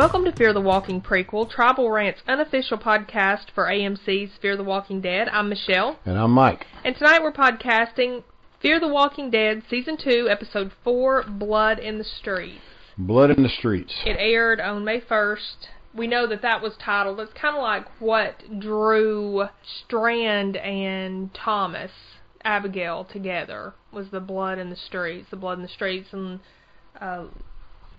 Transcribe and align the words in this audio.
Welcome 0.00 0.24
to 0.24 0.32
Fear 0.32 0.54
the 0.54 0.62
Walking 0.62 1.02
prequel, 1.02 1.50
Tribal 1.50 1.90
Rant's 1.90 2.22
unofficial 2.26 2.78
podcast 2.78 3.50
for 3.54 3.66
AMC's 3.66 4.30
Fear 4.40 4.56
the 4.56 4.64
Walking 4.64 5.02
Dead. 5.02 5.28
I'm 5.28 5.50
Michelle, 5.50 5.98
And 6.06 6.16
I'm 6.18 6.30
Mike. 6.30 6.64
and 6.82 6.96
tonight 6.96 7.22
we're 7.22 7.32
podcasting 7.34 8.22
Fear 8.62 8.80
the 8.80 8.88
Walking 8.88 9.30
Dead 9.30 9.62
Season 9.68 9.98
2, 10.02 10.26
Episode 10.30 10.72
4, 10.84 11.24
Blood 11.28 11.78
in 11.78 11.98
the 11.98 12.04
Streets. 12.04 12.62
Blood 12.96 13.30
in 13.30 13.42
the 13.42 13.50
Streets. 13.50 13.92
It 14.06 14.16
aired 14.18 14.58
on 14.58 14.86
May 14.86 15.02
1st. 15.02 15.66
We 15.94 16.06
know 16.06 16.26
that 16.28 16.40
that 16.40 16.62
was 16.62 16.78
titled. 16.82 17.20
It's 17.20 17.34
kind 17.34 17.54
of 17.54 17.62
like 17.62 17.84
what 18.00 18.58
drew 18.58 19.48
Strand 19.84 20.56
and 20.56 21.28
Thomas, 21.34 21.90
Abigail 22.42 23.04
together 23.04 23.74
was 23.92 24.08
the 24.08 24.20
blood 24.20 24.58
in 24.58 24.70
the 24.70 24.76
streets. 24.76 25.26
The 25.28 25.36
blood 25.36 25.58
in 25.58 25.62
the 25.62 25.68
streets 25.68 26.08
in 26.14 26.40
uh, 26.98 27.24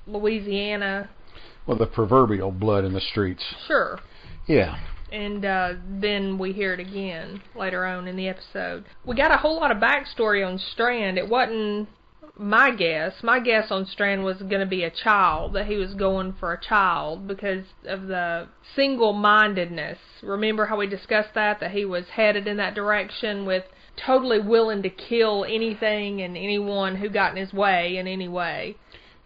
Louisiana. 0.08 1.12
Well, 1.66 1.78
the 1.78 1.86
proverbial 1.86 2.52
blood 2.52 2.86
in 2.86 2.94
the 2.94 3.02
streets. 3.02 3.44
Sure. 3.68 4.00
Yeah. 4.48 4.78
And 5.12 5.44
uh, 5.46 5.74
then 5.88 6.38
we 6.38 6.54
hear 6.54 6.74
it 6.74 6.80
again 6.80 7.42
later 7.56 7.86
on 7.86 8.08
in 8.08 8.16
the 8.16 8.28
episode. 8.28 8.86
We 9.06 9.16
got 9.16 9.32
a 9.32 9.38
whole 9.38 9.58
lot 9.58 9.72
of 9.72 9.78
backstory 9.78 10.46
on 10.46 10.58
Strand. 10.58 11.18
It 11.18 11.28
wasn't 11.28 11.90
my 12.38 12.72
guess. 12.72 13.14
My 13.22 13.40
guess 13.40 13.72
on 13.72 13.86
Strand 13.86 14.24
was 14.24 14.38
going 14.38 14.62
to 14.62 14.66
be 14.66 14.84
a 14.84 14.90
child, 14.90 15.54
that 15.54 15.68
he 15.68 15.76
was 15.76 15.94
going 15.94 16.34
for 16.40 16.54
a 16.54 16.62
child 16.62 17.28
because 17.28 17.66
of 17.86 18.08
the 18.08 18.48
single 18.76 19.14
mindedness. 19.14 19.98
Remember 20.24 20.66
how 20.66 20.78
we 20.78 20.88
discussed 20.88 21.36
that? 21.36 21.60
That 21.60 21.72
he 21.72 21.86
was 21.86 22.06
headed 22.14 22.48
in 22.48 22.58
that 22.58 22.74
direction 22.74 23.46
with 23.46 23.66
totally 24.06 24.40
willing 24.40 24.82
to 24.84 24.90
kill 24.90 25.46
anything 25.46 26.22
and 26.22 26.38
anyone 26.38 26.96
who 26.96 27.10
got 27.10 27.32
in 27.32 27.38
his 27.38 27.54
way 27.54 27.98
in 27.98 28.08
any 28.08 28.28
way. 28.28 28.76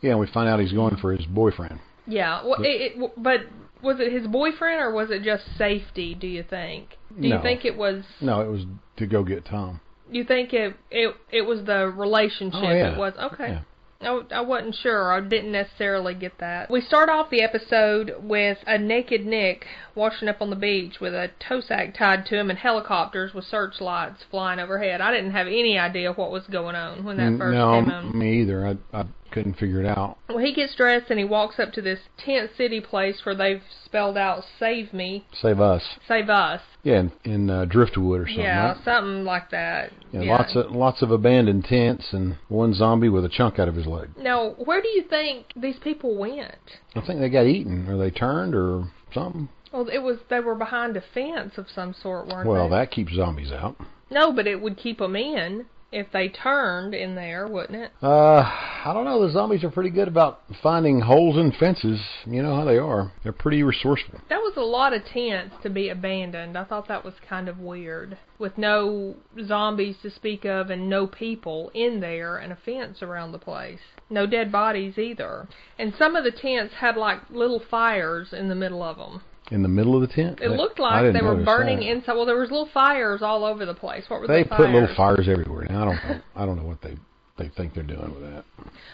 Yeah, 0.02 0.12
and 0.12 0.20
we 0.20 0.28
find 0.28 0.50
out 0.50 0.60
he's 0.60 0.74
going 0.74 0.98
for 0.98 1.14
his 1.14 1.26
boyfriend. 1.26 1.80
Yeah, 2.08 2.44
well, 2.46 2.62
it, 2.62 2.98
it, 2.98 3.12
but 3.18 3.42
was 3.82 4.00
it 4.00 4.12
his 4.12 4.28
boyfriend 4.28 4.82
or 4.82 4.92
was 4.92 5.10
it 5.12 5.24
just 5.24 5.44
safety? 5.58 6.16
Do 6.16 6.28
you 6.28 6.44
think? 6.44 6.98
Do 7.20 7.28
you 7.28 7.40
think 7.42 7.64
it 7.64 7.78
was? 7.78 8.04
No, 8.20 8.42
it 8.42 8.50
was 8.50 8.66
to 8.98 9.08
go 9.08 9.24
get 9.24 9.46
Tom. 9.46 9.80
You 10.12 10.24
think 10.24 10.54
it 10.54 10.76
it 10.92 11.16
it 11.32 11.42
was 11.42 11.66
the 11.66 11.88
relationship? 11.88 12.62
Oh, 12.64 12.72
yeah. 12.72 12.94
It 12.94 12.98
was 12.98 13.14
okay. 13.34 13.50
Yeah. 13.50 13.62
I, 14.02 14.22
I 14.32 14.42
wasn't 14.42 14.76
sure. 14.76 15.14
I 15.14 15.22
didn't 15.22 15.52
necessarily 15.52 16.14
get 16.14 16.38
that. 16.40 16.70
We 16.70 16.82
start 16.82 17.10
off 17.10 17.30
the 17.30 17.42
episode 17.42 18.14
with 18.22 18.58
a 18.68 18.78
naked 18.78 19.26
Nick 19.26 19.66
washing 19.96 20.28
up 20.28 20.42
on 20.42 20.50
the 20.50 20.56
beach 20.56 21.00
with 21.00 21.14
a 21.14 21.32
tow 21.40 21.62
sack 21.62 21.96
tied 21.98 22.26
to 22.28 22.40
him 22.40 22.50
and 22.50 22.60
helicopters 22.60 23.34
with 23.34 23.46
searchlights 23.46 24.24
flying 24.30 24.60
overhead. 24.60 25.02
I 25.02 25.12
didn't 25.12 25.32
have 25.32 25.48
any 25.48 25.80
idea 25.80 26.12
what 26.12 26.32
was 26.32 26.44
going 26.48 26.76
on 26.76 27.04
when 27.04 27.18
that 27.18 27.38
first 27.38 27.56
no, 27.56 27.82
came 27.82 27.90
on. 27.90 28.18
me 28.18 28.42
either. 28.42 28.68
I, 28.68 29.00
I 29.00 29.06
couldn't 29.36 29.58
figure 29.58 29.82
it 29.82 29.86
out. 29.86 30.18
Well, 30.30 30.38
he 30.40 30.54
gets 30.54 30.74
dressed 30.76 31.08
and 31.10 31.20
he 31.20 31.26
walks 31.26 31.60
up 31.60 31.74
to 31.74 31.82
this 31.82 32.00
tent 32.18 32.52
city 32.58 32.80
place 32.80 33.20
where 33.26 33.36
they've 33.36 33.62
spelled 33.84 34.18
out 34.18 34.44
"Save 34.58 34.94
me, 34.94 35.26
Save 35.42 35.60
us. 35.60 35.84
save 36.08 36.30
us." 36.30 36.62
Yeah, 36.84 37.00
in, 37.02 37.12
in 37.26 37.50
uh, 37.50 37.66
Driftwood 37.66 38.22
or 38.22 38.26
something. 38.28 38.44
yeah, 38.44 38.68
right? 38.74 38.84
something 38.86 39.26
like 39.26 39.50
that. 39.52 39.92
Yeah, 40.12 40.22
lots 40.22 40.56
of 40.56 40.72
lots 40.72 41.02
of 41.02 41.12
abandoned 41.12 41.66
tents 41.66 42.14
and 42.14 42.38
one 42.48 42.74
zombie 42.74 43.10
with 43.10 43.26
a 43.26 43.30
chunk 43.30 43.60
out 43.60 43.68
of 43.68 43.76
his 43.76 43.86
leg. 43.86 44.10
Now, 44.18 44.52
where 44.52 44.82
do 44.82 44.88
you 44.88 45.04
think 45.04 45.48
these 45.56 45.78
people 45.84 46.16
went? 46.18 46.80
I 46.96 47.02
think 47.06 47.20
they 47.20 47.30
got 47.30 47.46
eaten, 47.46 47.90
or 47.90 47.98
they 47.98 48.12
turned, 48.12 48.56
or 48.56 48.86
something. 49.14 49.50
Well, 49.74 49.90
it 49.90 50.00
was 50.00 50.20
they 50.30 50.40
were 50.40 50.56
behind 50.56 50.96
a 50.96 51.04
fence 51.14 51.58
of 51.58 51.66
some 51.70 51.94
sort, 51.94 52.28
weren't 52.28 52.48
Well, 52.48 52.64
they? 52.64 52.70
Well, 52.70 52.80
that 52.80 52.92
keeps 52.92 53.14
zombies 53.14 53.52
out. 53.52 53.76
No, 54.10 54.32
but 54.32 54.48
it 54.48 54.62
would 54.62 54.78
keep 54.78 55.00
them 55.00 55.16
in 55.18 55.66
if 55.96 56.12
they 56.12 56.28
turned 56.28 56.94
in 56.94 57.16
there, 57.16 57.48
wouldn't 57.48 57.82
it? 57.82 57.92
Uh, 58.04 58.42
I 58.42 58.92
don't 58.94 59.06
know. 59.06 59.26
The 59.26 59.32
zombies 59.32 59.64
are 59.64 59.72
pretty 59.72 59.90
good 59.90 60.10
about 60.10 60.42
finding 60.62 61.00
holes 61.00 61.38
in 61.38 61.54
fences. 61.54 62.02
You 62.26 62.44
know 62.44 62.54
how 62.54 62.66
they 62.66 62.78
are. 62.78 63.14
They're 63.24 63.32
pretty 63.32 63.64
resourceful. 63.64 64.20
That 64.28 64.42
was 64.42 64.58
a 64.58 64.62
lot 64.62 64.92
of 64.92 65.06
tents 65.06 65.56
to 65.64 65.70
be 65.70 65.88
abandoned. 65.88 66.58
I 66.58 66.66
thought 66.66 66.90
that 66.90 67.06
was 67.06 67.14
kind 67.30 67.48
of 67.48 67.60
weird, 67.60 68.18
with 68.38 68.58
no 68.58 69.16
zombies 69.46 69.96
to 70.02 70.12
speak 70.12 70.44
of 70.44 70.70
and 70.70 70.90
no 70.90 71.08
people 71.08 71.72
in 71.74 72.02
there 72.02 72.38
and 72.38 72.52
a 72.52 72.58
fence 72.58 73.02
around 73.02 73.32
the 73.32 73.40
place. 73.40 73.80
No 74.10 74.28
dead 74.28 74.52
bodies 74.52 74.98
either. 74.98 75.48
And 75.80 75.94
some 75.98 76.18
of 76.18 76.26
the 76.26 76.32
tents 76.32 76.74
had 76.76 76.98
like 76.98 77.22
little 77.30 77.62
fires 77.72 78.34
in 78.34 78.50
the 78.50 78.56
middle 78.56 78.84
of 78.84 78.98
them. 78.98 79.22
In 79.52 79.62
the 79.62 79.70
middle 79.70 79.96
of 79.96 80.02
the 80.02 80.14
tent. 80.14 80.40
It 80.42 80.50
looked 80.50 80.80
like 80.80 81.14
they 81.14 81.22
were 81.22 81.36
burning 81.44 81.80
that. 81.80 81.88
inside. 81.92 82.14
Well, 82.14 82.26
there 82.26 82.38
was 82.38 82.50
little 82.50 82.70
fires 82.74 83.22
all 83.22 83.44
over 83.46 83.66
the 83.66 83.76
place. 83.76 84.04
What 84.08 84.22
were 84.22 84.28
They 84.28 84.42
the 84.44 84.50
put 84.50 84.70
little 84.72 84.94
fires 84.96 85.28
everywhere. 85.30 85.68
Now 85.70 85.82
I 85.84 85.86
don't 85.86 85.96
know. 86.10 86.22
I 86.36 86.46
don't 86.46 86.56
know 86.58 86.68
what 86.68 86.82
they 86.82 86.96
they 87.38 87.50
think 87.50 87.74
they're 87.74 87.84
doing 87.84 88.14
with 88.16 88.24
that. 88.24 88.46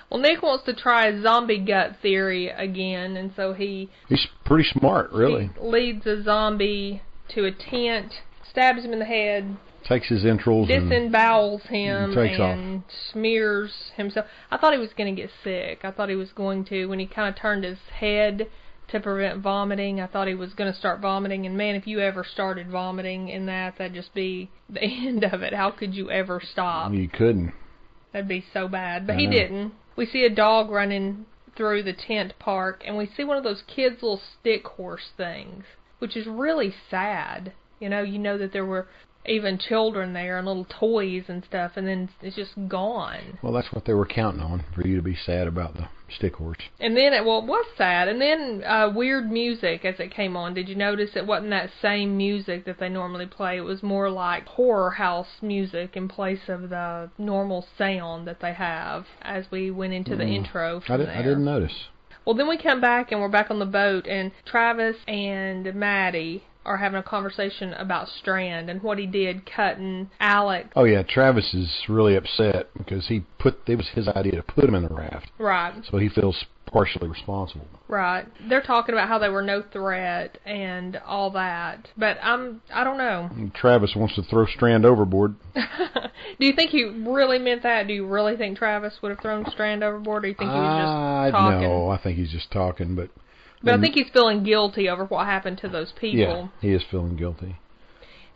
Well, 0.10 0.20
Nick 0.20 0.42
wants 0.42 0.66
to 0.66 0.74
try 0.74 1.08
a 1.08 1.22
zombie 1.22 1.60
gut 1.60 1.98
theory 2.02 2.50
again, 2.50 3.16
and 3.16 3.32
so 3.36 3.54
he, 3.54 3.90
He's 4.10 4.26
pretty 4.46 4.68
smart, 4.80 5.12
really. 5.12 5.52
he 5.60 5.66
leads 5.66 6.08
a 6.08 6.24
zombie 6.24 7.04
to 7.36 7.46
a 7.46 7.52
tent, 7.52 8.14
stabs 8.50 8.84
him 8.84 8.94
in 8.94 9.00
the 9.00 9.06
head, 9.06 9.58
Takes 9.88 10.10
his 10.10 10.26
entrails 10.26 10.70
and 10.72 10.92
disembowels 10.92 11.62
him, 11.68 12.16
takes 12.16 12.40
off. 12.40 12.56
and 12.58 12.84
smears 13.12 13.92
himself. 13.96 14.26
I 14.50 14.58
thought 14.58 14.74
he 14.74 14.80
was 14.80 14.94
going 14.98 15.16
to 15.16 15.22
get 15.22 15.30
sick. 15.44 15.82
I 15.84 15.92
thought 15.92 16.10
he 16.10 16.16
was 16.16 16.32
going 16.32 16.66
to 16.66 16.88
when 16.88 16.98
he 17.00 17.06
kind 17.06 17.30
of 17.30 17.40
turned 17.40 17.64
his 17.64 17.78
head 18.00 18.48
to 18.92 19.00
prevent 19.00 19.42
vomiting. 19.42 20.00
I 20.00 20.08
thought 20.08 20.28
he 20.28 20.36
was 20.36 20.54
going 20.54 20.72
to 20.72 20.78
start 20.78 21.00
vomiting, 21.00 21.46
and 21.46 21.58
man, 21.58 21.76
if 21.76 21.88
you 21.88 22.00
ever 22.00 22.24
started 22.24 22.70
vomiting 22.70 23.30
in 23.30 23.46
that, 23.48 23.78
that'd 23.78 23.94
just 23.94 24.14
be 24.14 24.50
the 24.70 24.84
end 24.84 25.24
of 25.24 25.42
it. 25.42 25.54
How 25.54 25.72
could 25.72 25.94
you 25.94 26.10
ever 26.12 26.42
stop? 26.44 26.94
you 26.94 27.08
couldn't. 27.10 27.54
That'd 28.14 28.28
be 28.28 28.44
so 28.54 28.68
bad. 28.68 29.08
But 29.08 29.16
I 29.16 29.20
he 29.20 29.26
know. 29.26 29.32
didn't. 29.32 29.74
We 29.96 30.06
see 30.06 30.26
a 30.26 30.30
dog 30.30 30.70
running 30.70 31.26
through 31.56 31.84
the 31.84 31.94
tent 31.94 32.34
park, 32.40 32.84
and 32.86 32.98
we 32.98 33.10
see 33.16 33.24
one 33.24 33.38
of 33.38 33.44
those 33.44 33.64
kids' 33.68 34.02
little 34.02 34.22
stick 34.40 34.66
horse 34.66 35.10
things, 35.16 35.64
which 36.00 36.16
is 36.16 36.28
really 36.28 36.74
sad. 36.90 37.54
You 37.80 37.90
know, 37.90 38.02
you 38.02 38.20
know 38.20 38.38
that 38.38 38.54
there 38.54 38.66
were 38.66 38.88
even 39.26 39.58
children 39.58 40.14
there 40.14 40.38
and 40.38 40.48
little 40.48 40.66
toys 40.66 41.26
and 41.28 41.44
stuff, 41.44 41.74
and 41.76 41.88
then 41.88 42.10
it's 42.22 42.36
just 42.36 42.54
gone. 42.68 43.40
Well, 43.42 43.54
that's 43.54 43.72
what 43.72 43.86
they 43.86 43.94
were 43.94 44.06
counting 44.06 44.42
on 44.42 44.64
for 44.74 44.86
you 44.86 44.96
to 44.96 45.02
be 45.02 45.16
sad 45.16 45.48
about 45.48 45.76
the 45.76 45.88
stick 46.16 46.36
horse. 46.36 46.58
And 46.80 46.96
then 46.96 47.14
it 47.14 47.26
well, 47.26 47.40
it 47.40 47.46
was 47.46 47.66
sad. 47.78 48.08
And 48.08 48.22
then 48.22 48.64
uh, 48.66 48.92
weird 48.94 49.32
music 49.32 49.86
as 49.86 50.00
it 50.00 50.14
came 50.14 50.36
on. 50.36 50.54
Did 50.54 50.70
you 50.70 50.76
notice 50.76 51.12
it 51.16 51.26
wasn't 51.26 51.52
that 51.52 51.70
same 51.82 52.18
music 52.18 52.66
that 52.66 52.80
they 52.80 52.90
normally 52.90 53.26
play? 53.26 53.58
It 53.58 53.62
was 53.62 53.82
more 53.84 54.10
like 54.10 54.46
horror 54.48 54.92
house 54.92 55.42
music 55.42 55.96
in 55.96 56.08
place 56.08 56.48
of 56.48 56.70
the 56.70 57.10
normal 57.18 57.66
sound 57.78 58.28
that 58.28 58.40
they 58.42 58.54
have 58.54 59.06
as 59.22 59.46
we 59.52 59.72
went 59.72 59.94
into 59.94 60.16
the 60.16 60.24
Mm. 60.24 60.36
intro 60.36 60.82
I, 60.88 60.98
did. 60.98 61.10
I 61.10 61.22
didn't 61.22 61.46
notice. 61.46 61.88
Well, 62.26 62.36
then 62.36 62.48
we 62.48 62.58
come 62.58 62.80
back 62.80 63.12
and 63.12 63.20
we're 63.20 63.30
back 63.30 63.50
on 63.50 63.58
the 63.58 63.66
boat, 63.66 64.06
and 64.06 64.32
Travis 64.46 64.98
and 65.08 65.74
Maddie 65.74 66.44
are 66.66 66.78
having 66.78 67.00
a 67.00 67.04
conversation 67.04 67.74
about 67.74 68.08
Strand 68.08 68.70
and 68.70 68.82
what 68.84 68.98
he 69.00 69.06
did 69.08 69.46
cutting 69.46 70.10
Alec. 70.20 70.68
Oh 70.76 70.84
yeah, 70.84 71.04
Travis 71.04 71.54
is 71.54 71.70
really 71.90 72.16
upset 72.16 72.70
because 72.78 73.08
he 73.08 73.24
put 73.40 73.60
it 73.68 73.76
was 73.76 73.90
his 73.94 74.08
idea 74.08 74.34
to 74.36 74.44
put 74.44 74.66
him 74.66 74.76
in 74.76 74.84
the 74.84 74.94
raft, 74.94 75.30
Right, 75.40 75.74
so 75.90 75.98
he 75.98 76.10
feels 76.10 76.46
partially 76.68 77.08
responsible. 77.10 77.68
right. 77.90 78.26
They're 78.48 78.62
talking 78.62 78.94
about 78.94 79.10
how 79.10 79.18
they 79.20 79.28
were 79.28 79.42
no 79.42 79.62
threat 79.74 80.38
and 80.46 80.98
all 81.06 81.32
that, 81.32 81.90
but 81.98 82.18
I'm 82.22 82.62
I 82.74 82.84
don't 82.84 82.98
know. 82.98 83.30
Travis 83.56 83.94
wants 83.96 84.16
to 84.16 84.22
throw 84.24 84.46
Strand 84.46 84.86
overboard. 84.86 85.36
do 85.56 86.46
you 86.46 86.54
think 86.54 86.70
he 86.72 86.84
really 86.84 87.40
meant 87.40 87.64
that? 87.64 87.88
Do 87.88 87.94
you 87.94 88.06
really 88.08 88.38
think 88.38 88.58
Travis 88.58 88.94
would 89.02 89.10
have 89.10 89.20
thrown 89.20 89.46
Strand 89.52 89.84
overboard, 89.84 90.20
or 90.24 90.28
do 90.28 90.28
you 90.30 90.36
think 90.36 90.52
he 90.52 90.58
was 90.58 90.90
I 90.90 91.30
just 91.30 91.34
talking? 91.34 91.62
know. 91.62 91.90
I 91.90 91.98
think 91.98 92.18
he's 92.18 92.32
just 92.32 92.52
talking, 92.52 92.96
but 92.96 93.10
But 93.64 93.76
I 93.76 93.82
think 93.82 93.96
he's 93.96 94.10
feeling 94.12 94.44
guilty 94.44 94.90
over 94.90 95.06
what 95.06 95.28
happened 95.28 95.60
to 95.60 95.70
those 95.70 95.92
people. 96.00 96.18
yeah, 96.20 96.48
he 96.62 96.74
is 96.74 96.84
feeling 96.90 97.16
guilty. 97.16 97.58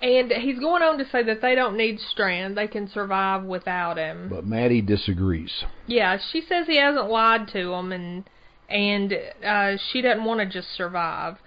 And 0.02 0.32
he's 0.32 0.60
going 0.60 0.84
on 0.84 0.98
to 1.00 1.06
say 1.10 1.24
that 1.24 1.42
they 1.42 1.56
don't 1.56 1.78
need 1.78 2.00
Strand; 2.00 2.58
they 2.58 2.68
can 2.68 2.88
survive 2.88 3.44
without 3.44 3.98
him. 3.98 4.28
But 4.30 4.46
Maddie 4.46 4.82
disagrees. 4.82 5.64
Yeah, 5.88 6.18
she 6.32 6.42
says 6.42 6.68
he 6.68 6.78
hasn't 6.78 7.10
lied 7.10 7.48
to 7.54 7.74
him, 7.74 7.92
and 7.92 8.24
and 8.70 9.14
uh, 9.44 9.78
she 9.92 10.02
doesn't 10.02 10.24
want 10.24 10.42
to 10.42 10.46
just 10.46 10.76
survive. 10.76 11.38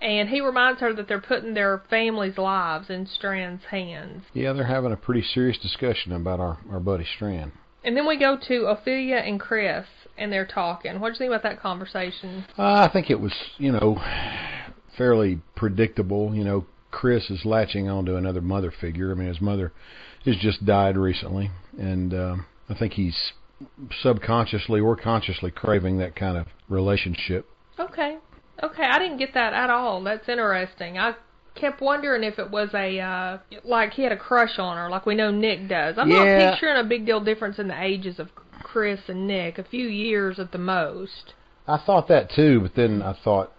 And 0.00 0.30
he 0.30 0.40
reminds 0.40 0.80
her 0.80 0.94
that 0.94 1.08
they're 1.08 1.20
putting 1.20 1.52
their 1.52 1.82
families' 1.90 2.38
lives 2.38 2.88
in 2.88 3.06
Strand's 3.06 3.64
hands. 3.64 4.22
Yeah, 4.32 4.54
they're 4.54 4.64
having 4.64 4.92
a 4.92 4.96
pretty 4.96 5.22
serious 5.22 5.58
discussion 5.58 6.12
about 6.12 6.40
our 6.40 6.58
our 6.70 6.80
buddy 6.80 7.04
Strand. 7.16 7.52
And 7.84 7.96
then 7.96 8.06
we 8.06 8.18
go 8.18 8.38
to 8.48 8.54
Ofelia 8.62 9.26
and 9.26 9.40
Chris, 9.40 9.86
and 10.20 10.32
they're 10.32 10.46
talking. 10.46 11.00
What 11.00 11.08
do 11.08 11.14
you 11.14 11.18
think 11.18 11.30
about 11.30 11.42
that 11.42 11.60
conversation? 11.60 12.44
Uh, 12.58 12.86
I 12.88 12.90
think 12.92 13.10
it 13.10 13.18
was, 13.18 13.32
you 13.58 13.72
know, 13.72 14.00
fairly 14.96 15.40
predictable. 15.56 16.34
You 16.34 16.44
know, 16.44 16.66
Chris 16.90 17.30
is 17.30 17.44
latching 17.44 17.88
on 17.88 18.04
to 18.06 18.16
another 18.16 18.40
mother 18.40 18.70
figure. 18.70 19.10
I 19.10 19.14
mean, 19.14 19.28
his 19.28 19.40
mother 19.40 19.72
has 20.24 20.36
just 20.36 20.64
died 20.64 20.96
recently, 20.96 21.50
and 21.78 22.12
um, 22.14 22.46
I 22.68 22.74
think 22.74 22.92
he's 22.92 23.32
subconsciously 24.02 24.80
or 24.80 24.96
consciously 24.96 25.50
craving 25.50 25.98
that 25.98 26.14
kind 26.16 26.36
of 26.36 26.46
relationship. 26.68 27.46
Okay, 27.78 28.18
okay, 28.62 28.84
I 28.84 28.98
didn't 28.98 29.18
get 29.18 29.34
that 29.34 29.52
at 29.52 29.70
all. 29.70 30.02
That's 30.02 30.28
interesting. 30.28 30.98
I 30.98 31.14
kept 31.54 31.80
wondering 31.80 32.22
if 32.22 32.38
it 32.38 32.50
was 32.50 32.70
a 32.74 33.00
uh 33.00 33.38
like 33.64 33.92
he 33.92 34.02
had 34.02 34.12
a 34.12 34.16
crush 34.16 34.58
on 34.58 34.76
her, 34.76 34.88
like 34.88 35.04
we 35.06 35.14
know 35.14 35.30
Nick 35.30 35.68
does. 35.68 35.96
I'm 35.98 36.08
Yeah. 36.10 36.24
not 36.24 36.52
picturing 36.52 36.76
a 36.78 36.84
big 36.84 37.06
deal 37.06 37.20
difference 37.20 37.58
in 37.58 37.68
the 37.68 37.82
ages 37.82 38.18
of 38.18 38.28
Chris 38.72 39.00
and 39.08 39.26
Nick, 39.26 39.58
a 39.58 39.64
few 39.64 39.88
years 39.88 40.38
at 40.38 40.52
the 40.52 40.58
most. 40.58 41.34
I 41.66 41.78
thought 41.78 42.08
that 42.08 42.30
too, 42.30 42.60
but 42.60 42.74
then 42.74 43.02
I 43.02 43.16
thought, 43.24 43.52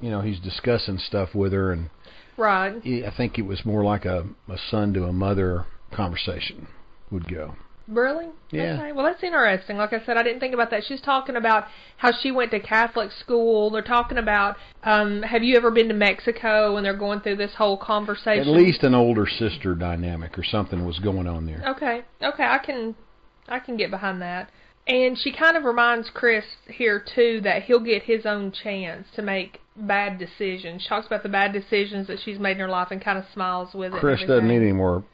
you 0.00 0.10
know, 0.10 0.20
he's 0.20 0.40
discussing 0.40 0.98
stuff 0.98 1.34
with 1.34 1.52
her, 1.52 1.72
and 1.72 1.90
Right. 2.36 2.80
I 2.84 3.12
think 3.16 3.38
it 3.38 3.46
was 3.46 3.64
more 3.64 3.82
like 3.82 4.04
a 4.04 4.26
a 4.48 4.58
son 4.70 4.94
to 4.94 5.04
a 5.04 5.12
mother 5.12 5.66
conversation 5.90 6.68
would 7.10 7.28
go. 7.28 7.56
Really? 7.88 8.26
Yeah. 8.50 8.74
Okay. 8.74 8.92
Well, 8.92 9.06
that's 9.06 9.22
interesting. 9.22 9.78
Like 9.78 9.94
I 9.94 10.04
said, 10.04 10.18
I 10.18 10.22
didn't 10.22 10.40
think 10.40 10.52
about 10.52 10.70
that. 10.70 10.84
She's 10.86 11.00
talking 11.00 11.36
about 11.36 11.64
how 11.96 12.12
she 12.12 12.30
went 12.30 12.50
to 12.50 12.60
Catholic 12.60 13.10
school. 13.12 13.70
They're 13.70 13.80
talking 13.80 14.18
about, 14.18 14.56
um, 14.84 15.22
have 15.22 15.42
you 15.42 15.56
ever 15.56 15.70
been 15.70 15.88
to 15.88 15.94
Mexico? 15.94 16.76
And 16.76 16.84
they're 16.84 16.96
going 16.96 17.20
through 17.20 17.36
this 17.36 17.54
whole 17.56 17.78
conversation. 17.78 18.40
At 18.40 18.46
least 18.46 18.82
an 18.82 18.94
older 18.94 19.26
sister 19.26 19.74
dynamic 19.74 20.38
or 20.38 20.44
something 20.44 20.84
was 20.84 20.98
going 20.98 21.26
on 21.26 21.46
there. 21.46 21.64
Okay. 21.66 22.02
Okay. 22.22 22.44
I 22.44 22.58
can, 22.58 22.94
I 23.48 23.58
can 23.58 23.76
get 23.76 23.90
behind 23.90 24.22
that. 24.22 24.50
And 24.86 25.18
she 25.18 25.32
kind 25.32 25.56
of 25.56 25.64
reminds 25.64 26.08
Chris 26.08 26.44
here 26.66 27.04
too 27.14 27.40
that 27.42 27.64
he'll 27.64 27.80
get 27.80 28.04
his 28.04 28.24
own 28.24 28.52
chance 28.52 29.06
to 29.16 29.22
make 29.22 29.60
bad 29.76 30.18
decisions. 30.18 30.82
She 30.82 30.88
talks 30.88 31.06
about 31.06 31.22
the 31.22 31.28
bad 31.28 31.52
decisions 31.52 32.06
that 32.06 32.20
she's 32.24 32.38
made 32.38 32.52
in 32.52 32.58
her 32.58 32.68
life 32.68 32.88
and 32.90 33.02
kind 33.02 33.18
of 33.18 33.24
smiles 33.32 33.74
with 33.74 33.94
it. 33.94 34.00
Chris 34.00 34.20
doesn't 34.26 34.48
need 34.48 34.62
any 34.62 34.72
more 34.72 35.04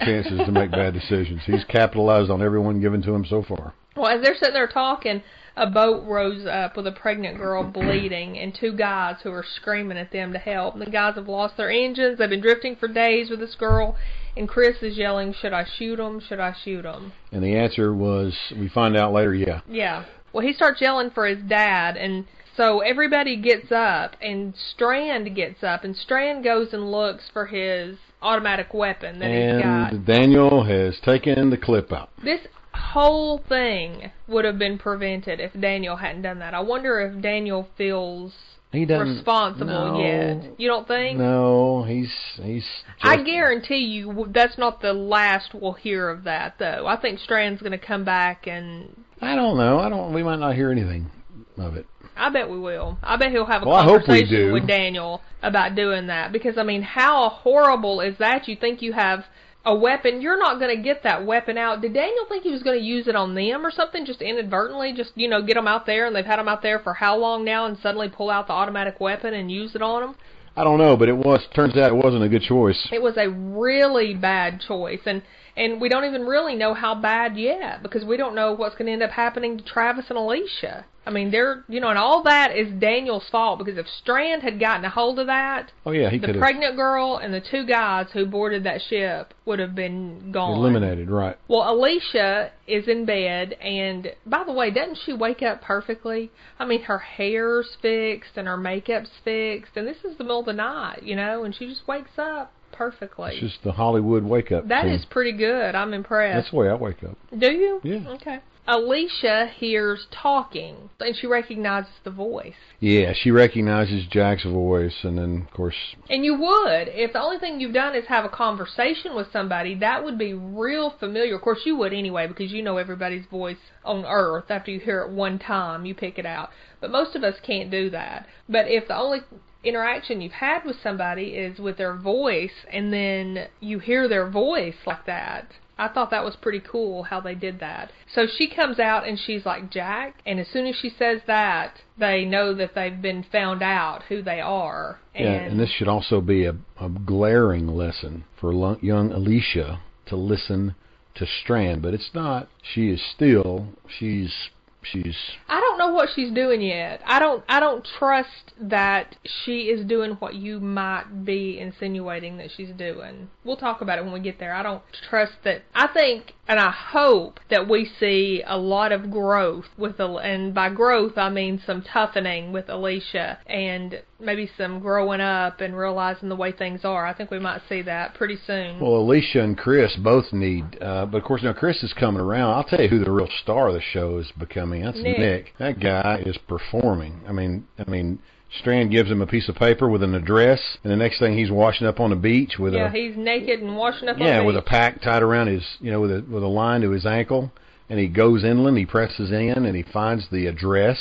chances 0.00 0.38
to 0.46 0.52
make 0.52 0.70
bad 0.70 0.94
decisions. 0.94 1.42
He's 1.44 1.64
capitalized 1.64 2.30
on 2.30 2.42
everyone 2.42 2.80
given 2.80 3.02
to 3.02 3.14
him 3.14 3.26
so 3.26 3.42
far. 3.42 3.74
Well, 3.96 4.06
as 4.06 4.22
they're 4.22 4.36
sitting 4.36 4.54
there 4.54 4.68
talking, 4.68 5.22
a 5.56 5.66
boat 5.68 6.06
rose 6.06 6.46
up 6.46 6.76
with 6.76 6.86
a 6.86 6.92
pregnant 6.92 7.36
girl 7.36 7.64
bleeding 7.72 8.38
and 8.38 8.54
two 8.54 8.72
guys 8.72 9.16
who 9.22 9.32
are 9.32 9.44
screaming 9.56 9.98
at 9.98 10.12
them 10.12 10.32
to 10.32 10.38
help. 10.38 10.78
The 10.78 10.86
guys 10.86 11.16
have 11.16 11.28
lost 11.28 11.56
their 11.56 11.70
engines. 11.70 12.18
They've 12.18 12.30
been 12.30 12.40
drifting 12.40 12.76
for 12.76 12.88
days 12.88 13.30
with 13.30 13.40
this 13.40 13.54
girl. 13.54 13.96
And 14.40 14.48
Chris 14.48 14.82
is 14.82 14.96
yelling, 14.96 15.34
"Should 15.34 15.52
I 15.52 15.66
shoot 15.76 16.00
him? 16.00 16.18
Should 16.18 16.40
I 16.40 16.54
shoot 16.64 16.86
him?" 16.86 17.12
And 17.30 17.44
the 17.44 17.56
answer 17.56 17.92
was, 17.92 18.34
we 18.56 18.68
find 18.68 18.96
out 18.96 19.12
later, 19.12 19.34
yeah. 19.34 19.60
Yeah. 19.68 20.06
Well, 20.32 20.46
he 20.46 20.54
starts 20.54 20.80
yelling 20.80 21.10
for 21.10 21.26
his 21.26 21.42
dad, 21.42 21.98
and 21.98 22.24
so 22.56 22.80
everybody 22.80 23.36
gets 23.36 23.70
up, 23.70 24.16
and 24.22 24.54
Strand 24.56 25.36
gets 25.36 25.62
up, 25.62 25.84
and 25.84 25.94
Strand 25.94 26.42
goes 26.42 26.72
and 26.72 26.90
looks 26.90 27.28
for 27.30 27.46
his 27.48 27.98
automatic 28.22 28.72
weapon 28.72 29.18
that 29.18 29.30
he's 29.30 29.62
got. 29.62 29.92
And 29.92 30.06
Daniel 30.06 30.64
has 30.64 30.98
taken 31.00 31.50
the 31.50 31.58
clip 31.58 31.92
out. 31.92 32.08
This 32.24 32.40
whole 32.72 33.42
thing 33.46 34.10
would 34.26 34.46
have 34.46 34.58
been 34.58 34.78
prevented 34.78 35.38
if 35.38 35.52
Daniel 35.52 35.96
hadn't 35.96 36.22
done 36.22 36.38
that. 36.38 36.54
I 36.54 36.60
wonder 36.60 36.98
if 37.00 37.20
Daniel 37.20 37.68
feels 37.76 38.32
He 38.72 38.84
doesn't 38.84 39.16
responsible 39.16 39.66
no, 39.66 40.00
yet. 40.00 40.60
You 40.60 40.68
don't 40.68 40.86
think? 40.86 41.18
No, 41.18 41.82
he's 41.82 42.12
he's. 42.36 42.62
Just, 42.62 42.84
I 43.02 43.22
guarantee 43.22 43.78
you 43.78 44.28
that's 44.32 44.56
not 44.58 44.80
the 44.80 44.92
last 44.92 45.54
we'll 45.54 45.72
hear 45.72 46.08
of 46.08 46.24
that, 46.24 46.54
though. 46.58 46.86
I 46.86 47.00
think 47.00 47.18
Strand's 47.18 47.60
going 47.60 47.72
to 47.72 47.84
come 47.84 48.04
back, 48.04 48.46
and 48.46 49.04
I 49.20 49.34
don't 49.34 49.56
know. 49.56 49.80
I 49.80 49.88
don't. 49.88 50.14
We 50.14 50.22
might 50.22 50.38
not 50.38 50.54
hear 50.54 50.70
anything 50.70 51.10
of 51.58 51.76
it. 51.76 51.86
I 52.16 52.30
bet 52.30 52.48
we 52.48 52.58
will. 52.58 52.98
I 53.02 53.16
bet 53.16 53.32
he'll 53.32 53.46
have 53.46 53.62
a 53.62 53.66
Well, 53.66 53.82
conversation 53.82 54.52
with 54.52 54.66
Daniel 54.66 55.22
about 55.42 55.74
doing 55.74 56.08
that. 56.08 56.32
Because, 56.32 56.58
I 56.58 56.62
mean, 56.62 56.82
how 56.82 57.30
horrible 57.30 58.00
is 58.00 58.18
that? 58.18 58.46
You 58.46 58.56
think 58.56 58.82
you 58.82 58.92
have 58.92 59.24
a 59.64 59.74
weapon, 59.74 60.22
you're 60.22 60.38
not 60.38 60.58
going 60.58 60.74
to 60.74 60.82
get 60.82 61.02
that 61.02 61.26
weapon 61.26 61.58
out. 61.58 61.82
Did 61.82 61.94
Daniel 61.94 62.24
think 62.28 62.44
he 62.44 62.50
was 62.50 62.62
going 62.62 62.78
to 62.78 62.84
use 62.84 63.08
it 63.08 63.16
on 63.16 63.34
them 63.34 63.64
or 63.64 63.70
something, 63.70 64.06
just 64.06 64.22
inadvertently, 64.22 64.94
just 64.94 65.12
you 65.14 65.28
know, 65.28 65.42
get 65.42 65.54
them 65.54 65.68
out 65.68 65.86
there, 65.86 66.06
and 66.06 66.16
they've 66.16 66.24
had 66.24 66.38
them 66.38 66.48
out 66.48 66.62
there 66.62 66.78
for 66.78 66.94
how 66.94 67.16
long 67.16 67.44
now, 67.44 67.66
and 67.66 67.76
suddenly 67.78 68.08
pull 68.08 68.30
out 68.30 68.46
the 68.46 68.52
automatic 68.52 69.00
weapon 69.00 69.34
and 69.34 69.50
use 69.50 69.74
it 69.74 69.82
on 69.82 70.02
them? 70.02 70.14
I 70.56 70.64
don't 70.64 70.78
know, 70.78 70.96
but 70.96 71.08
it 71.08 71.16
was. 71.16 71.40
Turns 71.54 71.76
out 71.76 71.92
it 71.92 71.94
wasn't 71.94 72.24
a 72.24 72.28
good 72.28 72.42
choice. 72.42 72.88
It 72.90 73.02
was 73.02 73.16
a 73.16 73.28
really 73.28 74.14
bad 74.14 74.60
choice, 74.60 75.00
and 75.06 75.22
and 75.56 75.80
we 75.80 75.88
don't 75.88 76.04
even 76.04 76.22
really 76.22 76.56
know 76.56 76.74
how 76.74 76.94
bad 76.94 77.36
yet 77.36 77.82
because 77.82 78.04
we 78.04 78.16
don't 78.16 78.34
know 78.34 78.52
what's 78.52 78.74
going 78.74 78.86
to 78.86 78.92
end 78.92 79.02
up 79.02 79.10
happening 79.10 79.58
to 79.58 79.64
Travis 79.64 80.06
and 80.08 80.18
Alicia. 80.18 80.86
I 81.06 81.10
mean, 81.10 81.30
they're 81.30 81.64
you 81.68 81.80
know, 81.80 81.88
and 81.88 81.98
all 81.98 82.22
that 82.24 82.54
is 82.54 82.70
Daniel's 82.78 83.26
fault 83.30 83.58
because 83.58 83.78
if 83.78 83.86
Strand 83.88 84.42
had 84.42 84.60
gotten 84.60 84.84
a 84.84 84.90
hold 84.90 85.18
of 85.18 85.26
that, 85.28 85.72
Oh 85.86 85.92
yeah, 85.92 86.10
he 86.10 86.18
the 86.18 86.26
could 86.26 86.34
have 86.36 86.42
pregnant 86.42 86.76
girl 86.76 87.16
and 87.16 87.32
the 87.32 87.40
two 87.40 87.64
guys 87.66 88.06
who 88.12 88.26
boarded 88.26 88.64
that 88.64 88.82
ship 88.82 89.32
would 89.46 89.58
have 89.58 89.74
been 89.74 90.30
gone. 90.30 90.58
eliminated. 90.58 91.10
Right. 91.10 91.36
Well, 91.48 91.72
Alicia 91.72 92.52
is 92.66 92.86
in 92.86 93.06
bed, 93.06 93.54
and 93.54 94.12
by 94.26 94.44
the 94.44 94.52
way, 94.52 94.70
doesn't 94.70 94.98
she 95.04 95.12
wake 95.12 95.42
up 95.42 95.62
perfectly? 95.62 96.30
I 96.58 96.66
mean, 96.66 96.82
her 96.82 96.98
hair's 96.98 97.76
fixed 97.80 98.32
and 98.36 98.46
her 98.46 98.58
makeup's 98.58 99.10
fixed, 99.24 99.76
and 99.76 99.86
this 99.86 99.98
is 100.04 100.18
the 100.18 100.24
middle 100.24 100.40
of 100.40 100.46
the 100.46 100.52
night, 100.52 101.02
you 101.02 101.16
know, 101.16 101.44
and 101.44 101.54
she 101.54 101.66
just 101.66 101.88
wakes 101.88 102.18
up 102.18 102.52
perfectly. 102.72 103.32
It's 103.32 103.40
just 103.40 103.64
the 103.64 103.72
Hollywood 103.72 104.24
wake 104.24 104.52
up. 104.52 104.68
That 104.68 104.84
thing. 104.84 104.92
is 104.92 105.04
pretty 105.06 105.32
good. 105.32 105.74
I'm 105.74 105.92
impressed. 105.94 106.36
That's 106.36 106.50
the 106.50 106.56
way 106.56 106.68
I 106.68 106.74
wake 106.74 107.02
up. 107.04 107.16
Do 107.36 107.50
you? 107.50 107.80
Yeah. 107.82 108.08
Okay. 108.10 108.38
Alicia 108.70 109.50
hears 109.56 110.06
talking, 110.12 110.90
and 111.00 111.16
she 111.16 111.26
recognizes 111.26 111.90
the 112.04 112.10
voice. 112.12 112.54
Yeah, 112.78 113.12
she 113.12 113.32
recognizes 113.32 114.06
Jack's 114.06 114.44
voice, 114.44 114.94
and 115.02 115.18
then 115.18 115.48
of 115.48 115.52
course, 115.52 115.74
And 116.08 116.24
you 116.24 116.36
would, 116.38 116.86
if 116.86 117.12
the 117.12 117.20
only 117.20 117.40
thing 117.40 117.58
you've 117.58 117.74
done 117.74 117.96
is 117.96 118.06
have 118.06 118.24
a 118.24 118.28
conversation 118.28 119.16
with 119.16 119.32
somebody, 119.32 119.74
that 119.80 120.04
would 120.04 120.16
be 120.16 120.34
real 120.34 120.90
familiar. 121.00 121.34
Of 121.34 121.42
course, 121.42 121.62
you 121.66 121.76
would 121.78 121.92
anyway, 121.92 122.28
because 122.28 122.52
you 122.52 122.62
know 122.62 122.76
everybody's 122.76 123.26
voice 123.26 123.58
on 123.84 124.04
Earth. 124.06 124.52
After 124.52 124.70
you 124.70 124.78
hear 124.78 125.00
it 125.00 125.10
one 125.10 125.40
time, 125.40 125.84
you 125.84 125.92
pick 125.92 126.16
it 126.16 126.24
out. 126.24 126.50
But 126.80 126.92
most 126.92 127.16
of 127.16 127.24
us 127.24 127.40
can't 127.42 127.72
do 127.72 127.90
that. 127.90 128.28
But 128.48 128.68
if 128.68 128.86
the 128.86 128.96
only 128.96 129.22
interaction 129.64 130.20
you've 130.20 130.30
had 130.30 130.64
with 130.64 130.76
somebody 130.80 131.30
is 131.30 131.58
with 131.58 131.76
their 131.76 131.96
voice, 131.96 132.64
and 132.72 132.92
then 132.92 133.48
you 133.58 133.80
hear 133.80 134.06
their 134.06 134.30
voice 134.30 134.76
like 134.86 135.06
that, 135.06 135.50
I 135.80 135.88
thought 135.88 136.10
that 136.10 136.24
was 136.24 136.36
pretty 136.36 136.60
cool 136.60 137.04
how 137.04 137.20
they 137.20 137.34
did 137.34 137.60
that. 137.60 137.90
So 138.14 138.26
she 138.26 138.48
comes 138.48 138.78
out 138.78 139.08
and 139.08 139.18
she's 139.18 139.46
like 139.46 139.70
Jack, 139.70 140.20
and 140.26 140.38
as 140.38 140.46
soon 140.48 140.66
as 140.66 140.76
she 140.76 140.90
says 140.90 141.22
that, 141.26 141.80
they 141.96 142.26
know 142.26 142.52
that 142.54 142.74
they've 142.74 143.00
been 143.00 143.22
found 143.22 143.62
out 143.62 144.02
who 144.08 144.22
they 144.22 144.40
are. 144.40 145.00
And, 145.14 145.24
yeah, 145.24 145.40
and 145.40 145.58
this 145.58 145.70
should 145.70 145.88
also 145.88 146.20
be 146.20 146.44
a, 146.44 146.56
a 146.78 146.88
glaring 146.90 147.66
lesson 147.66 148.24
for 148.38 148.52
young 148.82 149.10
Alicia 149.10 149.80
to 150.06 150.16
listen 150.16 150.74
to 151.14 151.26
Strand, 151.26 151.80
but 151.82 151.94
it's 151.94 152.10
not. 152.14 152.48
She 152.62 152.90
is 152.90 153.02
still. 153.14 153.68
She's. 153.88 154.50
She's. 154.82 155.16
I 155.48 155.60
don't 155.60 155.78
know 155.78 155.92
what 155.92 156.08
she's 156.14 156.32
doing 156.32 156.62
yet. 156.62 157.02
I 157.04 157.18
don't 157.18 157.44
I 157.48 157.60
don't 157.60 157.86
trust 157.98 158.54
that 158.60 159.16
she 159.44 159.68
is 159.68 159.84
doing 159.84 160.12
what 160.12 160.34
you 160.34 160.58
might 160.58 161.24
be 161.24 161.58
insinuating 161.58 162.38
that 162.38 162.50
she's 162.56 162.70
doing. 162.70 163.28
We'll 163.44 163.56
talk 163.56 163.82
about 163.82 163.98
it 163.98 164.04
when 164.04 164.14
we 164.14 164.20
get 164.20 164.38
there. 164.38 164.54
I 164.54 164.62
don't 164.62 164.82
trust 165.08 165.34
that. 165.44 165.62
I 165.74 165.86
think 165.88 166.32
and 166.48 166.58
I 166.58 166.70
hope 166.70 167.40
that 167.50 167.68
we 167.68 167.84
see 167.84 168.42
a 168.46 168.56
lot 168.56 168.92
of 168.92 169.10
growth 169.10 169.66
with 169.76 170.00
and 170.00 170.54
by 170.54 170.70
growth 170.70 171.18
I 171.18 171.28
mean 171.28 171.62
some 171.64 171.82
toughening 171.82 172.52
with 172.52 172.68
Alicia 172.70 173.38
and 173.46 174.02
maybe 174.20 174.50
some 174.56 174.80
growing 174.80 175.20
up 175.20 175.60
and 175.60 175.76
realizing 175.76 176.28
the 176.28 176.36
way 176.36 176.52
things 176.52 176.84
are. 176.84 177.06
I 177.06 177.12
think 177.12 177.30
we 177.30 177.38
might 177.38 177.62
see 177.68 177.82
that 177.82 178.14
pretty 178.14 178.38
soon. 178.46 178.80
Well, 178.80 178.96
Alicia 178.96 179.40
and 179.40 179.56
Chris 179.56 179.96
both 179.96 180.32
need, 180.32 180.64
uh, 180.80 181.06
but 181.06 181.18
of 181.18 181.24
course 181.24 181.42
now 181.42 181.52
Chris 181.52 181.82
is 181.82 181.92
coming 181.92 182.20
around. 182.20 182.54
I'll 182.54 182.64
tell 182.64 182.80
you 182.80 182.88
who 182.88 183.02
the 183.04 183.10
real 183.10 183.28
star 183.42 183.68
of 183.68 183.74
the 183.74 183.80
show 183.80 184.18
is 184.18 184.30
becoming. 184.38 184.84
That's 184.84 184.98
Nick. 184.98 185.18
Nick. 185.18 185.52
That 185.58 185.80
guy 185.80 186.22
is 186.24 186.38
performing. 186.48 187.20
I 187.28 187.32
mean, 187.32 187.66
I 187.78 187.90
mean, 187.90 188.18
Strand 188.58 188.90
gives 188.90 189.10
him 189.10 189.22
a 189.22 189.26
piece 189.26 189.48
of 189.48 189.54
paper 189.54 189.88
with 189.88 190.02
an 190.02 190.14
address, 190.14 190.60
and 190.82 190.92
the 190.92 190.96
next 190.96 191.20
thing 191.20 191.38
he's 191.38 191.50
washing 191.50 191.86
up 191.86 192.00
on 192.00 192.10
the 192.10 192.16
beach 192.16 192.58
with 192.58 192.74
yeah, 192.74 192.88
a 192.88 192.90
he's 192.90 193.16
naked 193.16 193.60
and 193.60 193.76
washing 193.76 194.08
up 194.08 194.16
on 194.16 194.26
yeah 194.26 194.40
with 194.42 194.56
a 194.56 194.62
pack 194.62 195.00
tied 195.02 195.22
around 195.22 195.46
his 195.46 195.64
you 195.80 195.90
know 195.90 196.00
with 196.00 196.10
a 196.10 196.24
with 196.28 196.42
a 196.42 196.48
line 196.48 196.80
to 196.80 196.90
his 196.90 197.06
ankle, 197.06 197.52
and 197.88 198.00
he 198.00 198.08
goes 198.08 198.42
inland. 198.42 198.76
He 198.76 198.86
presses 198.86 199.30
in, 199.30 199.64
and 199.64 199.76
he 199.76 199.84
finds 199.84 200.28
the 200.30 200.46
address 200.46 200.98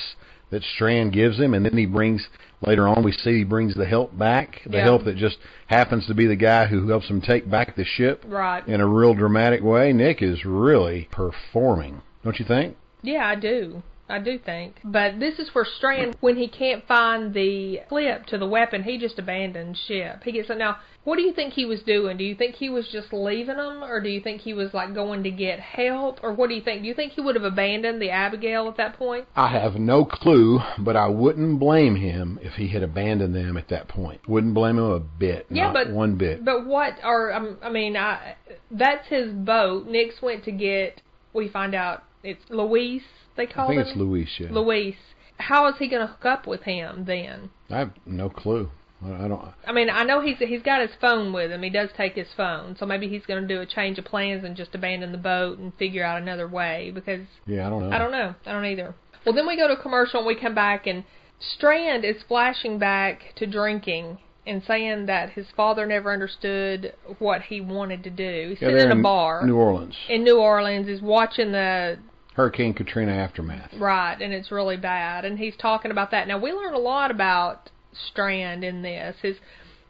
that 0.51 0.63
Strand 0.63 1.13
gives 1.13 1.39
him, 1.39 1.53
and 1.53 1.65
then 1.65 1.77
he 1.77 1.85
brings. 1.85 2.27
Later 2.61 2.87
on, 2.87 3.03
we 3.03 3.11
see 3.13 3.37
he 3.37 3.43
brings 3.45 3.73
the 3.73 3.85
help 3.85 4.17
back, 4.17 4.61
the 4.65 4.77
Yeah. 4.77 4.83
help 4.83 5.05
that 5.05 5.15
just 5.15 5.37
happens 5.67 6.05
to 6.07 6.13
be 6.13 6.27
the 6.27 6.35
guy 6.35 6.65
who 6.65 6.87
helps 6.89 7.07
him 7.09 7.21
take 7.21 7.49
back 7.49 7.75
the 7.75 7.85
ship 7.85 8.25
Right. 8.27 8.67
in 8.67 8.81
a 8.81 8.85
real 8.85 9.13
dramatic 9.13 9.63
way. 9.63 9.93
Nick 9.93 10.21
is 10.21 10.43
really 10.45 11.07
performing, 11.11 12.01
don't 12.23 12.37
you 12.37 12.45
think? 12.45 12.75
Yeah, 13.01 13.25
I 13.27 13.35
do. 13.35 13.81
I 14.09 14.19
do 14.19 14.39
think. 14.39 14.75
But 14.83 15.19
this 15.19 15.37
is 15.39 15.53
where 15.53 15.65
Strand, 15.65 16.17
when 16.19 16.35
he 16.35 16.47
can't 16.47 16.85
find 16.87 17.33
the 17.33 17.81
clip 17.87 18.25
to 18.27 18.37
the 18.37 18.47
weapon, 18.47 18.83
he 18.83 18.97
just 18.97 19.19
abandons 19.19 19.77
ship. 19.87 20.23
He 20.23 20.31
gets 20.31 20.49
it. 20.49 20.57
Now, 20.57 20.77
what 21.03 21.15
do 21.15 21.21
you 21.21 21.33
think 21.33 21.53
he 21.53 21.65
was 21.65 21.81
doing? 21.81 22.17
Do 22.17 22.23
you 22.23 22.35
think 22.35 22.55
he 22.55 22.69
was 22.69 22.87
just 22.91 23.13
leaving 23.13 23.57
them, 23.57 23.83
or 23.83 24.01
do 24.01 24.09
you 24.09 24.19
think 24.19 24.41
he 24.41 24.53
was 24.53 24.73
like 24.73 24.93
going 24.93 25.23
to 25.23 25.31
get 25.31 25.59
help, 25.59 26.19
or 26.21 26.33
what 26.33 26.49
do 26.49 26.55
you 26.55 26.61
think? 26.61 26.81
Do 26.81 26.87
you 26.87 26.93
think 26.93 27.13
he 27.13 27.21
would 27.21 27.35
have 27.35 27.45
abandoned 27.45 28.01
the 28.01 28.09
Abigail 28.09 28.67
at 28.67 28.77
that 28.77 28.97
point? 28.97 29.25
I 29.35 29.47
have 29.47 29.75
no 29.75 30.05
clue, 30.05 30.59
but 30.77 30.95
I 30.95 31.07
wouldn't 31.07 31.59
blame 31.59 31.95
him 31.95 32.37
if 32.41 32.53
he 32.53 32.67
had 32.67 32.83
abandoned 32.83 33.35
them 33.35 33.57
at 33.57 33.69
that 33.69 33.87
point. 33.87 34.27
Wouldn't 34.27 34.53
blame 34.53 34.77
him 34.77 34.85
a 34.85 34.99
bit. 34.99 35.45
Yeah, 35.49 35.71
not 35.71 35.73
but- 35.73 35.89
one 35.91 36.15
bit. 36.15 36.43
But 36.43 36.65
what 36.65 36.95
are 37.03 37.31
um, 37.31 37.57
I 37.61 37.69
mean, 37.69 37.95
I 37.95 38.35
that's 38.71 39.07
his 39.07 39.31
boat. 39.31 39.87
Nick's 39.87 40.21
went 40.21 40.43
to 40.45 40.51
get. 40.51 41.01
We 41.33 41.47
find 41.47 41.75
out 41.75 42.03
it's 42.23 42.43
Luis. 42.49 43.03
They 43.39 43.47
call 43.47 43.65
I 43.65 43.67
think 43.69 43.81
him 43.81 43.87
it's 43.87 43.97
Luis. 43.97 44.29
Yeah. 44.37 44.47
Luis. 44.51 44.95
How 45.37 45.67
is 45.69 45.75
he 45.79 45.87
going 45.87 46.01
to 46.05 46.07
hook 46.13 46.25
up 46.25 46.45
with 46.45 46.63
him 46.63 47.05
then? 47.05 47.49
I 47.69 47.77
have 47.79 47.91
no 48.05 48.29
clue. 48.29 48.69
I 49.01 49.25
I 49.25 49.27
don't. 49.29 49.41
I 49.65 49.71
mean, 49.71 49.89
I 49.89 50.03
know 50.03 50.19
he's 50.19 50.39
he's 50.39 50.61
got 50.61 50.81
his 50.81 50.91
phone 50.99 51.31
with 51.31 51.49
him. 51.51 51.63
He 51.63 51.69
does 51.69 51.89
take 51.95 52.15
his 52.15 52.27
phone, 52.35 52.75
so 52.77 52.85
maybe 52.85 53.07
he's 53.07 53.25
going 53.25 53.41
to 53.41 53.47
do 53.47 53.61
a 53.61 53.65
change 53.65 53.97
of 53.97 54.03
plans 54.03 54.43
and 54.43 54.57
just 54.57 54.75
abandon 54.75 55.13
the 55.13 55.17
boat 55.17 55.57
and 55.57 55.73
figure 55.75 56.03
out 56.03 56.21
another 56.21 56.49
way. 56.49 56.91
Because 56.93 57.25
Yeah, 57.45 57.65
I 57.65 57.69
don't 57.69 57.89
know. 57.89 57.95
I 57.95 57.97
don't 57.97 58.11
know, 58.11 58.35
I 58.45 58.51
don't 58.51 58.65
either. 58.65 58.93
Well, 59.25 59.33
then 59.33 59.47
we 59.47 59.55
go 59.55 59.69
to 59.69 59.75
a 59.75 59.81
commercial 59.81 60.19
and 60.19 60.27
we 60.27 60.35
come 60.35 60.53
back, 60.53 60.85
and 60.85 61.05
Strand 61.39 62.03
is 62.03 62.17
flashing 62.27 62.77
back 62.77 63.33
to 63.37 63.47
drinking 63.47 64.17
and 64.45 64.61
saying 64.67 65.05
that 65.05 65.29
his 65.31 65.45
father 65.55 65.85
never 65.85 66.11
understood 66.11 66.93
what 67.19 67.43
he 67.43 67.61
wanted 67.61 68.03
to 68.03 68.09
do. 68.09 68.47
He's 68.49 68.61
Yeah, 68.61 68.69
sitting 68.69 68.91
in 68.91 68.99
a 68.99 69.01
bar 69.01 69.45
New 69.45 69.55
Orleans. 69.55 69.95
in 70.09 70.23
New 70.25 70.39
Orleans. 70.39 70.87
He's 70.87 71.01
watching 71.01 71.53
the 71.53 71.99
Hurricane 72.39 72.73
Katrina 72.73 73.11
aftermath. 73.11 73.73
Right, 73.77 74.17
and 74.21 74.33
it's 74.33 74.49
really 74.49 74.77
bad. 74.77 75.25
And 75.25 75.37
he's 75.37 75.57
talking 75.57 75.91
about 75.91 76.11
that. 76.11 76.25
Now, 76.25 76.39
we 76.39 76.53
learn 76.53 76.73
a 76.73 76.79
lot 76.79 77.11
about 77.11 77.69
Strand 77.91 78.63
in 78.63 78.81
this. 78.81 79.17
His 79.21 79.35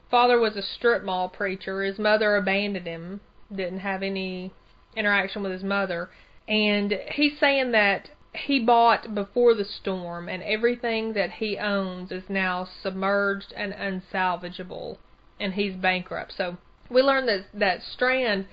father 0.10 0.40
was 0.40 0.56
a 0.56 0.64
strip 0.64 1.04
mall 1.04 1.30
preacher. 1.30 1.84
His 1.84 2.00
mother 2.00 2.36
abandoned 2.36 2.88
him, 2.88 3.22
didn't 3.56 3.82
have 3.82 4.02
any 4.02 4.52
interaction 4.98 5.44
with 5.44 5.52
his 5.52 5.64
mother. 5.64 6.10
And 6.48 6.92
he's 7.12 7.40
saying 7.40 7.72
that 7.74 8.10
he 8.34 8.60
bought 8.60 9.14
before 9.14 9.54
the 9.54 9.64
storm, 9.64 10.28
and 10.28 10.42
everything 10.42 11.14
that 11.14 11.34
he 11.34 11.56
owns 11.56 12.12
is 12.12 12.24
now 12.30 12.68
submerged 12.82 13.54
and 13.56 13.74
unsalvageable, 13.74 14.98
and 15.40 15.54
he's 15.54 15.76
bankrupt. 15.76 16.34
So 16.36 16.58
we 16.90 17.04
learn 17.04 17.28
that 17.28 17.46
that 17.54 17.84
Strand 17.84 18.48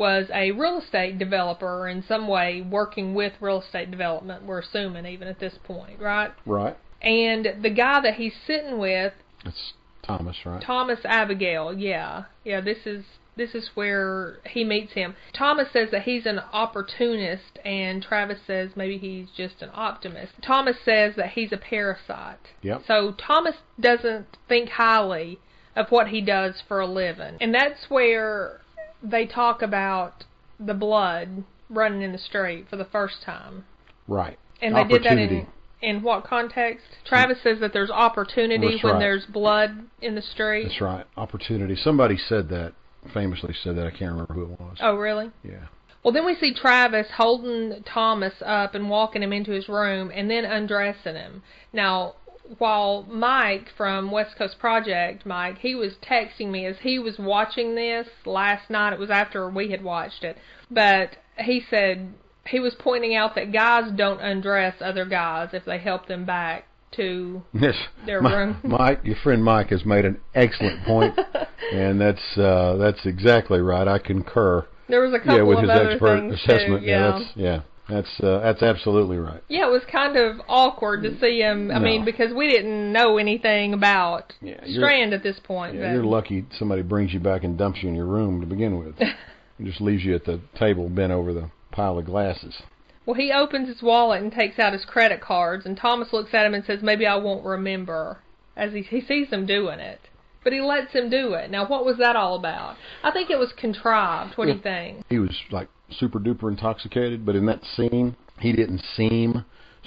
was 0.00 0.28
a 0.32 0.50
real 0.52 0.78
estate 0.78 1.18
developer 1.18 1.86
in 1.86 2.02
some 2.02 2.26
way 2.26 2.62
working 2.62 3.14
with 3.14 3.34
real 3.38 3.60
estate 3.60 3.90
development, 3.90 4.42
we're 4.42 4.60
assuming 4.60 5.04
even 5.04 5.28
at 5.28 5.38
this 5.38 5.52
point, 5.62 6.00
right? 6.00 6.32
Right. 6.46 6.74
And 7.02 7.46
the 7.62 7.68
guy 7.68 8.00
that 8.00 8.14
he's 8.14 8.32
sitting 8.46 8.78
with, 8.78 9.12
It's 9.44 9.74
Thomas, 10.02 10.38
right? 10.46 10.62
Thomas 10.62 11.00
Abigail, 11.04 11.74
yeah. 11.74 12.24
Yeah, 12.44 12.62
this 12.62 12.78
is 12.86 13.04
this 13.36 13.54
is 13.54 13.70
where 13.74 14.38
he 14.46 14.64
meets 14.64 14.94
him. 14.94 15.16
Thomas 15.34 15.68
says 15.70 15.90
that 15.92 16.02
he's 16.02 16.24
an 16.24 16.40
opportunist 16.50 17.58
and 17.62 18.02
Travis 18.02 18.38
says 18.46 18.70
maybe 18.74 18.96
he's 18.96 19.28
just 19.36 19.60
an 19.60 19.70
optimist. 19.74 20.32
Thomas 20.42 20.76
says 20.82 21.14
that 21.16 21.32
he's 21.32 21.52
a 21.52 21.58
parasite. 21.58 22.48
Yep. 22.62 22.82
So 22.86 23.12
Thomas 23.12 23.56
doesn't 23.78 24.38
think 24.48 24.70
highly 24.70 25.38
of 25.76 25.90
what 25.90 26.08
he 26.08 26.22
does 26.22 26.62
for 26.66 26.80
a 26.80 26.86
living. 26.86 27.36
And 27.40 27.54
that's 27.54 27.88
where 27.88 28.60
they 29.02 29.26
talk 29.26 29.62
about 29.62 30.24
the 30.58 30.74
blood 30.74 31.44
running 31.68 32.02
in 32.02 32.12
the 32.12 32.18
street 32.18 32.66
for 32.68 32.76
the 32.76 32.84
first 32.84 33.22
time. 33.24 33.64
Right. 34.06 34.38
And 34.60 34.76
they 34.76 34.84
did 34.84 35.04
that 35.04 35.18
in 35.18 35.46
in 35.82 36.02
what 36.02 36.24
context? 36.24 36.84
Travis 37.06 37.38
says 37.42 37.58
that 37.60 37.72
there's 37.72 37.90
opportunity 37.90 38.72
That's 38.72 38.84
when 38.84 38.94
right. 38.94 39.00
there's 39.00 39.24
blood 39.26 39.86
in 40.02 40.14
the 40.14 40.22
street. 40.22 40.64
That's 40.64 40.80
right. 40.80 41.06
Opportunity. 41.16 41.76
Somebody 41.76 42.16
said 42.16 42.48
that. 42.50 42.74
Famously 43.14 43.54
said 43.62 43.76
that. 43.76 43.86
I 43.86 43.90
can't 43.90 44.12
remember 44.12 44.34
who 44.34 44.42
it 44.42 44.60
was. 44.60 44.76
Oh, 44.80 44.94
really? 44.94 45.30
Yeah. 45.42 45.68
Well, 46.04 46.12
then 46.12 46.24
we 46.26 46.34
see 46.34 46.54
Travis 46.54 47.06
holding 47.16 47.82
Thomas 47.84 48.34
up 48.44 48.74
and 48.74 48.88
walking 48.88 49.22
him 49.22 49.32
into 49.32 49.52
his 49.52 49.68
room 49.68 50.10
and 50.14 50.30
then 50.30 50.44
undressing 50.44 51.14
him. 51.14 51.42
Now, 51.72 52.14
while 52.58 53.04
Mike 53.08 53.68
from 53.76 54.10
West 54.10 54.36
Coast 54.36 54.58
Project, 54.58 55.24
Mike, 55.24 55.58
he 55.58 55.74
was 55.74 55.94
texting 56.02 56.50
me 56.50 56.66
as 56.66 56.76
he 56.82 56.98
was 56.98 57.18
watching 57.18 57.74
this 57.74 58.08
last 58.26 58.68
night. 58.70 58.92
It 58.92 58.98
was 58.98 59.10
after 59.10 59.48
we 59.48 59.70
had 59.70 59.82
watched 59.82 60.24
it. 60.24 60.36
But 60.70 61.16
he 61.38 61.62
said 61.70 62.12
he 62.46 62.60
was 62.60 62.74
pointing 62.78 63.14
out 63.14 63.34
that 63.34 63.52
guys 63.52 63.90
don't 63.96 64.20
undress 64.20 64.74
other 64.80 65.04
guys 65.04 65.50
if 65.52 65.64
they 65.64 65.78
help 65.78 66.06
them 66.06 66.24
back 66.24 66.66
to 66.92 67.42
Yes. 67.52 67.76
Their 68.04 68.20
Mi- 68.20 68.32
room. 68.32 68.56
Mike, 68.64 69.00
your 69.04 69.16
friend 69.22 69.44
Mike 69.44 69.68
has 69.68 69.84
made 69.84 70.04
an 70.04 70.18
excellent 70.34 70.84
point, 70.84 71.18
and 71.72 72.00
that's 72.00 72.36
uh, 72.36 72.76
that's 72.76 73.06
exactly 73.06 73.60
right. 73.60 73.86
I 73.86 73.98
concur. 73.98 74.66
There 74.88 75.00
was 75.02 75.14
a 75.14 75.18
couple 75.20 75.36
yeah, 75.36 75.42
with 75.42 75.58
of 75.58 75.62
his 75.62 75.70
other 75.70 75.90
expert 75.92 76.18
things 76.20 76.34
assessment. 76.34 76.80
too. 76.82 76.86
yeah, 76.88 76.98
Yeah. 76.98 77.18
that's 77.18 77.36
yeah, 77.36 77.60
that's 77.90 78.20
uh, 78.20 78.38
that's 78.40 78.62
absolutely 78.62 79.18
right. 79.18 79.42
Yeah, 79.48 79.66
it 79.66 79.70
was 79.70 79.82
kind 79.90 80.16
of 80.16 80.40
awkward 80.48 81.02
to 81.02 81.18
see 81.20 81.40
him. 81.40 81.70
I 81.70 81.74
No. 81.74 81.80
mean, 81.80 82.04
because 82.04 82.32
we 82.32 82.48
didn't 82.48 82.92
know 82.92 83.18
anything 83.18 83.74
about 83.74 84.32
Yeah, 84.40 84.60
Strand 84.66 85.12
at 85.12 85.22
this 85.22 85.38
point. 85.42 85.74
Yeah, 85.74 85.88
but- 85.88 85.92
you're 85.94 86.04
lucky 86.04 86.46
somebody 86.58 86.82
brings 86.82 87.12
you 87.12 87.20
back 87.20 87.44
and 87.44 87.58
dumps 87.58 87.82
you 87.82 87.88
in 87.88 87.94
your 87.94 88.06
room 88.06 88.40
to 88.40 88.46
begin 88.46 88.78
with. 88.78 88.94
It 89.58 89.64
just 89.66 89.82
leaves 89.82 90.02
you 90.02 90.14
at 90.14 90.24
the 90.24 90.40
table 90.58 90.88
bent 90.88 91.12
over 91.12 91.34
the 91.34 91.50
pile 91.70 91.98
of 91.98 92.06
glasses. 92.06 92.62
Well, 93.04 93.12
he 93.14 93.30
opens 93.30 93.68
his 93.68 93.82
wallet 93.82 94.22
and 94.22 94.32
takes 94.32 94.58
out 94.58 94.72
his 94.72 94.86
credit 94.86 95.20
cards, 95.20 95.66
and 95.66 95.76
Thomas 95.76 96.14
looks 96.14 96.32
at 96.32 96.46
him 96.46 96.54
and 96.54 96.64
says, 96.64 96.82
"Maybe 96.82 97.06
I 97.06 97.16
won't 97.16 97.44
remember." 97.44 98.20
As 98.56 98.72
he 98.72 98.80
he 98.80 99.02
sees 99.02 99.28
him 99.28 99.44
doing 99.44 99.78
it, 99.78 100.00
but 100.42 100.52
he 100.52 100.60
lets 100.60 100.92
him 100.92 101.10
do 101.10 101.34
it. 101.34 101.50
Now, 101.50 101.66
what 101.66 101.84
was 101.84 101.98
that 101.98 102.16
all 102.16 102.36
about? 102.36 102.76
I 103.02 103.10
think 103.10 103.30
it 103.30 103.38
was 103.38 103.52
contrived. 103.56 104.36
What 104.36 104.46
do 104.46 104.52
you 104.52 104.60
think? 104.60 105.04
He 105.08 105.18
was 105.18 105.36
like 105.50 105.68
super 105.90 106.18
duper 106.18 106.50
intoxicated, 106.50 107.26
but 107.26 107.36
in 107.36 107.46
that 107.46 107.62
scene, 107.76 108.16
he 108.38 108.52
didn't 108.52 108.82
seem 108.96 109.44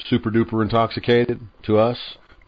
super 0.10 0.29
duper 0.29 0.62
intoxicated 0.62 1.39
to 1.63 1.77
us. 1.77 1.98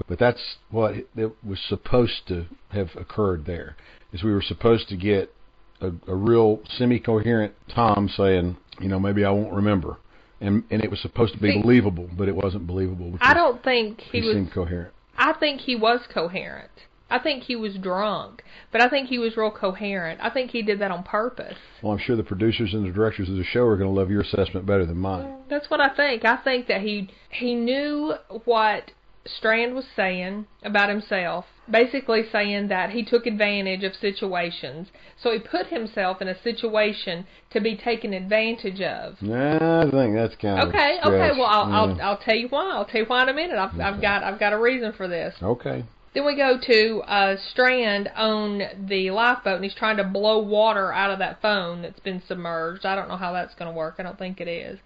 But, 0.09 0.19
that's 0.19 0.57
what 0.71 0.95
it 1.15 1.31
was 1.41 1.59
supposed 1.69 2.27
to 2.27 2.47
have 2.71 2.89
occurred 2.97 3.45
there. 3.45 3.77
Is 4.11 4.23
we 4.23 4.33
were 4.33 4.41
supposed 4.41 4.89
to 4.89 4.97
get 4.97 5.33
a, 5.79 5.91
a 6.07 6.15
real 6.15 6.59
semi-coherent 6.77 7.53
Tom 7.73 8.09
saying, 8.09 8.57
you 8.81 8.89
know, 8.89 8.99
maybe 8.99 9.23
I 9.23 9.31
won't 9.31 9.53
remember, 9.53 9.97
and 10.41 10.63
and 10.69 10.83
it 10.83 10.91
was 10.91 10.99
supposed 10.99 11.33
to 11.35 11.39
be 11.39 11.53
See- 11.53 11.61
believable, 11.61 12.09
but 12.17 12.27
it 12.27 12.35
wasn't 12.35 12.67
believable. 12.67 13.17
I 13.21 13.33
don't 13.33 13.63
think 13.63 14.01
he, 14.01 14.19
he 14.19 14.27
was. 14.27 14.35
seemed 14.35 14.51
coherent. 14.53 14.93
I 15.17 15.31
think 15.31 15.61
he 15.61 15.77
was 15.77 16.01
coherent. 16.13 16.71
I 17.09 17.19
think 17.19 17.43
he 17.43 17.55
was 17.55 17.75
drunk, 17.75 18.43
but 18.71 18.81
I 18.81 18.89
think 18.89 19.09
he 19.09 19.19
was 19.19 19.37
real 19.37 19.51
coherent. 19.51 20.19
I 20.23 20.29
think 20.31 20.51
he 20.51 20.63
did 20.63 20.79
that 20.79 20.91
on 20.91 21.03
purpose. 21.03 21.57
Well, 21.81 21.93
I'm 21.93 21.99
sure 21.99 22.15
the 22.15 22.23
producers 22.23 22.73
and 22.73 22.85
the 22.85 22.91
directors 22.91 23.29
of 23.29 23.35
the 23.37 23.43
show 23.43 23.65
are 23.65 23.77
going 23.77 23.93
to 23.93 23.99
love 23.99 24.09
your 24.09 24.21
assessment 24.21 24.65
better 24.65 24.85
than 24.85 24.97
mine. 24.97 25.37
That's 25.49 25.69
what 25.69 25.79
I 25.79 25.89
think. 25.95 26.25
I 26.25 26.37
think 26.37 26.67
that 26.67 26.81
he 26.81 27.09
he 27.29 27.53
knew 27.53 28.15
what 28.45 28.91
Strand 29.27 29.75
was 29.75 29.85
saying 29.95 30.45
about 30.63 30.89
himself, 30.89 31.45
basically 31.69 32.23
saying 32.31 32.67
that 32.67 32.91
he 32.91 33.03
took 33.03 33.25
advantage 33.25 33.83
of 33.83 33.95
situations. 33.95 34.89
So 35.21 35.31
he 35.31 35.39
put 35.39 35.67
himself 35.67 36.21
in 36.21 36.27
a 36.27 36.39
situation 36.41 37.25
to 37.51 37.59
be 37.59 37.75
taken 37.75 38.13
advantage 38.13 38.81
of. 38.81 39.21
Nah, 39.21 39.81
I 39.81 39.91
think 39.91 40.15
that's 40.15 40.35
kind 40.35 40.59
of 40.59 40.69
Okay, 40.69 40.99
okay. 41.03 41.31
Well, 41.37 41.47
I'll, 41.47 41.71
I'll 41.71 42.01
I'll 42.01 42.17
tell 42.17 42.35
you 42.35 42.47
why. 42.49 42.71
I'll 42.71 42.85
tell 42.85 43.01
you 43.01 43.07
why 43.07 43.23
in 43.23 43.29
a 43.29 43.33
minute. 43.33 43.57
I've 43.57 43.79
I've 43.79 44.01
got 44.01 44.23
I've 44.23 44.39
got 44.39 44.53
a 44.53 44.59
reason 44.59 44.93
for 44.93 45.07
this. 45.07 45.35
okay. 45.41 45.85
Then 46.15 46.25
we 46.25 46.37
go 46.37 46.57
to 46.57 47.01
uh, 47.01 47.35
Strand 47.51 48.09
on 48.15 48.61
the 48.87 49.11
lifeboat, 49.11 49.55
and 49.55 49.63
he's 49.65 49.75
trying 49.75 49.97
to 49.97 50.05
blow 50.05 50.39
water 50.39 50.93
out 50.93 51.11
of 51.11 51.19
that 51.19 51.41
phone 51.41 51.81
that's 51.81 51.99
been 51.99 52.23
submerged. 52.25 52.85
I 52.85 52.95
don't 52.95 53.09
know 53.09 53.17
how 53.17 53.33
that's 53.33 53.53
going 53.55 53.69
to 53.69 53.77
work. 53.77 53.95
I 53.99 54.03
don't 54.03 54.17
think 54.17 54.39
it 54.39 54.47
is. 54.47 54.79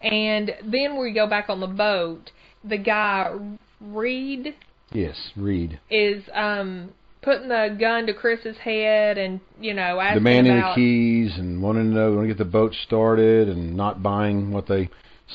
And 0.00 0.52
then 0.64 0.96
we 0.96 1.12
go 1.12 1.26
back 1.26 1.50
on 1.50 1.58
the 1.58 1.66
boat. 1.66 2.30
The 2.62 2.78
guy 2.78 3.36
Reed 3.80 4.54
Yes, 4.92 5.32
Reed. 5.36 5.80
is 5.90 6.24
um 6.32 6.92
putting 7.22 7.48
the 7.48 7.76
gun 7.78 8.06
to 8.06 8.14
Chris's 8.14 8.56
head, 8.58 9.18
and 9.18 9.40
you 9.60 9.74
know 9.74 9.98
asking 9.98 10.22
demanding 10.22 10.58
about 10.58 10.76
the 10.76 10.80
keys 10.80 11.36
and 11.36 11.60
wanting 11.60 11.90
to 11.90 11.90
know 11.90 12.12
want 12.12 12.22
to 12.22 12.28
get 12.28 12.38
the 12.38 12.44
boat 12.44 12.72
started 12.86 13.48
and 13.48 13.76
not 13.76 14.02
buying 14.02 14.52
what 14.52 14.68
they 14.68 14.88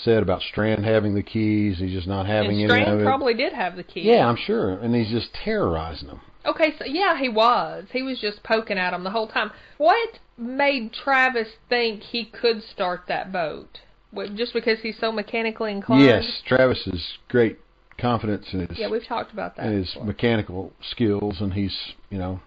said 0.04 0.24
about 0.24 0.42
Strand 0.42 0.86
having 0.86 1.14
the 1.16 1.24
keys. 1.24 1.78
He's 1.80 1.92
just 1.92 2.08
not 2.08 2.26
having 2.26 2.52
and 2.62 2.72
any 2.72 2.82
Strand 2.82 2.94
of 2.96 3.00
it. 3.02 3.04
probably 3.06 3.34
did 3.34 3.54
have 3.54 3.76
the 3.76 3.84
keys. 3.84 4.06
yeah, 4.06 4.28
I'm 4.28 4.38
sure, 4.38 4.72
and 4.72 4.94
he's 4.96 5.10
just 5.10 5.34
terrorizing 5.34 6.08
them. 6.08 6.22
Okay, 6.46 6.74
so 6.78 6.86
yeah, 6.86 7.18
he 7.18 7.30
was. 7.30 7.86
He 7.92 8.02
was 8.02 8.20
just 8.20 8.44
poking 8.44 8.78
at 8.78 8.94
him 8.94 9.04
the 9.04 9.12
whole 9.12 9.28
time. 9.28 9.52
What 9.78 10.20
made 10.38 10.92
Travis 10.94 11.48
think 11.70 12.02
he 12.02 12.26
could 12.26 12.64
start 12.64 13.04
that 13.08 13.32
boat? 13.32 13.80
What, 14.12 14.36
just 14.36 14.54
because 14.54 14.80
he's 14.82 14.98
so 15.00 15.12
mechanically 15.12 15.72
inclined? 15.72 16.04
Yes, 16.06 16.42
Travis 16.46 16.84
Travis's 16.84 17.18
great 17.30 17.60
confidence 17.98 18.48
in 18.52 18.68
his 18.68 18.78
Yeah, 18.78 18.90
we've 18.90 19.06
talked 19.08 19.32
about 19.32 19.56
that. 19.56 19.72
his 19.72 19.88
before. 19.90 20.06
mechanical 20.06 20.74
skills, 20.82 21.38
and 21.40 21.54
he's 21.54 21.76
you 22.10 22.18
know 22.18 22.42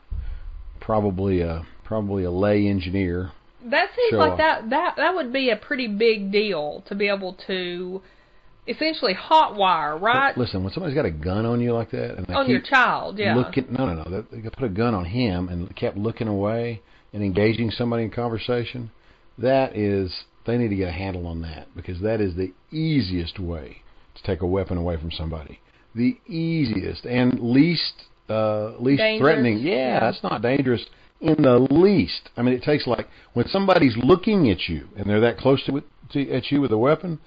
probably 0.80 1.40
a 1.40 1.66
probably 1.84 2.24
a 2.24 2.30
lay 2.30 2.66
engineer. 2.66 3.30
That 3.64 3.88
seems 3.96 4.10
show 4.10 4.16
like 4.18 4.38
that 4.38 4.70
that 4.70 4.94
that 4.96 5.14
would 5.14 5.32
be 5.32 5.50
a 5.50 5.56
pretty 5.56 5.86
big 5.88 6.30
deal 6.30 6.84
to 6.88 6.94
be 6.94 7.08
able 7.08 7.36
to 7.46 8.02
essentially 8.68 9.14
hot 9.14 9.56
wire, 9.56 9.96
right? 9.96 10.36
Listen, 10.36 10.62
when 10.64 10.72
somebody's 10.72 10.94
got 10.94 11.04
a 11.04 11.10
gun 11.10 11.46
on 11.46 11.60
you 11.60 11.72
like 11.72 11.90
that, 11.92 12.16
and 12.16 12.26
they 12.26 12.34
On 12.34 12.48
your 12.48 12.60
child, 12.60 13.18
yeah. 13.18 13.34
looking, 13.34 13.66
no, 13.70 13.86
no, 13.86 14.02
no, 14.02 14.22
they 14.30 14.40
they 14.40 14.50
put 14.50 14.64
a 14.64 14.68
gun 14.68 14.94
on 14.94 15.04
him 15.04 15.48
and 15.48 15.74
kept 15.76 15.96
looking 15.96 16.28
away 16.28 16.82
and 17.12 17.22
engaging 17.22 17.70
somebody 17.70 18.02
in 18.04 18.10
conversation. 18.10 18.90
That 19.38 19.76
is, 19.76 20.12
they 20.46 20.58
need 20.58 20.68
to 20.68 20.76
get 20.76 20.88
a 20.88 20.92
handle 20.92 21.26
on 21.26 21.42
that 21.42 21.68
because 21.76 22.00
that 22.00 22.20
is 22.20 22.34
the 22.34 22.52
easiest 22.70 23.38
way 23.38 23.82
to 24.16 24.22
take 24.22 24.40
a 24.42 24.46
weapon 24.46 24.78
away 24.78 24.96
from 24.96 25.10
somebody. 25.10 25.60
The 25.94 26.18
easiest 26.26 27.04
and 27.04 27.38
least, 27.38 27.94
uh, 28.28 28.72
least 28.78 28.98
Dangerous? 28.98 29.20
threatening. 29.20 29.58
Yeah, 29.58 29.74
Yeah. 29.74 30.00
that's 30.00 30.22
not 30.22 30.42
dangerous 30.42 30.84
in 31.20 31.42
the 31.42 31.58
least. 31.58 32.30
I 32.36 32.42
mean, 32.42 32.54
it 32.54 32.62
takes 32.62 32.86
like 32.86 33.08
when 33.32 33.48
somebody's 33.48 33.96
looking 33.96 34.50
at 34.50 34.68
you 34.68 34.88
and 34.96 35.08
they're 35.08 35.20
that 35.20 35.38
close 35.38 35.62
to, 35.64 35.82
to 36.12 36.30
at 36.30 36.50
you 36.50 36.60
with 36.60 36.72
a 36.72 36.78
weapon. 36.78 37.18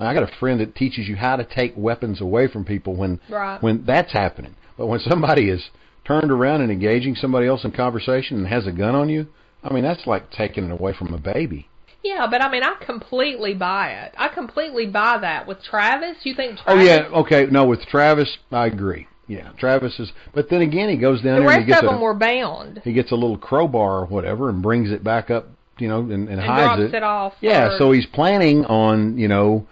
I 0.00 0.14
got 0.14 0.22
a 0.22 0.36
friend 0.38 0.60
that 0.60 0.76
teaches 0.76 1.08
you 1.08 1.16
how 1.16 1.34
to 1.34 1.44
take 1.44 1.72
weapons 1.76 2.20
away 2.20 2.46
from 2.46 2.64
people 2.64 2.94
when 2.94 3.18
Right. 3.28 3.60
when 3.60 3.84
that's 3.84 4.12
happening. 4.12 4.54
But 4.76 4.86
when 4.86 5.00
somebody 5.00 5.50
is 5.50 5.70
turned 6.04 6.30
around 6.30 6.60
and 6.60 6.70
engaging 6.70 7.16
somebody 7.16 7.48
else 7.48 7.64
in 7.64 7.72
conversation 7.72 8.38
and 8.38 8.46
has 8.46 8.66
a 8.66 8.70
gun 8.72 8.94
on 8.94 9.08
you, 9.08 9.26
I 9.64 9.72
mean 9.74 9.82
that's 9.82 10.06
like 10.06 10.30
taking 10.30 10.64
it 10.66 10.70
away 10.70 10.92
from 10.92 11.12
a 11.12 11.18
baby. 11.18 11.68
Yeah, 12.04 12.28
but 12.30 12.40
I 12.40 12.48
mean, 12.50 12.62
I 12.62 12.76
completely 12.84 13.54
buy 13.54 13.90
it. 13.90 14.14
I 14.16 14.28
completely 14.28 14.86
buy 14.86 15.18
that 15.20 15.48
with 15.48 15.62
Travis. 15.64 16.18
You 16.22 16.34
think? 16.34 16.60
Travis, 16.60 16.82
Oh 16.82 16.86
yeah, 16.86 17.08
okay. 17.20 17.46
No, 17.50 17.64
with 17.66 17.84
Travis, 17.86 18.38
I 18.52 18.66
agree. 18.66 19.08
Yeah, 19.28 19.50
Travis 19.58 19.98
is. 20.00 20.10
But 20.34 20.48
then 20.48 20.62
again, 20.62 20.88
he 20.88 20.96
goes 20.96 21.20
down 21.20 21.36
The 21.36 21.40
there 21.40 21.40
and 21.40 21.46
rest 21.48 21.60
he 21.60 21.66
gets 21.66 21.82
of 21.82 21.84
a 21.84 21.92
them 21.92 22.00
were 22.00 22.14
bound 22.14 22.80
he 22.82 22.92
gets 22.92 23.12
a 23.12 23.14
little 23.14 23.36
crowbar 23.36 24.00
or 24.00 24.06
whatever 24.06 24.48
and 24.48 24.62
brings 24.62 24.90
it 24.90 25.04
back 25.04 25.30
up, 25.30 25.48
you 25.78 25.86
know, 25.86 26.00
and, 26.00 26.12
and, 26.12 26.28
and 26.30 26.40
hides 26.40 26.80
drops 26.80 26.94
it, 26.94 27.02
off. 27.02 27.34
Yeah, 27.40 27.68
for- 27.68 27.78
so 27.78 27.92
he's 27.92 28.06
planning 28.06 28.64
on, 28.64 29.18
you 29.18 29.28
know, 29.28 29.66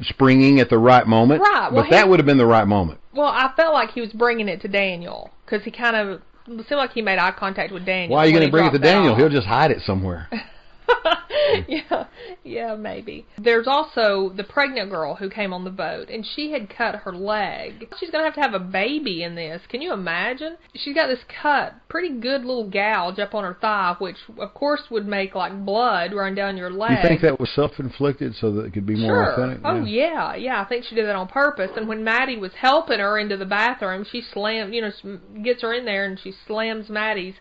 springing 0.00 0.60
at 0.60 0.70
the 0.70 0.78
right 0.78 1.06
moment. 1.06 1.42
Right, 1.42 1.70
well, 1.70 1.84
but 1.84 1.90
that 1.90 2.08
would 2.08 2.18
have 2.18 2.26
been 2.26 2.38
the 2.38 2.46
right 2.46 2.66
moment. 2.66 3.00
Well, 3.14 3.28
I 3.28 3.52
felt 3.54 3.74
like 3.74 3.90
he 3.90 4.00
was 4.00 4.10
bringing 4.12 4.48
it 4.48 4.62
to 4.62 4.68
Daniel 4.68 5.30
because 5.44 5.62
he 5.64 5.70
kind 5.70 5.94
of 5.94 6.22
it 6.48 6.66
seemed 6.68 6.78
like 6.78 6.92
he 6.92 7.02
made 7.02 7.18
eye 7.18 7.32
contact 7.32 7.72
with 7.72 7.84
Daniel. 7.84 8.16
Why 8.16 8.24
are 8.24 8.26
you 8.26 8.32
going 8.32 8.46
to 8.46 8.50
bring 8.50 8.66
it 8.66 8.72
to 8.72 8.78
Daniel? 8.78 9.12
off. 9.12 9.18
He'll 9.18 9.28
just 9.28 9.46
hide 9.46 9.70
it 9.70 9.80
somewhere. 9.82 10.28
yeah, 11.68 12.06
yeah, 12.44 12.74
maybe. 12.74 13.26
There's 13.38 13.66
also 13.66 14.32
the 14.36 14.44
pregnant 14.44 14.90
girl 14.90 15.14
who 15.16 15.28
came 15.30 15.52
on 15.52 15.64
the 15.64 15.70
boat, 15.70 16.08
and 16.10 16.24
she 16.26 16.52
had 16.52 16.68
cut 16.68 16.96
her 16.96 17.12
leg. 17.12 17.88
She's 17.98 18.10
gonna 18.10 18.24
have 18.24 18.34
to 18.34 18.40
have 18.40 18.54
a 18.54 18.58
baby 18.58 19.22
in 19.22 19.34
this. 19.34 19.62
Can 19.68 19.82
you 19.82 19.92
imagine? 19.92 20.56
She's 20.74 20.94
got 20.94 21.08
this 21.08 21.20
cut, 21.42 21.74
pretty 21.88 22.10
good 22.20 22.44
little 22.44 22.68
gouge 22.68 23.18
up 23.18 23.34
on 23.34 23.44
her 23.44 23.56
thigh, 23.60 23.94
which 23.98 24.16
of 24.38 24.54
course 24.54 24.82
would 24.90 25.06
make 25.06 25.34
like 25.34 25.64
blood 25.64 26.12
run 26.12 26.34
down 26.34 26.56
your 26.56 26.70
leg. 26.70 26.90
You 27.02 27.08
think 27.08 27.20
that 27.22 27.38
was 27.40 27.50
self-inflicted 27.50 28.34
so 28.36 28.52
that 28.52 28.64
it 28.66 28.72
could 28.72 28.86
be 28.86 28.96
more 28.96 29.26
Sure. 29.26 29.32
authentic? 29.32 29.60
Oh 29.64 29.84
yeah, 29.84 30.34
yeah. 30.34 30.60
I 30.60 30.64
think 30.64 30.84
she 30.84 30.94
did 30.94 31.06
that 31.06 31.16
on 31.16 31.28
purpose. 31.28 31.70
And 31.76 31.88
when 31.88 32.02
Maddie 32.04 32.38
was 32.38 32.52
helping 32.54 32.98
her 33.00 33.18
into 33.18 33.36
the 33.36 33.44
bathroom, 33.46 34.04
she 34.10 34.20
slammed, 34.22 34.74
you 34.74 34.80
know, 34.82 34.88
s- 34.88 35.02
gets 35.42 35.62
her 35.62 35.72
in 35.72 35.84
there, 35.84 36.04
and 36.04 36.18
she 36.18 36.32
slams 36.46 36.88
Maddie's 36.88 37.34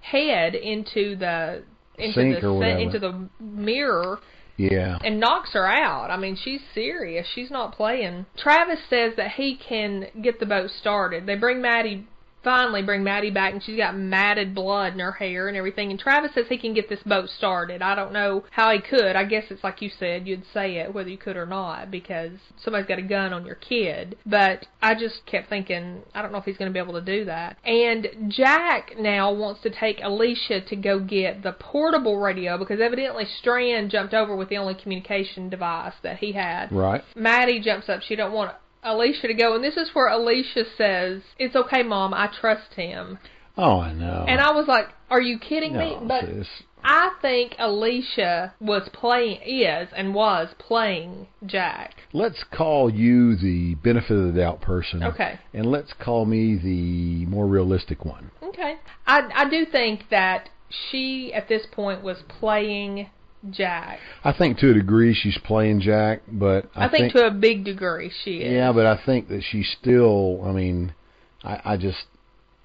head 0.00 0.54
into 0.54 1.16
the 1.16 1.62
into 1.98 2.14
Sink 2.14 2.40
the 2.40 2.46
or 2.48 2.54
whatever. 2.54 2.78
into 2.80 2.98
the 2.98 3.28
mirror 3.40 4.18
Yeah. 4.56 4.98
and 5.04 5.18
knocks 5.20 5.52
her 5.54 5.66
out. 5.66 6.10
I 6.10 6.16
mean, 6.16 6.36
she's 6.36 6.60
serious. 6.74 7.26
She's 7.34 7.50
not 7.50 7.72
playing. 7.72 8.26
Travis 8.36 8.80
says 8.88 9.14
that 9.16 9.32
he 9.32 9.56
can 9.56 10.06
get 10.22 10.38
the 10.40 10.46
boat 10.46 10.70
started. 10.70 11.26
They 11.26 11.34
bring 11.36 11.60
Maddie, 11.60 12.06
finally 12.44 12.82
bring 12.82 13.02
Maddie 13.02 13.30
back, 13.30 13.52
and 13.52 13.62
she's 13.62 13.76
got 13.76 13.96
matted 13.96 14.54
blood 14.54 14.92
in 14.92 14.98
her 15.00 15.12
hair 15.12 15.48
and 15.48 15.56
everything. 15.56 15.90
And 15.90 15.98
Travis 15.98 16.32
says 16.34 16.46
he 16.48 16.58
can 16.58 16.74
get 16.74 16.88
this 16.88 17.02
boat 17.04 17.28
started. 17.30 17.82
I 17.82 17.94
don't 17.94 18.12
know 18.12 18.44
how 18.50 18.70
he 18.70 18.80
could. 18.80 19.16
I 19.16 19.24
guess 19.24 19.44
it's 19.50 19.64
like 19.64 19.82
you 19.82 19.90
said, 19.98 20.26
you'd 20.28 20.44
say 20.52 20.76
it 20.76 20.94
whether 20.94 21.08
you 21.08 21.18
could 21.18 21.36
or 21.36 21.46
not 21.46 21.90
because 21.90 22.32
somebody's 22.56 22.86
got 22.86 22.98
a 22.98 23.02
gun 23.02 23.32
on 23.32 23.46
your 23.46 23.56
kid. 23.56 24.16
But 24.26 24.66
I 24.82 24.94
just 24.94 25.26
kept 25.26 25.48
thinking, 25.48 26.02
I 26.14 26.22
don't 26.22 26.32
know 26.32 26.38
if 26.38 26.44
he's 26.44 26.56
going 26.56 26.70
to 26.70 26.72
be 26.72 26.82
able 26.82 26.94
to 26.94 27.04
do 27.04 27.24
that. 27.24 27.56
And 27.64 28.08
Jack 28.28 28.92
now 28.98 29.32
wants 29.32 29.62
to 29.62 29.70
take 29.70 30.00
Alicia 30.02 30.60
to 30.62 30.76
go 30.76 31.00
get 31.00 31.42
the 31.42 31.52
portable 31.52 32.18
radio 32.18 32.58
because 32.58 32.80
evidently 32.80 33.24
Strand 33.40 33.90
jumped 33.90 34.14
over 34.14 34.36
with 34.36 34.48
the 34.48 34.58
only 34.58 34.74
communication 34.74 35.48
device 35.48 35.94
that 36.02 36.18
he 36.18 36.32
had. 36.32 36.70
Right. 36.70 37.02
Maddie 37.16 37.60
jumps 37.60 37.88
up. 37.88 38.02
She 38.02 38.16
don't 38.16 38.32
want 38.32 38.54
Alicia 38.84 39.28
to 39.28 39.34
go, 39.34 39.54
and 39.54 39.64
this 39.64 39.76
is 39.76 39.94
where 39.94 40.08
Alicia 40.08 40.64
says, 40.76 41.22
"It's 41.38 41.56
okay, 41.56 41.82
Mom. 41.82 42.14
I 42.14 42.28
trust 42.28 42.74
him." 42.74 43.18
Oh, 43.56 43.80
I 43.80 43.92
know. 43.92 44.24
And 44.28 44.40
I 44.40 44.52
was 44.52 44.66
like, 44.66 44.88
"Are 45.10 45.20
you 45.20 45.38
kidding 45.38 45.76
me?" 45.76 45.96
But 46.02 46.24
sis. 46.24 46.48
I 46.86 47.12
think 47.22 47.56
Alicia 47.58 48.52
was 48.60 48.90
playing, 48.92 49.40
is 49.42 49.88
and 49.96 50.14
was 50.14 50.54
playing 50.58 51.28
Jack. 51.46 51.94
Let's 52.12 52.44
call 52.44 52.90
you 52.90 53.36
the 53.36 53.76
benefit 53.76 54.18
of 54.18 54.34
the 54.34 54.40
doubt 54.40 54.60
person. 54.60 55.02
Okay. 55.02 55.38
And 55.54 55.66
let's 55.66 55.94
call 55.94 56.26
me 56.26 56.56
the 56.56 57.24
more 57.26 57.46
realistic 57.46 58.04
one. 58.04 58.30
Okay. 58.42 58.76
I 59.06 59.30
I 59.34 59.48
do 59.48 59.64
think 59.64 60.10
that 60.10 60.50
she 60.68 61.32
at 61.32 61.48
this 61.48 61.66
point 61.72 62.02
was 62.02 62.22
playing 62.28 63.08
Jack. 63.50 63.98
I 64.22 64.32
think 64.32 64.58
to 64.58 64.70
a 64.70 64.74
degree 64.74 65.14
she's 65.14 65.38
playing 65.44 65.80
Jack, 65.80 66.22
but 66.28 66.70
I, 66.74 66.86
I, 66.86 66.90
think, 66.90 67.12
to 67.12 67.26
a 67.26 67.30
big 67.30 67.64
degree 67.64 68.10
she 68.24 68.38
is. 68.38 68.52
Yeah, 68.52 68.72
but 68.72 68.86
I 68.86 69.00
think 69.04 69.28
that 69.28 69.42
she's 69.42 69.74
still. 69.80 70.42
I 70.44 70.52
mean, 70.52 70.94
I, 71.42 71.60
I 71.64 71.76
just, 71.76 72.04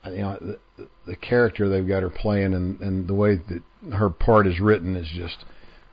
you 0.06 0.18
know, 0.18 0.38
the, 0.78 0.88
the 1.06 1.16
character 1.16 1.70
they've 1.70 1.88
got 1.88 2.04
her 2.04 2.10
playing 2.10 2.54
and 2.54 2.80
and 2.80 3.08
the 3.08 3.14
way 3.14 3.36
that 3.36 3.94
her 3.94 4.10
part 4.10 4.48
is 4.48 4.60
written 4.60 4.96
is 4.96 5.08
just 5.14 5.46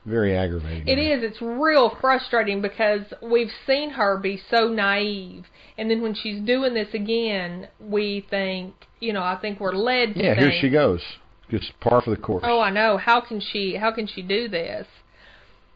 very 0.07 0.35
aggravating. 0.35 0.87
It 0.87 0.97
is. 0.97 1.23
It's 1.23 1.41
real 1.41 1.95
frustrating 1.99 2.61
because 2.61 3.01
we've 3.21 3.51
seen 3.67 3.91
her 3.91 4.17
be 4.17 4.41
so 4.49 4.69
naive, 4.69 5.45
and 5.77 5.91
then 5.91 6.01
when 6.01 6.15
she's 6.15 6.41
doing 6.41 6.73
this 6.73 6.93
again, 6.93 7.67
we 7.79 8.25
think, 8.29 8.73
you 8.99 9.13
know, 9.13 9.21
I 9.21 9.37
think 9.39 9.59
we're 9.59 9.73
led 9.73 10.15
to 10.15 10.23
Yeah, 10.23 10.35
think, 10.35 10.51
here 10.51 10.61
she 10.61 10.69
goes. 10.69 11.01
Just 11.49 11.79
par 11.79 12.01
for 12.01 12.09
the 12.09 12.17
course. 12.17 12.43
oh, 12.45 12.59
I 12.59 12.69
know. 12.69 12.97
How 12.97 13.21
can 13.21 13.39
she? 13.39 13.75
How 13.75 13.91
can 13.91 14.07
she 14.07 14.21
do 14.21 14.47
this? 14.49 14.85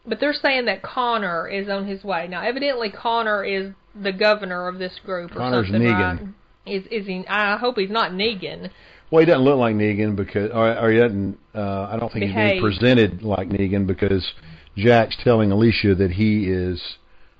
But 0.06 0.20
they're 0.20 0.34
saying 0.34 0.66
that 0.66 0.82
Connor 0.82 1.48
is 1.48 1.68
on 1.68 1.86
his 1.86 2.02
way 2.04 2.26
now. 2.28 2.42
Evidently, 2.42 2.90
Connor 2.90 3.44
is 3.44 3.72
the 4.00 4.12
governor 4.12 4.68
of 4.68 4.78
this 4.78 4.98
group 5.04 5.30
or 5.32 5.36
Connor's 5.36 5.66
something, 5.68 5.82
Negan. 5.82 6.20
right? 6.20 6.28
Is 6.66 6.84
is 6.90 7.06
he? 7.06 7.24
I 7.28 7.56
hope 7.56 7.76
he's 7.78 7.90
not 7.90 8.12
Negan. 8.12 8.70
Well, 9.10 9.20
he 9.20 9.26
doesn't 9.26 9.44
look 9.44 9.58
like 9.58 9.74
Negan 9.74 10.16
because, 10.16 10.50
or, 10.52 10.78
or 10.78 10.90
he 10.90 10.98
doesn't. 10.98 11.38
Uh, 11.54 11.88
I 11.90 11.98
don't 11.98 12.12
think 12.12 12.24
he's 12.24 12.34
being 12.34 12.62
presented 12.62 13.22
like 13.22 13.48
Negan 13.48 13.86
because 13.86 14.32
Jack's 14.76 15.16
telling 15.22 15.52
Alicia 15.52 15.94
that 15.96 16.12
he 16.12 16.46
is 16.46 16.82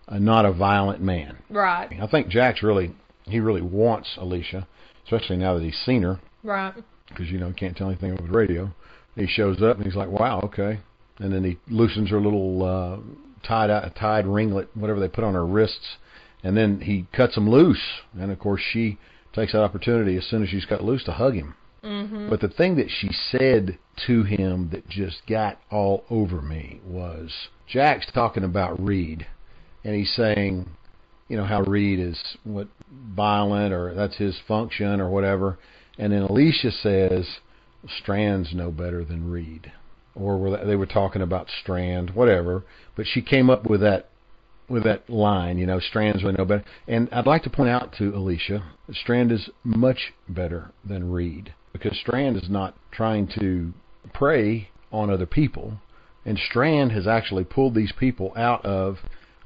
uh, 0.09 0.19
not 0.19 0.45
a 0.45 0.53
violent 0.53 1.01
man. 1.01 1.39
Right. 1.49 1.89
I 2.01 2.07
think 2.09 2.29
Jack's 2.29 2.63
really, 2.63 2.95
he 3.25 3.41
really 3.41 3.63
wants 3.63 4.11
Alicia, 4.19 4.69
especially 5.05 5.39
now 5.39 5.55
that 5.55 5.63
he's 5.63 5.79
seen 5.87 6.03
her. 6.03 6.21
Right. 6.43 6.75
Because 7.13 7.31
you 7.31 7.39
know 7.39 7.49
he 7.49 7.55
can't 7.55 7.77
tell 7.77 7.89
anything 7.89 8.13
over 8.13 8.23
the 8.23 8.37
radio. 8.37 8.71
He 9.15 9.27
shows 9.27 9.63
up 9.63 9.77
and 9.77 9.85
he's 9.85 9.97
like, 9.97 10.09
"Wow, 10.09 10.41
okay," 10.45 10.81
and 11.19 11.33
then 11.33 11.45
he 11.45 11.59
loosens 11.69 12.11
her 12.11 12.21
little 12.21 12.63
uh, 12.63 12.99
tied 13.47 13.95
tied 13.97 14.27
ringlet, 14.27 14.69
whatever 14.75 15.01
they 15.01 15.09
put 15.09 15.25
on 15.25 15.35
her 15.35 15.47
wrists, 15.47 15.97
and 16.43 16.57
then 16.57 16.81
he 16.81 17.07
cuts 17.13 17.35
them 17.35 17.49
loose. 17.49 17.83
And 18.19 18.31
of 18.31 18.39
course, 18.39 18.63
she 18.73 18.99
takes 19.35 19.53
that 19.53 19.63
opportunity 19.63 20.17
as 20.17 20.27
soon 20.27 20.43
as 20.43 20.49
she's 20.49 20.65
cut 20.65 20.85
loose 20.85 21.05
to 21.05 21.13
hug 21.13 21.35
him. 21.35 21.55
Mhm. 21.83 22.31
But 22.31 22.41
the 22.41 22.49
thing 22.49 22.77
that 22.77 22.91
she 22.91 23.11
said 23.13 23.79
to 24.07 24.23
him 24.23 24.69
that 24.71 24.89
just 24.89 25.27
got 25.27 25.59
all 25.71 26.05
over 26.11 26.41
me 26.41 26.81
was 26.87 27.49
Jack's 27.67 28.11
talking 28.13 28.45
about 28.45 28.83
Reed, 28.83 29.27
and 29.85 29.95
he's 29.97 30.13
saying, 30.15 30.69
you 31.29 31.37
know, 31.37 31.45
how 31.45 31.63
Reed 31.63 31.99
is 31.99 32.37
what 32.45 32.69
violent 33.15 33.73
or 33.73 33.95
that's 33.95 34.17
his 34.17 34.39
function 34.47 35.01
or 35.01 35.09
whatever, 35.09 35.59
and 35.99 36.13
then 36.13 36.23
Alicia 36.23 36.73
says 36.73 37.27
Strand's 37.89 38.55
no 38.55 38.71
better 38.71 39.05
than 39.05 39.31
Reed, 39.31 39.73
or 40.15 40.39
were 40.39 40.57
they, 40.57 40.65
they 40.65 40.77
were 40.77 40.87
talking 40.87 41.23
about 41.23 41.49
Strand, 41.63 42.11
whatever. 42.11 42.65
But 42.97 43.07
she 43.07 43.23
came 43.23 43.51
up 43.51 43.69
with 43.69 43.81
that 43.81 44.09
with 44.69 44.85
that 44.85 45.09
line, 45.11 45.59
you 45.59 45.67
know, 45.67 45.81
Strand's 45.81 46.23
really 46.23 46.37
no 46.39 46.45
better. 46.45 46.65
And 46.89 47.09
I'd 47.13 47.27
like 47.27 47.43
to 47.43 47.51
point 47.51 47.69
out 47.69 47.93
to 47.99 48.15
Alicia, 48.15 48.63
Strand 48.93 49.31
is 49.31 49.51
much 49.65 50.13
better 50.29 50.71
than 50.85 51.11
Reed 51.11 51.53
because 51.73 51.99
Strand 51.99 52.37
is 52.37 52.49
not 52.49 52.75
trying 52.91 53.29
to 53.39 53.73
prey 54.15 54.71
on 54.91 55.11
other 55.11 55.27
people, 55.27 55.79
and 56.25 56.39
Strand 56.39 56.93
has 56.93 57.07
actually 57.07 57.45
pulled 57.45 57.75
these 57.75 57.93
people 57.93 58.33
out 58.37 58.65
of 58.65 58.99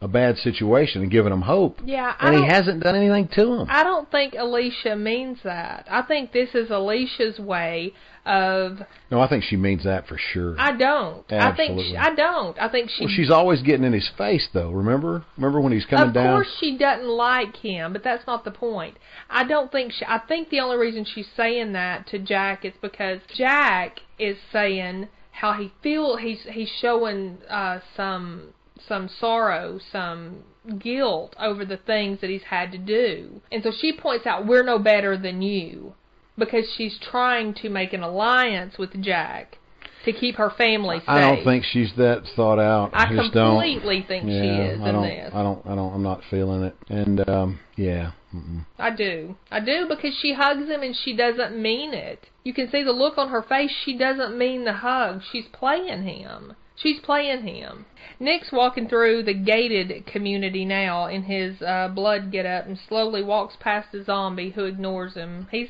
a 0.06 0.08
bad 0.08 0.38
situation 0.38 1.02
and 1.02 1.10
giving 1.10 1.30
them 1.30 1.42
hope. 1.42 1.80
Yeah, 1.84 2.14
I 2.18 2.28
and 2.28 2.44
he 2.44 2.48
hasn't 2.48 2.80
done 2.80 2.94
anything 2.94 3.28
to 3.34 3.56
them. 3.58 3.66
I 3.68 3.82
don't 3.82 4.08
think 4.08 4.34
Alicia 4.38 4.94
means 4.94 5.38
that. 5.42 5.84
I 5.90 6.02
think 6.02 6.32
this 6.32 6.50
is 6.54 6.70
Alicia's 6.70 7.40
way 7.40 7.92
of. 8.24 8.82
no, 9.10 9.20
I 9.20 9.28
think 9.28 9.42
she 9.42 9.56
means 9.56 9.82
that 9.82 10.06
for 10.06 10.16
sure. 10.16 10.54
I 10.58 10.76
don't. 10.76 11.24
I 11.32 11.54
think 11.56 11.72
Absolutely. 11.72 11.90
she, 11.90 11.96
I 11.96 12.14
don't. 12.14 12.56
I 12.56 12.68
think 12.68 12.90
she. 12.90 13.04
well, 13.04 13.14
she's 13.16 13.30
always 13.30 13.62
getting 13.62 13.84
in 13.84 13.92
his 13.92 14.08
face, 14.16 14.48
though. 14.54 14.70
Remember, 14.70 15.24
remember 15.36 15.60
when 15.60 15.72
he's 15.72 15.84
coming 15.84 16.08
of 16.08 16.14
down. 16.14 16.26
Of 16.28 16.34
course 16.34 16.56
she 16.60 16.78
doesn't 16.78 17.08
like 17.08 17.56
him, 17.56 17.92
but 17.92 18.04
that's 18.04 18.28
not 18.28 18.44
the 18.44 18.52
point. 18.52 18.96
I 19.28 19.42
don't 19.42 19.72
think 19.72 19.90
she. 19.92 20.04
I 20.06 20.20
think 20.20 20.50
the 20.50 20.60
only 20.60 20.76
reason 20.76 21.04
she's 21.04 21.28
saying 21.36 21.72
that 21.72 22.06
to 22.08 22.20
Jack 22.20 22.64
is 22.64 22.74
because 22.80 23.18
Jack 23.36 23.98
is 24.20 24.36
saying 24.52 25.08
how 25.32 25.54
he 25.54 25.72
feel. 25.82 26.16
He's 26.16 26.46
he's 26.48 26.70
showing 26.80 27.38
uh, 27.50 27.80
some 27.96 28.52
some 28.86 29.08
sorrow, 29.08 29.78
some 29.92 30.44
guilt 30.78 31.34
over 31.38 31.64
the 31.64 31.76
things 31.76 32.20
that 32.20 32.30
he's 32.30 32.44
had 32.44 32.72
to 32.72 32.78
do, 32.78 33.40
and 33.50 33.62
so 33.62 33.70
she 33.70 33.92
points 33.92 34.26
out 34.26 34.46
we're 34.46 34.64
no 34.64 34.78
better 34.78 35.16
than 35.16 35.42
you 35.42 35.94
because 36.38 36.66
she's 36.76 36.98
trying 36.98 37.54
to 37.54 37.68
make 37.68 37.92
an 37.92 38.02
alliance 38.02 38.76
with 38.78 39.02
Jack 39.02 39.58
to 40.06 40.12
keep 40.12 40.36
her 40.36 40.50
family 40.50 40.98
safe. 41.00 41.08
I 41.08 41.20
don't 41.20 41.44
think 41.44 41.64
she's 41.64 41.92
that 41.96 42.22
thought 42.36 42.58
out. 42.58 42.90
I 42.92 43.12
just 43.14 43.34
don't. 43.34 43.60
completely 43.60 44.04
think 44.06 44.24
she 44.24 44.36
is 44.36 44.80
I 44.80 44.88
in 44.88 44.94
don't, 44.94 45.02
this. 45.02 45.32
I 45.34 45.42
don't. 45.42 45.66
I 45.66 45.74
don't. 45.74 45.94
I'm 45.94 46.02
not 46.02 46.22
feeling 46.30 46.62
it. 46.62 46.76
And 46.88 47.28
um, 47.28 47.60
yeah. 47.76 48.12
Mm-mm. 48.34 48.66
I 48.78 48.94
do. 48.94 49.36
I 49.50 49.60
do 49.60 49.86
because 49.88 50.14
she 50.20 50.34
hugs 50.34 50.68
him 50.68 50.82
and 50.82 50.96
she 50.96 51.16
doesn't 51.16 51.60
mean 51.60 51.92
it. 51.92 52.26
You 52.44 52.54
can 52.54 52.70
see 52.70 52.82
the 52.82 52.92
look 52.92 53.18
on 53.18 53.30
her 53.30 53.42
face. 53.42 53.72
She 53.84 53.96
doesn't 53.96 54.38
mean 54.38 54.64
the 54.64 54.74
hug. 54.74 55.22
She's 55.32 55.46
playing 55.52 56.04
him. 56.04 56.54
She's 56.76 57.00
playing 57.00 57.46
him. 57.46 57.86
Nick's 58.20 58.52
walking 58.52 58.88
through 58.88 59.22
the 59.24 59.34
gated 59.34 60.06
community 60.06 60.64
now 60.64 61.06
in 61.06 61.24
his 61.24 61.60
uh, 61.62 61.88
blood 61.88 62.30
get 62.30 62.46
up 62.46 62.66
and 62.66 62.78
slowly 62.88 63.22
walks 63.22 63.56
past 63.58 63.94
a 63.94 64.04
zombie 64.04 64.50
who 64.50 64.64
ignores 64.64 65.14
him. 65.14 65.48
He's 65.50 65.68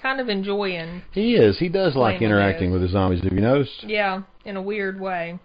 kind 0.00 0.20
of 0.20 0.28
enjoying, 0.28 1.02
He 1.12 1.34
is. 1.34 1.58
He 1.58 1.68
does 1.68 1.94
like 1.94 2.22
interacting 2.22 2.72
with 2.72 2.82
the 2.82 2.88
zombies. 2.88 3.22
Have 3.22 3.32
you 3.32 3.40
noticed? 3.40 3.84
yeah, 3.84 4.22
in 4.44 4.56
a 4.56 4.62
weird 4.62 5.00
way. 5.00 5.38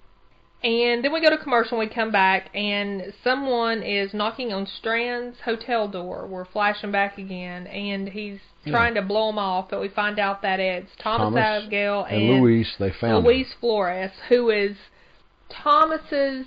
And 0.61 1.03
then 1.03 1.13
we 1.13 1.21
go 1.21 1.29
to 1.29 1.37
commercial 1.37 1.79
and 1.79 1.87
we 1.87 1.93
come 1.93 2.11
back 2.11 2.49
and 2.53 3.13
someone 3.23 3.81
is 3.81 4.13
knocking 4.13 4.51
on 4.51 4.67
Strand's 4.67 5.37
hotel 5.45 5.87
door. 5.87 6.27
We're 6.27 6.43
flashing 6.45 6.91
back 6.91 7.17
again 7.17 7.65
and 7.67 8.09
he's 8.09 8.39
Yeah. 8.69 8.77
trying 8.77 8.95
to 8.95 9.01
blow 9.01 9.29
him 9.29 9.37
off, 9.37 9.69
but 9.69 9.81
we 9.81 9.89
find 9.89 10.19
out 10.19 10.41
that 10.41 10.59
it's 10.59 10.89
Thomas, 11.01 11.25
Thomas 11.25 11.41
Abigail 11.41 12.05
and, 12.05 12.21
and, 12.21 12.41
Luis, 12.41 12.75
they 12.79 12.91
found 12.91 13.25
Luis 13.25 13.47
Flores, 13.59 14.11
who 14.29 14.49
is 14.49 14.77
Thomas's 15.49 16.45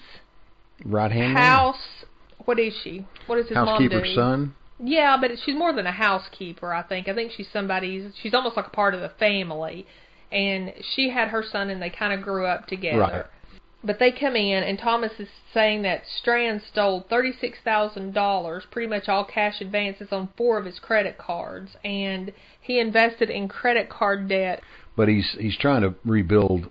right 0.85 1.13
hand 1.13 1.37
house. 1.37 2.05
What 2.45 2.59
is 2.59 2.75
she? 2.83 3.07
What 3.27 3.39
is 3.39 3.49
his 3.49 3.55
mom 3.55 3.69
housekeeper's 3.69 4.15
son. 4.15 4.55
Yeah, 4.85 5.17
but 5.21 5.31
she's 5.45 5.55
more 5.55 5.73
than 5.73 5.87
a 5.87 5.93
housekeeper, 5.93 6.73
I 6.73 6.83
think. 6.83 7.09
I 7.09 7.15
think 7.15 7.33
she's 7.33 7.49
somebody's, 7.53 8.13
she's 8.21 8.35
almost 8.35 8.57
like 8.57 8.67
a 8.67 8.71
part 8.71 8.95
of 8.95 9.01
the 9.01 9.11
family. 9.11 9.87
And 10.33 10.73
she 10.95 11.11
had 11.11 11.29
her 11.29 11.45
son 11.49 11.71
and 11.71 11.81
they 11.81 11.91
kind 11.91 12.13
of 12.13 12.23
grew 12.23 12.47
up 12.47 12.67
together. 12.67 12.99
Right. 12.99 13.25
But 13.85 13.99
they 13.99 14.13
come 14.13 14.37
in 14.37 14.63
and 14.63 14.79
Thomas 14.79 15.13
is 15.19 15.29
saying 15.53 15.83
that 15.83 16.03
Strand 16.07 16.63
stole 16.71 17.05
$36,000, 17.11 18.71
pretty 18.71 18.89
much 18.89 19.09
all 19.09 19.25
cash 19.25 19.61
advances 19.61 20.09
on 20.13 20.29
four 20.37 20.59
of 20.59 20.65
his 20.65 20.79
credit 20.79 21.19
cards. 21.19 21.77
And 21.85 22.33
he 22.61 22.79
invested 22.79 23.29
in 23.31 23.49
credit 23.49 23.89
card 23.89 24.29
debt. 24.29 24.63
But 24.97 25.09
he's 25.09 25.35
he's 25.39 25.57
trying 25.59 25.83
to 25.83 25.95
rebuild, 26.05 26.71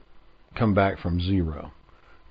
come 0.55 0.73
back 0.73 0.99
from 0.99 1.19
zero. 1.19 1.71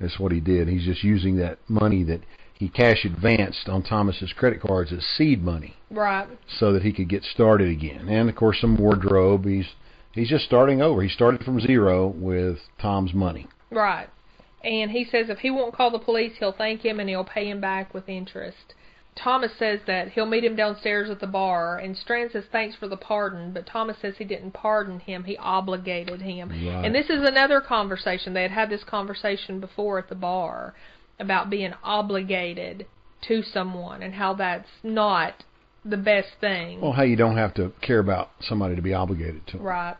That's 0.00 0.18
what 0.18 0.32
he 0.32 0.40
did. 0.40 0.68
He's 0.68 0.84
just 0.84 1.04
using 1.04 1.36
that 1.36 1.58
money 1.68 2.02
that 2.04 2.20
he 2.54 2.68
cash 2.68 3.04
advanced 3.04 3.68
on 3.68 3.82
Thomas's 3.82 4.32
credit 4.32 4.60
cards 4.62 4.92
as 4.92 5.04
seed 5.16 5.42
money, 5.42 5.76
Right. 5.90 6.28
so 6.58 6.72
that 6.72 6.82
he 6.82 6.92
could 6.92 7.08
get 7.08 7.22
started 7.24 7.68
again. 7.68 8.08
And 8.08 8.28
of 8.30 8.36
course, 8.36 8.60
some 8.60 8.76
wardrobe. 8.76 9.44
He's 9.44 9.66
he's 10.12 10.28
just 10.30 10.44
starting 10.44 10.80
over. 10.80 11.02
He 11.02 11.08
started 11.08 11.42
from 11.44 11.60
zero 11.60 12.06
with 12.06 12.58
Tom's 12.80 13.12
money. 13.12 13.46
Right. 13.70 14.08
And 14.62 14.90
he 14.90 15.04
says 15.04 15.28
if 15.28 15.38
he 15.38 15.50
won't 15.50 15.74
call 15.74 15.90
the 15.90 15.98
police, 15.98 16.34
he'll 16.38 16.52
thank 16.52 16.82
him 16.82 17.00
and 17.00 17.08
he'll 17.08 17.24
pay 17.24 17.48
him 17.48 17.60
back 17.60 17.94
with 17.94 18.08
interest. 18.08 18.74
Thomas 19.16 19.52
says 19.58 19.80
that 19.86 20.10
he'll 20.12 20.26
meet 20.26 20.44
him 20.44 20.56
downstairs 20.56 21.10
at 21.10 21.20
the 21.20 21.26
bar, 21.26 21.78
and 21.78 21.96
Strand 21.96 22.30
says 22.32 22.44
thanks 22.50 22.76
for 22.76 22.88
the 22.88 22.96
pardon, 22.96 23.52
but 23.52 23.66
Thomas 23.66 23.96
says 24.00 24.14
he 24.16 24.24
didn't 24.24 24.52
pardon 24.52 25.00
him, 25.00 25.24
he 25.24 25.36
obligated 25.36 26.22
him. 26.22 26.50
Right. 26.50 26.84
And 26.84 26.94
this 26.94 27.10
is 27.10 27.26
another 27.26 27.60
conversation. 27.60 28.32
They 28.32 28.42
had 28.42 28.50
had 28.52 28.70
this 28.70 28.84
conversation 28.84 29.60
before 29.60 29.98
at 29.98 30.08
the 30.08 30.14
bar 30.14 30.74
about 31.18 31.50
being 31.50 31.72
obligated 31.82 32.86
to 33.22 33.42
someone 33.42 34.02
and 34.02 34.14
how 34.14 34.34
that's 34.34 34.68
not 34.82 35.44
the 35.84 35.96
best 35.96 36.28
thing. 36.40 36.80
Well, 36.80 36.92
how 36.92 37.02
you 37.02 37.16
don't 37.16 37.36
have 37.36 37.54
to 37.54 37.72
care 37.82 37.98
about 37.98 38.30
somebody 38.40 38.76
to 38.76 38.82
be 38.82 38.94
obligated 38.94 39.46
to. 39.48 39.56
Them. 39.58 39.66
Right. 39.66 39.96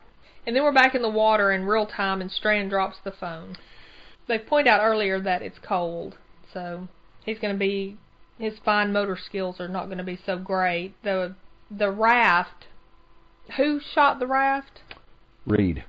And 0.47 0.57
then 0.57 0.63
we're 0.63 0.73
back 0.73 0.95
in 0.95 1.03
the 1.03 1.11
water 1.11 1.53
in 1.53 1.65
real 1.65 1.87
time, 1.87 2.21
and 2.21 2.31
Strand 2.31 2.71
drops 2.71 2.97
the 3.05 3.13
phone. 3.13 3.57
They 4.31 4.39
point 4.39 4.69
out 4.69 4.81
earlier 4.81 5.19
that 5.19 5.43
it's 5.43 5.59
cold, 5.59 6.17
so 6.55 6.87
he's 7.25 7.41
going 7.41 7.53
to 7.53 7.59
be 7.59 7.97
his 8.39 8.61
fine 8.65 8.93
motor 8.93 9.17
skills 9.17 9.59
are 9.59 9.67
not 9.67 9.87
going 9.87 9.99
to 9.99 10.05
be 10.05 10.21
so 10.25 10.39
great. 10.39 10.95
The 11.03 11.35
the 11.69 11.91
raft. 11.91 12.69
Who 13.57 13.81
shot 13.81 14.21
the 14.21 14.29
raft? 14.29 14.83
Reed. 15.45 15.83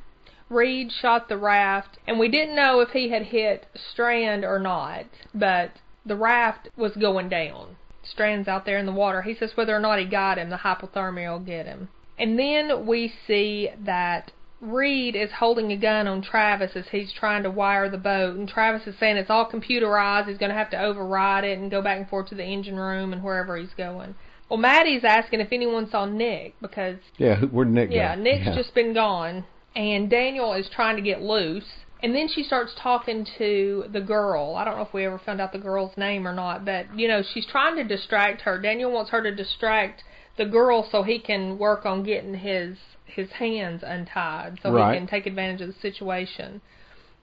Reed 0.49 0.91
shot 0.91 1.29
the 1.29 1.37
raft, 1.37 1.99
and 2.07 2.17
we 2.17 2.29
didn't 2.29 2.55
know 2.55 2.79
if 2.79 2.89
he 2.89 3.09
had 3.09 3.27
hit 3.27 3.67
Strand 3.75 4.43
or 4.43 4.57
not, 4.57 5.05
but 5.35 5.73
the 6.03 6.15
raft 6.15 6.67
was 6.75 6.93
going 6.93 7.29
down. 7.29 7.75
Strand's 8.01 8.47
out 8.47 8.65
there 8.65 8.79
in 8.79 8.87
the 8.87 8.91
water. 8.91 9.21
He 9.21 9.35
says 9.35 9.55
whether 9.55 9.75
or 9.75 9.79
not 9.79 9.99
he 9.99 10.05
got 10.05 10.39
him, 10.39 10.49
the 10.49 10.57
hypothermia 10.57 11.31
will 11.31 11.45
get 11.45 11.67
him. 11.67 11.89
And 12.17 12.39
then 12.39 12.87
we 12.87 13.13
see 13.27 13.69
that 13.77 14.31
Reed 14.61 15.15
is 15.15 15.31
holding 15.39 15.71
a 15.71 15.77
gun 15.77 16.07
on 16.07 16.21
Travis 16.21 16.71
as 16.75 16.85
he's 16.91 17.11
trying 17.11 17.41
to 17.43 17.49
wire 17.49 17.89
the 17.89 17.97
boat, 17.97 18.37
and 18.37 18.47
Travis 18.47 18.85
is 18.87 18.95
saying 18.99 19.17
it's 19.17 19.29
all 19.29 19.49
computerized. 19.49 20.27
He's 20.27 20.37
going 20.37 20.51
to 20.51 20.57
have 20.57 20.69
to 20.69 20.81
override 20.81 21.43
it 21.43 21.57
and 21.57 21.71
go 21.71 21.81
back 21.81 21.97
and 21.97 22.07
forth 22.07 22.29
to 22.29 22.35
the 22.35 22.43
engine 22.45 22.77
room 22.77 23.11
and 23.11 23.23
wherever 23.23 23.57
he's 23.57 23.73
going. 23.75 24.13
Well, 24.49 24.59
Maddie's 24.59 25.03
asking 25.03 25.39
if 25.39 25.51
anyone 25.51 25.89
saw 25.89 26.05
Nick 26.05 26.55
because 26.61 26.97
Yeah, 27.17 27.39
where'd 27.41 27.69
Nick 27.71 27.89
go? 27.89 27.95
yeah, 27.95 28.15
Nick's 28.15 28.45
Yeah. 28.47 28.55
just 28.55 28.75
been 28.75 28.93
gone, 28.93 29.45
and 29.75 30.09
Daniel 30.09 30.53
is 30.53 30.69
trying 30.69 30.95
to 30.97 31.01
get 31.01 31.21
loose. 31.21 31.67
And 32.03 32.15
then 32.15 32.27
she 32.27 32.43
starts 32.43 32.73
talking 32.75 33.25
to 33.37 33.85
the 33.91 34.01
girl. 34.01 34.55
I 34.55 34.65
don't 34.65 34.75
know 34.75 34.81
if 34.83 34.91
we 34.93 35.05
ever 35.05 35.19
found 35.19 35.39
out 35.39 35.51
the 35.53 35.59
girl's 35.59 35.95
name 35.97 36.27
or 36.27 36.33
not, 36.33 36.65
but 36.65 36.87
you 36.97 37.07
know, 37.07 37.21
she's 37.21 37.45
trying 37.45 37.75
to 37.77 37.83
distract 37.83 38.41
her. 38.41 38.59
Daniel 38.59 38.91
wants 38.91 39.11
her 39.11 39.21
to 39.21 39.33
distract 39.33 40.03
the 40.37 40.45
girl 40.45 40.87
so 40.89 41.03
he 41.03 41.19
can 41.19 41.57
work 41.57 41.85
on 41.85 42.03
getting 42.03 42.35
his 42.35 42.77
his 43.05 43.29
hands 43.31 43.83
untied 43.85 44.57
so 44.63 44.71
Right. 44.71 44.93
he 44.93 44.99
can 44.99 45.07
take 45.07 45.25
advantage 45.25 45.61
of 45.61 45.67
the 45.67 45.73
situation. 45.81 46.61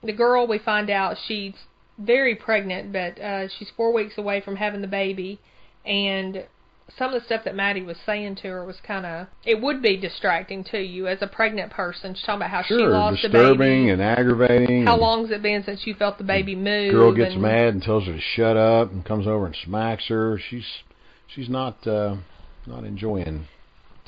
The 0.03 0.13
girl, 0.13 0.45
we 0.47 0.59
find 0.59 0.89
out 0.89 1.17
she's 1.27 1.53
very 1.97 2.35
pregnant, 2.35 2.93
but 2.93 3.19
uh 3.19 3.47
she's 3.49 3.69
4 3.75 3.91
weeks 3.91 4.17
away 4.17 4.39
from 4.41 4.55
having 4.57 4.81
the 4.81 4.87
baby 4.87 5.39
and 5.85 6.45
some 6.97 7.13
of 7.13 7.21
the 7.21 7.25
stuff 7.25 7.43
that 7.43 7.53
Maddie 7.55 7.83
was 7.83 7.97
saying 8.03 8.35
to 8.37 8.47
her 8.47 8.65
was 8.65 8.77
kind 8.81 9.05
of 9.05 9.27
it 9.45 9.61
would 9.61 9.81
be 9.81 9.95
distracting 9.97 10.63
to 10.65 10.79
you 10.79 11.07
as 11.07 11.19
a 11.21 11.27
pregnant 11.27 11.71
person. 11.71 12.15
She's 12.15 12.23
talking 12.23 12.37
about 12.41 12.49
how 12.49 12.63
she 12.63 12.73
lost 12.75 13.21
the 13.21 13.29
disturbing 13.29 13.57
baby. 13.57 13.89
and 13.91 14.01
aggravating. 14.01 14.85
how 14.85 14.97
long's 14.97 15.29
it 15.31 15.41
been 15.43 15.63
since 15.63 15.85
you 15.85 15.93
felt 15.93 16.17
the 16.17 16.23
baby 16.23 16.55
move? 16.55 16.93
The 16.93 16.97
girl 16.99 17.13
gets 17.13 17.33
and, 17.33 17.41
mad 17.41 17.73
and 17.75 17.83
tells 17.83 18.05
her 18.05 18.13
to 18.13 18.19
shut 18.19 18.57
up 18.57 18.91
and 18.91 19.05
comes 19.05 19.27
over 19.27 19.45
and 19.45 19.55
smacks 19.63 20.07
her. 20.07 20.39
She's 20.49 20.65
she's 21.27 21.47
not 21.49 21.85
uh, 21.85 22.15
not 22.65 22.83
enjoying 22.83 23.47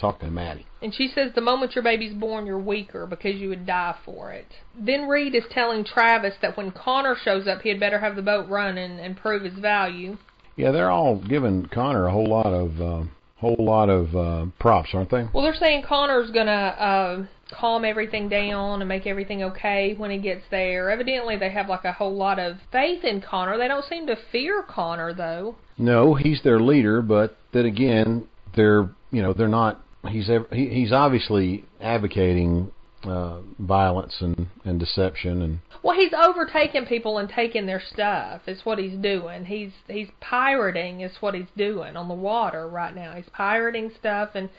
talking 0.02 0.28
to 0.28 0.34
Maddie. 0.34 0.66
And 0.82 0.94
she 0.94 1.08
says 1.14 1.32
the 1.36 1.42
moment 1.42 1.76
your 1.76 1.84
baby's 1.84 2.14
born, 2.14 2.46
you're 2.46 2.58
weaker 2.58 3.06
because 3.06 3.36
you 3.36 3.50
would 3.50 3.66
die 3.66 3.96
for 4.04 4.32
it. 4.32 4.48
Then 4.78 5.08
Reed 5.08 5.36
is 5.36 5.44
telling 5.52 5.86
Travis 5.86 6.34
that 6.42 6.58
when 6.58 6.72
Connor 6.72 7.16
shows 7.24 7.48
up, 7.48 7.62
he 7.62 7.70
had 7.70 7.80
better 7.80 8.00
have 8.00 8.16
the 8.16 8.22
boat 8.22 8.50
running 8.50 9.00
and 9.00 9.16
prove 9.16 9.44
his 9.44 9.60
value. 9.60 10.18
Yeah, 10.56 10.72
they're 10.72 10.92
all 10.92 11.16
giving 11.18 11.68
Connor 11.68 12.08
a 12.08 12.12
whole 12.12 12.28
lot 12.28 12.48
of 12.48 12.82
uh, 12.82 13.04
whole 13.38 13.56
lot 13.60 13.90
of 13.90 14.16
uh, 14.16 14.46
props, 14.60 14.90
aren't 14.94 15.12
they? 15.12 15.28
Well, 15.34 15.44
they're 15.44 15.56
saying 15.56 15.84
Connor's 15.88 16.32
gonna 16.32 16.52
uh, 16.52 17.26
calm 17.52 17.86
everything 17.86 18.30
down 18.30 18.82
and 18.82 18.90
make 18.90 19.08
everything 19.08 19.44
okay 19.44 19.94
when 19.98 20.12
he 20.12 20.18
gets 20.18 20.44
there. 20.52 20.90
Evidently, 20.90 21.38
they 21.38 21.52
have 21.52 21.70
like 21.70 21.86
a 21.86 21.94
whole 21.94 22.16
lot 22.16 22.40
of 22.40 22.58
faith 22.72 23.04
in 23.04 23.22
Connor. 23.22 23.58
They 23.58 23.68
don't 23.68 23.86
seem 23.86 24.08
to 24.08 24.18
fear 24.32 24.64
Connor 24.64 25.14
though. 25.14 25.56
No, 25.78 26.14
he's 26.14 26.42
their 26.44 26.60
leader, 26.60 27.02
but 27.02 27.38
then 27.54 27.66
again, 27.66 28.28
they're 28.56 28.90
you 29.12 29.22
know 29.22 29.34
they're 29.34 29.48
not. 29.48 29.82
He's 30.08 30.30
he, 30.52 30.68
he's 30.68 30.92
obviously 30.92 31.66
advocating 31.80 32.72
uh, 33.04 33.42
violence 33.60 34.18
and 34.20 34.48
and 34.64 34.80
deception 34.80 35.42
and 35.42 35.60
Well, 35.84 35.96
he's 35.96 36.14
overtaking 36.14 36.86
people 36.86 37.18
and 37.18 37.30
taking 37.30 37.66
their 37.66 37.82
stuff. 37.82 38.42
Is 38.48 38.62
what 38.64 38.80
he's 38.80 38.98
doing. 38.98 39.46
He's 39.46 39.72
he's 39.88 40.10
pirating. 40.20 41.02
Is 41.02 41.14
what 41.20 41.34
he's 41.34 41.50
doing 41.56 41.96
on 41.96 42.08
the 42.08 42.14
water 42.14 42.68
right 42.68 42.96
now. 42.96 43.14
He's 43.16 43.30
pirating 43.34 43.92
stuff 43.98 44.32
and 44.36 44.50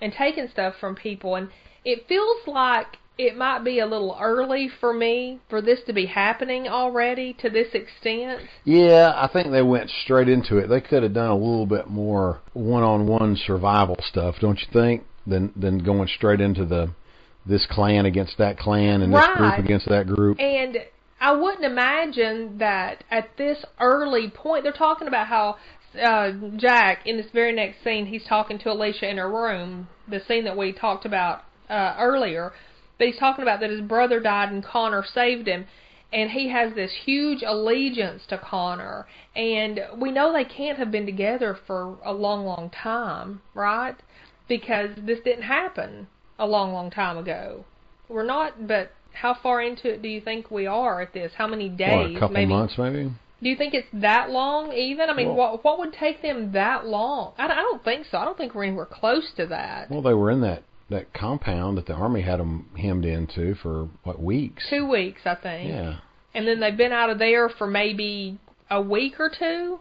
and 0.00 0.12
taking 0.12 0.48
stuff 0.48 0.74
from 0.80 0.94
people. 0.94 1.34
And 1.34 1.48
it 1.84 2.06
feels 2.08 2.46
like 2.46 2.98
it 3.18 3.36
might 3.36 3.64
be 3.64 3.80
a 3.80 3.86
little 3.86 4.16
early 4.20 4.70
for 4.80 4.94
me 4.94 5.40
for 5.50 5.60
this 5.60 5.80
to 5.86 5.92
be 5.92 6.06
happening 6.06 6.68
already 6.68 7.32
to 7.34 7.50
this 7.50 7.66
extent. 7.74 8.42
Yeah, 8.64 9.12
I 9.14 9.28
think 9.32 9.50
they 9.50 9.62
went 9.62 9.90
straight 10.04 10.28
into 10.28 10.58
it. 10.58 10.68
They 10.68 10.80
could 10.80 11.02
have 11.02 11.14
done 11.14 11.30
a 11.30 11.36
little 11.36 11.66
bit 11.66 11.88
more 11.88 12.40
one-on-one 12.52 13.36
survival 13.44 13.96
stuff, 14.00 14.36
don't 14.40 14.60
you 14.60 14.68
think? 14.72 15.04
Than 15.26 15.52
than 15.56 15.78
going 15.78 16.08
straight 16.08 16.40
into 16.40 16.64
the 16.64 16.94
this 17.44 17.66
clan 17.70 18.06
against 18.06 18.38
that 18.38 18.58
clan 18.58 19.02
and 19.02 19.12
this 19.12 19.26
Right. 19.28 19.36
group 19.36 19.58
against 19.58 19.88
that 19.88 20.06
group. 20.06 20.40
And 20.40 20.78
I 21.20 21.32
wouldn't 21.32 21.64
imagine 21.64 22.58
that 22.58 23.04
at 23.10 23.36
this 23.36 23.64
early 23.80 24.30
point, 24.30 24.62
they're 24.62 24.72
talking 24.72 25.08
about 25.08 25.26
how 25.26 25.56
uh, 26.00 26.32
Jack, 26.56 27.06
in 27.06 27.16
this 27.16 27.30
very 27.32 27.52
next 27.52 27.82
scene, 27.82 28.06
he's 28.06 28.24
talking 28.24 28.58
to 28.60 28.70
Alicia 28.70 29.08
in 29.10 29.16
her 29.16 29.28
room, 29.28 29.88
the 30.06 30.20
scene 30.20 30.44
that 30.44 30.56
we 30.56 30.72
talked 30.72 31.04
about 31.04 31.42
uh, 31.68 31.96
earlier. 31.98 32.52
But 32.98 33.06
he's 33.06 33.18
talking 33.18 33.42
about 33.42 33.60
that 33.60 33.70
his 33.70 33.80
brother 33.80 34.20
died 34.20 34.50
and 34.52 34.64
Connor 34.64 35.04
saved 35.04 35.46
him. 35.48 35.66
And 36.12 36.30
he 36.30 36.48
has 36.48 36.74
this 36.74 36.90
huge 37.04 37.42
allegiance 37.46 38.22
to 38.28 38.38
Connor. 38.38 39.06
And 39.36 39.80
we 39.98 40.10
know 40.10 40.32
they 40.32 40.44
can't 40.44 40.78
have 40.78 40.90
been 40.90 41.06
together 41.06 41.56
for 41.66 41.98
a 42.04 42.12
long, 42.12 42.44
long 42.46 42.70
time, 42.70 43.42
right? 43.54 43.94
Because 44.48 44.90
this 44.96 45.18
didn't 45.24 45.42
happen 45.42 46.06
a 46.38 46.46
long, 46.46 46.72
long 46.72 46.90
time 46.90 47.18
ago. 47.18 47.64
We're 48.08 48.24
not, 48.24 48.66
but 48.66 48.92
how 49.12 49.34
far 49.42 49.60
into 49.60 49.92
it 49.92 50.00
do 50.02 50.08
you 50.08 50.20
think 50.22 50.50
we 50.50 50.66
are 50.66 51.02
at 51.02 51.12
this? 51.12 51.32
How 51.36 51.46
many 51.46 51.68
What, 51.68 51.76
days? 51.78 52.16
a 52.16 52.20
couple 52.20 52.34
maybe. 52.34 52.48
months 52.50 52.78
maybe? 52.78 53.10
Do 53.42 53.48
you 53.48 53.56
think 53.56 53.74
it's 53.74 53.86
that 53.92 54.30
long 54.30 54.72
even? 54.72 55.10
I 55.10 55.14
mean, 55.14 55.28
Well- 55.36 55.52
what 55.52 55.64
what 55.64 55.78
would 55.78 55.92
take 55.92 56.22
them 56.22 56.52
that 56.52 56.86
long? 56.86 57.34
I, 57.38 57.44
I 57.44 57.56
don't 57.56 57.84
think 57.84 58.06
so. 58.10 58.16
I 58.18 58.24
don't 58.24 58.36
think 58.38 58.54
we're 58.54 58.64
anywhere 58.64 58.86
close 58.86 59.30
to 59.36 59.46
that. 59.46 59.90
Well, 59.90 60.02
they 60.02 60.14
were 60.14 60.30
in 60.30 60.40
that 60.40 60.62
that 60.90 61.12
compound 61.12 61.76
that 61.78 61.86
the 61.86 61.92
army 61.92 62.22
had 62.22 62.40
them 62.40 62.70
hemmed 62.76 63.04
into 63.04 63.54
for 63.56 63.88
what 64.04 64.20
weeks? 64.20 64.64
Two 64.70 64.88
weeks, 64.88 65.22
I 65.24 65.34
think. 65.34 65.70
Yeah. 65.70 65.98
And 66.34 66.46
then 66.46 66.60
they've 66.60 66.76
been 66.76 66.92
out 66.92 67.10
of 67.10 67.18
there 67.18 67.48
for 67.48 67.66
maybe 67.66 68.38
a 68.70 68.80
week 68.80 69.18
or 69.18 69.30
two. 69.30 69.80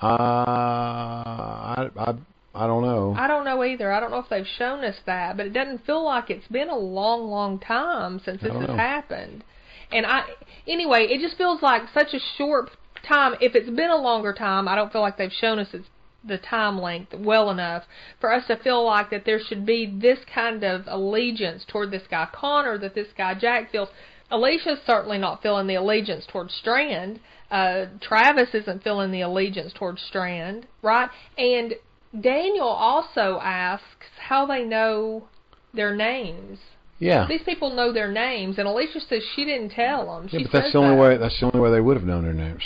Uh, 0.00 0.06
I 0.06 1.88
I 1.96 2.14
I 2.54 2.66
don't 2.66 2.82
know. 2.82 3.14
I 3.16 3.28
don't 3.28 3.44
know 3.44 3.62
either. 3.62 3.92
I 3.92 4.00
don't 4.00 4.10
know 4.10 4.18
if 4.18 4.28
they've 4.28 4.46
shown 4.58 4.84
us 4.84 4.96
that, 5.06 5.36
but 5.36 5.46
it 5.46 5.52
doesn't 5.52 5.84
feel 5.86 6.04
like 6.04 6.30
it's 6.30 6.48
been 6.48 6.68
a 6.68 6.78
long, 6.78 7.28
long 7.28 7.58
time 7.58 8.20
since 8.24 8.42
this 8.42 8.52
has 8.52 8.68
know. 8.68 8.76
happened. 8.76 9.44
And 9.92 10.06
I 10.06 10.24
anyway, 10.66 11.06
it 11.10 11.20
just 11.20 11.36
feels 11.36 11.62
like 11.62 11.82
such 11.94 12.14
a 12.14 12.20
short 12.36 12.70
time. 13.06 13.34
If 13.40 13.54
it's 13.54 13.70
been 13.70 13.90
a 13.90 13.96
longer 13.96 14.32
time, 14.32 14.66
I 14.66 14.74
don't 14.74 14.92
feel 14.92 15.00
like 15.00 15.16
they've 15.16 15.32
shown 15.32 15.58
us 15.58 15.68
it's 15.72 15.86
the 16.24 16.38
time 16.38 16.80
length 16.80 17.14
well 17.14 17.50
enough 17.50 17.84
for 18.20 18.32
us 18.32 18.46
to 18.46 18.56
feel 18.56 18.84
like 18.84 19.10
that 19.10 19.24
there 19.24 19.40
should 19.40 19.64
be 19.64 19.86
this 19.86 20.18
kind 20.32 20.64
of 20.64 20.82
allegiance 20.86 21.64
toward 21.66 21.90
this 21.90 22.02
guy 22.10 22.26
Connor 22.32 22.78
that 22.78 22.94
this 22.94 23.08
guy 23.16 23.34
Jack 23.34 23.70
feels. 23.70 23.88
Alicia's 24.30 24.78
certainly 24.86 25.16
not 25.16 25.42
feeling 25.42 25.66
the 25.66 25.76
allegiance 25.76 26.26
toward 26.26 26.50
Strand. 26.50 27.18
Uh, 27.50 27.86
Travis 28.02 28.50
isn't 28.52 28.82
feeling 28.82 29.10
the 29.10 29.22
allegiance 29.22 29.72
toward 29.72 29.98
Strand, 29.98 30.66
right? 30.82 31.08
And 31.38 31.74
Daniel 32.20 32.68
also 32.68 33.40
asks 33.42 34.06
how 34.28 34.44
they 34.44 34.64
know 34.64 35.28
their 35.72 35.94
names. 35.94 36.58
Yeah. 36.98 37.26
These 37.28 37.42
people 37.42 37.70
know 37.74 37.92
their 37.92 38.10
names, 38.10 38.58
and 38.58 38.66
Alicia 38.66 39.00
says 39.00 39.22
she 39.34 39.44
didn't 39.44 39.70
tell 39.70 40.14
them. 40.14 40.28
Yeah, 40.30 40.38
she 40.40 40.44
but 40.44 40.52
that's 40.52 40.72
the 40.72 40.78
only 40.78 40.96
that. 40.96 41.02
way. 41.02 41.16
That's 41.16 41.38
the 41.40 41.46
only 41.46 41.60
way 41.60 41.70
they 41.70 41.80
would 41.80 41.96
have 41.96 42.06
known 42.06 42.24
their 42.24 42.34
names. 42.34 42.64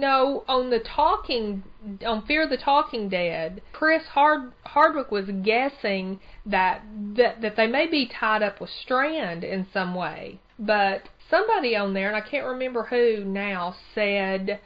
No, 0.00 0.44
on 0.48 0.70
the 0.70 0.78
talking, 0.78 1.62
on 2.06 2.24
Fear 2.24 2.46
the 2.48 2.56
Talking 2.56 3.10
Dead, 3.10 3.60
Chris 3.74 4.02
Hard 4.06 4.52
Hardwick 4.64 5.10
was 5.10 5.26
guessing 5.42 6.20
that 6.46 6.80
that 7.16 7.42
that 7.42 7.56
they 7.56 7.66
may 7.66 7.86
be 7.86 8.06
tied 8.06 8.42
up 8.42 8.62
with 8.62 8.70
Strand 8.70 9.44
in 9.44 9.66
some 9.74 9.94
way, 9.94 10.40
but 10.58 11.10
somebody 11.28 11.76
on 11.76 11.92
there, 11.92 12.08
and 12.08 12.16
I 12.16 12.22
can't 12.22 12.46
remember 12.46 12.84
who 12.84 13.26
now, 13.26 13.76
said 13.94 14.60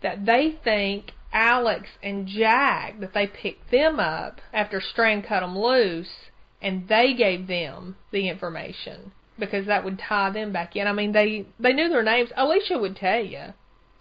that 0.00 0.24
they 0.24 0.58
think 0.64 1.12
Alex 1.34 1.90
and 2.02 2.26
Jack 2.26 2.98
that 3.00 3.12
they 3.12 3.26
picked 3.26 3.70
them 3.70 4.00
up 4.00 4.40
after 4.54 4.80
Strand 4.80 5.24
cut 5.24 5.40
them 5.40 5.58
loose, 5.58 6.30
and 6.62 6.88
they 6.88 7.12
gave 7.12 7.46
them 7.46 7.96
the 8.10 8.26
information 8.26 9.12
because 9.38 9.66
that 9.66 9.84
would 9.84 9.98
tie 9.98 10.30
them 10.30 10.50
back 10.50 10.76
in. 10.76 10.86
I 10.86 10.94
mean, 10.94 11.12
they 11.12 11.44
they 11.60 11.74
knew 11.74 11.90
their 11.90 12.02
names. 12.02 12.30
Alicia 12.34 12.78
would 12.78 12.96
tell 12.96 13.22
you 13.22 13.52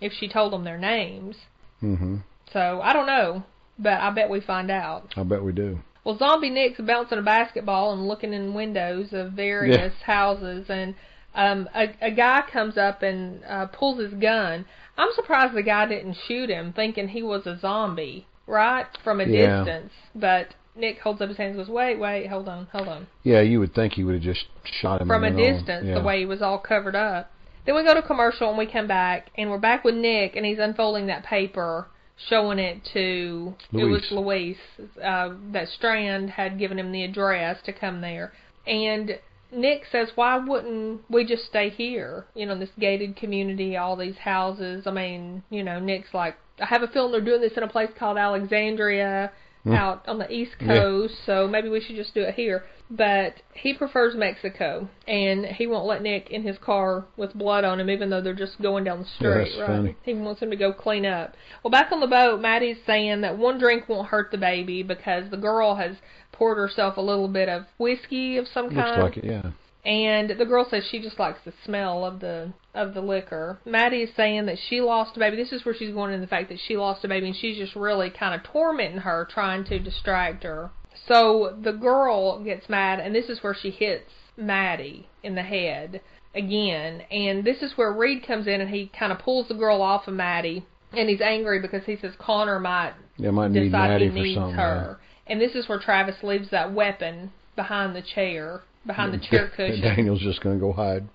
if 0.01 0.13
she 0.13 0.27
told 0.27 0.53
them 0.53 0.63
their 0.63 0.77
names. 0.77 1.35
hmm 1.79 2.17
So 2.53 2.81
I 2.83 2.93
don't 2.93 3.07
know, 3.07 3.43
but 3.79 3.99
I 3.99 4.09
bet 4.11 4.29
we 4.29 4.39
find 4.41 4.69
out. 4.71 5.13
I 5.17 5.23
bet 5.23 5.43
we 5.43 5.51
do. 5.51 5.79
Well, 6.03 6.17
Zombie 6.17 6.49
Nick's 6.49 6.79
bouncing 6.79 7.17
a 7.17 7.21
basketball 7.21 7.91
and 7.91 8.07
looking 8.07 8.31
in 8.33 8.53
windows 8.53 9.09
of 9.11 9.33
various 9.33 9.93
houses, 10.05 10.67
and 10.69 10.95
um, 11.35 11.67
a, 11.75 11.89
a 12.01 12.11
guy 12.11 12.43
comes 12.51 12.77
up 12.77 13.03
and 13.03 13.43
uh, 13.43 13.65
pulls 13.67 13.99
his 13.99 14.13
gun. 14.13 14.65
I'm 14.97 15.09
surprised 15.15 15.53
the 15.53 15.63
guy 15.63 15.85
didn't 15.85 16.15
shoot 16.27 16.49
him, 16.49 16.71
thinking 16.73 17.09
he 17.09 17.21
was 17.21 17.45
a 17.45 17.59
zombie, 17.59 18.25
right, 18.47 18.85
from 19.03 19.19
a 19.19 19.25
Yeah. 19.25 19.63
distance. 19.65 19.91
But 20.15 20.55
Nick 20.77 20.99
holds 20.99 21.21
up 21.21 21.27
his 21.27 21.37
hands 21.37 21.57
and 21.57 21.65
goes, 21.65 21.69
"Wait, 21.73 21.99
wait, 21.99 22.27
hold 22.27 22.47
on, 22.47 22.67
hold 22.71 22.87
on." 22.87 23.07
Yeah, 23.23 23.41
you 23.41 23.59
would 23.59 23.75
think 23.75 23.93
he 23.93 24.03
would 24.05 24.15
have 24.15 24.23
just 24.23 24.45
shot 24.63 25.01
him 25.01 25.07
from 25.09 25.23
a 25.25 25.27
and 25.27 25.37
then 25.37 25.45
all- 25.45 25.57
distance, 25.57 25.85
yeah. 25.87 25.93
the 25.95 26.01
way 26.03 26.19
he 26.19 26.25
was 26.25 26.41
all 26.41 26.57
covered 26.57 26.95
up. 26.95 27.31
Then 27.67 27.75
we 27.75 27.83
go 27.83 27.93
to 27.93 28.01
commercial 28.01 28.47
and 28.47 28.57
we 28.57 28.65
come 28.65 28.87
back 28.87 29.29
and 29.37 29.51
we're 29.51 29.57
back 29.59 29.83
with 29.83 29.93
Nick 29.93 30.37
and 30.37 30.45
he's 30.45 30.57
unfolding 30.57 31.07
that 31.07 31.25
paper, 31.25 31.87
showing 32.29 32.59
it 32.59 32.87
to 32.93 33.55
it 33.73 33.83
was 33.83 34.09
Luis 34.09 34.55
uh, 35.03 35.33
that 35.51 35.67
Strand 35.67 36.29
had 36.29 36.57
given 36.57 36.79
him 36.79 36.93
the 36.93 37.03
address 37.03 37.61
to 37.65 37.73
come 37.73 37.99
there, 37.99 38.31
and 38.65 39.19
Nick 39.51 39.83
says, 39.91 40.11
"Why 40.15 40.37
wouldn't 40.37 41.01
we 41.09 41.25
just 41.25 41.43
stay 41.43 41.69
here? 41.69 42.25
You 42.35 42.45
know, 42.45 42.57
this 42.57 42.69
gated 42.79 43.17
community, 43.17 43.75
all 43.75 43.97
these 43.97 44.17
houses. 44.17 44.87
I 44.87 44.91
mean, 44.91 45.43
you 45.49 45.61
know, 45.61 45.77
Nick's 45.77 46.13
like, 46.13 46.37
I 46.61 46.65
have 46.67 46.83
a 46.83 46.87
feeling 46.87 47.11
they're 47.11 47.19
doing 47.19 47.41
this 47.41 47.57
in 47.57 47.63
a 47.63 47.67
place 47.67 47.89
called 47.99 48.17
Alexandria." 48.17 49.31
Hmm. 49.63 49.73
Out 49.73 50.07
on 50.07 50.17
the 50.17 50.31
East 50.31 50.55
Yeah. 50.61 50.67
Coast, 50.67 51.15
so 51.25 51.45
maybe 51.45 51.67
we 51.67 51.81
should 51.81 51.97
just 51.97 52.13
do 52.13 52.21
it 52.21 52.35
here 52.35 52.63
but 52.89 53.35
he 53.53 53.73
prefers 53.73 54.15
Mexico, 54.15 54.87
and 55.07 55.45
he 55.45 55.67
won't 55.67 55.85
let 55.85 56.01
Nick 56.01 56.29
in 56.29 56.43
his 56.43 56.57
car 56.57 57.05
with 57.17 57.33
blood 57.33 57.63
on 57.63 57.79
him, 57.79 57.89
even 57.89 58.09
though 58.09 58.21
they're 58.21 58.33
just 58.33 58.61
going 58.61 58.83
down 58.85 58.99
the 58.99 59.05
Yeah, 59.05 59.15
street. 59.15 59.49
that's 59.49 59.59
right? 59.59 59.67
funny. 59.77 59.95
He 60.03 60.13
wants 60.13 60.41
him 60.41 60.49
to 60.51 60.55
go 60.55 60.71
clean 60.71 61.05
up. 61.05 61.35
Well, 61.63 61.71
back 61.71 61.91
on 61.91 61.99
the 61.99 62.07
boat, 62.07 62.39
Maddie's 62.39 62.77
saying 62.85 63.21
that 63.21 63.37
one 63.37 63.59
drink 63.59 63.89
won't 63.89 64.07
hurt 64.07 64.31
the 64.31 64.37
baby 64.37 64.83
because 64.83 65.29
the 65.29 65.37
girl 65.37 65.75
has 65.75 65.97
poured 66.31 66.57
herself 66.57 66.97
a 66.97 67.01
little 67.01 67.27
bit 67.27 67.49
of 67.49 67.65
whiskey 67.77 68.37
of 68.37 68.47
some 68.47 68.65
Looks 68.65 68.75
kind, 68.75 69.01
like 69.01 69.17
it. 69.17 69.25
Yeah. 69.25 69.51
and 69.85 70.29
the 70.29 70.45
girl 70.45 70.65
says 70.69 70.83
she 70.89 70.99
just 71.01 71.19
likes 71.19 71.39
the 71.45 71.53
smell 71.65 72.05
of 72.05 72.19
the 72.19 72.53
of 72.73 72.93
the 72.93 73.01
liquor. 73.01 73.57
Maddie 73.65 74.03
is 74.03 74.11
saying 74.15 74.45
that 74.45 74.57
she 74.69 74.81
lost 74.81 75.17
a 75.17 75.19
baby. 75.19 75.35
This 75.35 75.51
is 75.51 75.65
where 75.65 75.73
she's 75.73 75.91
going 75.93 76.13
into 76.13 76.23
the 76.25 76.29
fact 76.29 76.49
that 76.49 76.59
she 76.59 76.77
lost 76.77 77.03
a 77.03 77.07
baby, 77.07 77.25
and 77.27 77.35
she's 77.35 77.57
just 77.57 77.75
really 77.75 78.11
kind 78.11 78.35
of 78.35 78.43
tormenting 78.43 78.99
her, 78.99 79.27
trying 79.31 79.63
to 79.65 79.79
distract 79.79 80.43
her. 80.43 80.69
So 81.07 81.57
the 81.61 81.71
girl 81.73 82.43
gets 82.43 82.69
mad, 82.69 82.99
and 82.99 83.13
this 83.13 83.25
is 83.29 83.43
where 83.43 83.53
she 83.59 83.69
hits 83.71 84.09
Maddie 84.37 85.07
in 85.23 85.35
the 85.35 85.43
head 85.43 86.01
again. 86.35 87.01
And 87.11 87.43
this 87.43 87.61
is 87.61 87.73
where 87.77 87.91
Reed 87.91 88.25
comes 88.25 88.47
in, 88.47 88.61
and 88.61 88.69
he 88.69 88.91
kind 88.97 89.11
of 89.11 89.19
pulls 89.19 89.47
the 89.47 89.53
girl 89.55 89.81
off 89.81 90.07
of 90.07 90.13
Maddie, 90.13 90.65
and 90.93 91.09
he's 91.09 91.21
angry 91.21 91.59
because 91.61 91.83
he 91.85 91.95
says 91.97 92.13
Connor 92.19 92.59
might 92.59 92.93
Yeah, 93.17 93.31
might 93.31 93.51
need 93.51 93.65
decide 93.65 93.89
Maddie 93.89 94.05
he 94.05 94.11
for 94.11 94.15
needs 94.23 94.37
something. 94.37 94.55
her. 94.55 94.99
And 95.27 95.41
this 95.41 95.55
is 95.55 95.67
where 95.67 95.79
Travis 95.79 96.15
leaves 96.23 96.49
that 96.51 96.73
weapon 96.73 97.31
behind 97.55 97.95
the 97.95 98.01
chair, 98.01 98.61
behind 98.85 99.13
the 99.13 99.17
chair 99.17 99.49
cushion. 99.55 99.81
Daniel's 99.81 100.21
just 100.21 100.41
going 100.41 100.55
to 100.57 100.61
go 100.61 100.71
hide 100.71 101.07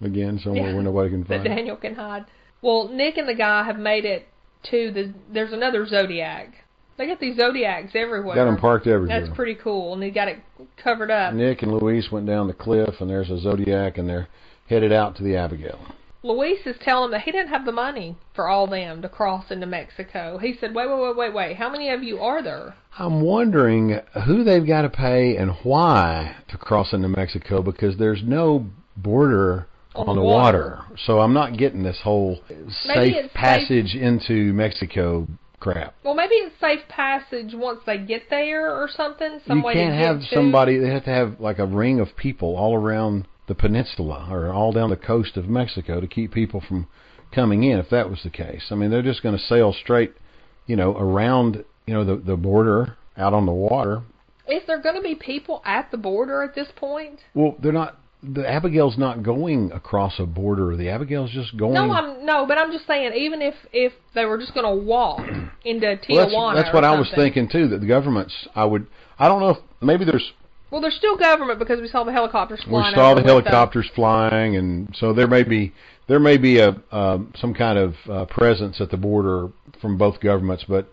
again 0.00 0.38
somewhere 0.42 0.68
Yeah, 0.68 0.74
where 0.74 0.82
nobody 0.82 1.10
can 1.10 1.24
find. 1.26 1.44
him. 1.46 1.56
Daniel 1.56 1.76
can 1.76 1.94
hide. 1.96 2.24
Well, 2.62 2.88
Nick 2.88 3.16
and 3.16 3.28
the 3.28 3.34
guy 3.34 3.64
have 3.64 3.78
made 3.78 4.04
it 4.04 4.28
to 4.70 4.90
the. 4.92 5.12
There's 5.32 5.52
another 5.52 5.86
Zodiac. 5.86 6.52
They 6.98 7.06
got 7.06 7.20
these 7.20 7.36
Zodiacs 7.36 7.92
everywhere. 7.94 8.34
Got 8.34 8.46
them 8.46 8.56
parked 8.58 8.86
everywhere. 8.86 9.20
That's 9.20 9.34
pretty 9.34 9.54
cool, 9.54 9.94
and 9.94 10.02
they 10.02 10.10
got 10.10 10.28
it 10.28 10.38
covered 10.82 11.10
up. 11.10 11.32
Nick 11.32 11.62
and 11.62 11.72
Luis 11.72 12.10
went 12.10 12.26
down 12.26 12.48
the 12.48 12.52
cliff, 12.52 12.96
and 13.00 13.08
there's 13.08 13.30
a 13.30 13.38
Zodiac, 13.38 13.96
and 13.98 14.08
they're 14.08 14.28
headed 14.68 14.92
out 14.92 15.16
to 15.16 15.22
the 15.22 15.36
Abigail. 15.36 15.78
Luis 16.24 16.58
is 16.66 16.74
telling 16.80 17.04
him 17.06 17.10
that 17.12 17.20
he 17.22 17.30
didn't 17.30 17.48
have 17.50 17.64
the 17.64 17.70
money 17.72 18.16
for 18.34 18.48
all 18.48 18.66
them 18.66 19.00
to 19.02 19.08
cross 19.08 19.44
into 19.50 19.66
Mexico. 19.66 20.36
He 20.38 20.56
said, 20.60 20.74
"Wait, 20.74 20.88
wait, 20.90 21.00
wait, 21.00 21.16
wait, 21.16 21.32
wait. 21.32 21.56
How 21.56 21.70
many 21.70 21.90
of 21.90 22.02
you 22.02 22.18
are 22.18 22.42
there?" 22.42 22.74
I'm 22.98 23.20
wondering 23.20 24.00
who 24.26 24.42
they've 24.42 24.66
got 24.66 24.82
to 24.82 24.88
pay 24.90 25.36
and 25.36 25.52
why 25.62 26.34
to 26.48 26.56
cross 26.58 26.92
into 26.92 27.08
Mexico 27.08 27.62
because 27.62 27.96
there's 27.96 28.22
no 28.24 28.66
border 28.96 29.68
On 29.94 30.08
on, 30.08 30.16
the 30.16 30.22
water. 30.22 30.80
water. 30.80 30.98
So 31.06 31.20
I'm 31.20 31.32
not 31.32 31.56
getting 31.56 31.84
this 31.84 32.00
whole 32.02 32.40
Maybe 32.48 32.64
safe 32.72 33.14
it's 33.14 33.22
safe- 33.28 33.34
passage 33.34 33.94
into 33.94 34.52
Mexico 34.52 35.28
crap. 35.60 35.94
Well, 36.04 36.14
maybe 36.14 36.34
it's 36.36 36.58
safe 36.60 36.80
passage 36.88 37.52
once 37.54 37.80
they 37.86 37.98
get 37.98 38.30
there 38.30 38.70
or 38.74 38.88
something. 38.88 39.40
Some 39.46 39.58
you 39.58 39.64
way 39.64 39.74
can't 39.74 39.92
to 39.92 39.98
get 39.98 40.06
have 40.06 40.20
to- 40.20 40.34
somebody. 40.34 40.78
They 40.78 40.90
have 40.90 41.04
to 41.04 41.10
have 41.10 41.40
like 41.40 41.58
a 41.58 41.66
ring 41.66 42.00
of 42.00 42.16
people 42.16 42.56
all 42.56 42.74
around 42.74 43.26
the 43.46 43.54
peninsula 43.54 44.28
or 44.30 44.52
all 44.52 44.72
down 44.72 44.90
the 44.90 44.96
coast 44.96 45.36
of 45.36 45.48
Mexico 45.48 46.00
to 46.00 46.06
keep 46.06 46.32
people 46.32 46.60
from 46.60 46.86
coming 47.32 47.62
in. 47.64 47.78
If 47.78 47.90
that 47.90 48.10
was 48.10 48.22
the 48.22 48.30
case, 48.30 48.66
I 48.70 48.74
mean, 48.74 48.90
they're 48.90 49.02
just 49.02 49.22
going 49.22 49.36
to 49.36 49.42
sail 49.42 49.72
straight, 49.72 50.12
you 50.66 50.76
know, 50.76 50.96
around 50.96 51.64
you 51.86 51.94
know 51.94 52.04
the 52.04 52.16
the 52.16 52.36
border 52.36 52.96
out 53.16 53.32
on 53.34 53.46
the 53.46 53.52
water. 53.52 54.02
Is 54.46 54.62
there 54.66 54.80
going 54.80 54.94
to 54.96 55.02
be 55.02 55.14
people 55.14 55.60
at 55.64 55.90
the 55.90 55.98
border 55.98 56.42
at 56.42 56.54
this 56.54 56.68
point? 56.76 57.20
Well, 57.34 57.56
they're 57.60 57.72
not. 57.72 57.98
The 58.22 58.48
Abigail's 58.48 58.98
not 58.98 59.22
going 59.22 59.70
across 59.72 60.18
a 60.18 60.26
border. 60.26 60.76
The 60.76 60.88
Abigail's 60.88 61.30
just 61.30 61.56
going. 61.56 61.74
No, 61.74 61.90
I'm 61.92 62.26
no, 62.26 62.46
but 62.46 62.58
I'm 62.58 62.72
just 62.72 62.86
saying, 62.86 63.12
even 63.14 63.40
if 63.40 63.54
if 63.72 63.92
they 64.14 64.24
were 64.24 64.38
just 64.38 64.54
going 64.54 64.66
to 64.66 64.84
walk 64.84 65.20
into 65.64 65.86
Tijuana, 65.86 66.32
well, 66.34 66.48
that's, 66.54 66.64
that's 66.64 66.74
what 66.74 66.84
I 66.84 66.98
was 66.98 67.08
thinking 67.14 67.48
too. 67.48 67.68
That 67.68 67.80
the 67.80 67.86
government's. 67.86 68.34
I 68.54 68.64
would. 68.64 68.86
I 69.18 69.28
don't 69.28 69.40
know 69.40 69.50
if 69.50 69.58
maybe 69.80 70.04
there's 70.04 70.32
Well, 70.70 70.80
there's 70.80 70.96
still 70.96 71.16
government 71.16 71.60
because 71.60 71.80
we 71.80 71.86
saw 71.88 72.02
the 72.02 72.12
helicopters 72.12 72.60
we 72.66 72.70
flying. 72.72 72.94
saw 72.94 73.10
the 73.10 73.22
with 73.22 73.24
them. 73.24 73.42
helicopters 73.44 73.88
flying, 73.94 74.56
and 74.56 74.94
so 74.98 75.12
there 75.12 75.28
may 75.28 75.44
be 75.44 75.72
there 76.08 76.18
may 76.18 76.38
be 76.38 76.58
a 76.58 76.76
um, 76.90 77.32
some 77.38 77.54
kind 77.54 77.78
of 77.78 77.94
uh, 78.10 78.24
presence 78.24 78.80
at 78.80 78.90
the 78.90 78.96
border 78.96 79.48
from 79.80 79.96
both 79.96 80.18
governments, 80.20 80.64
but 80.68 80.88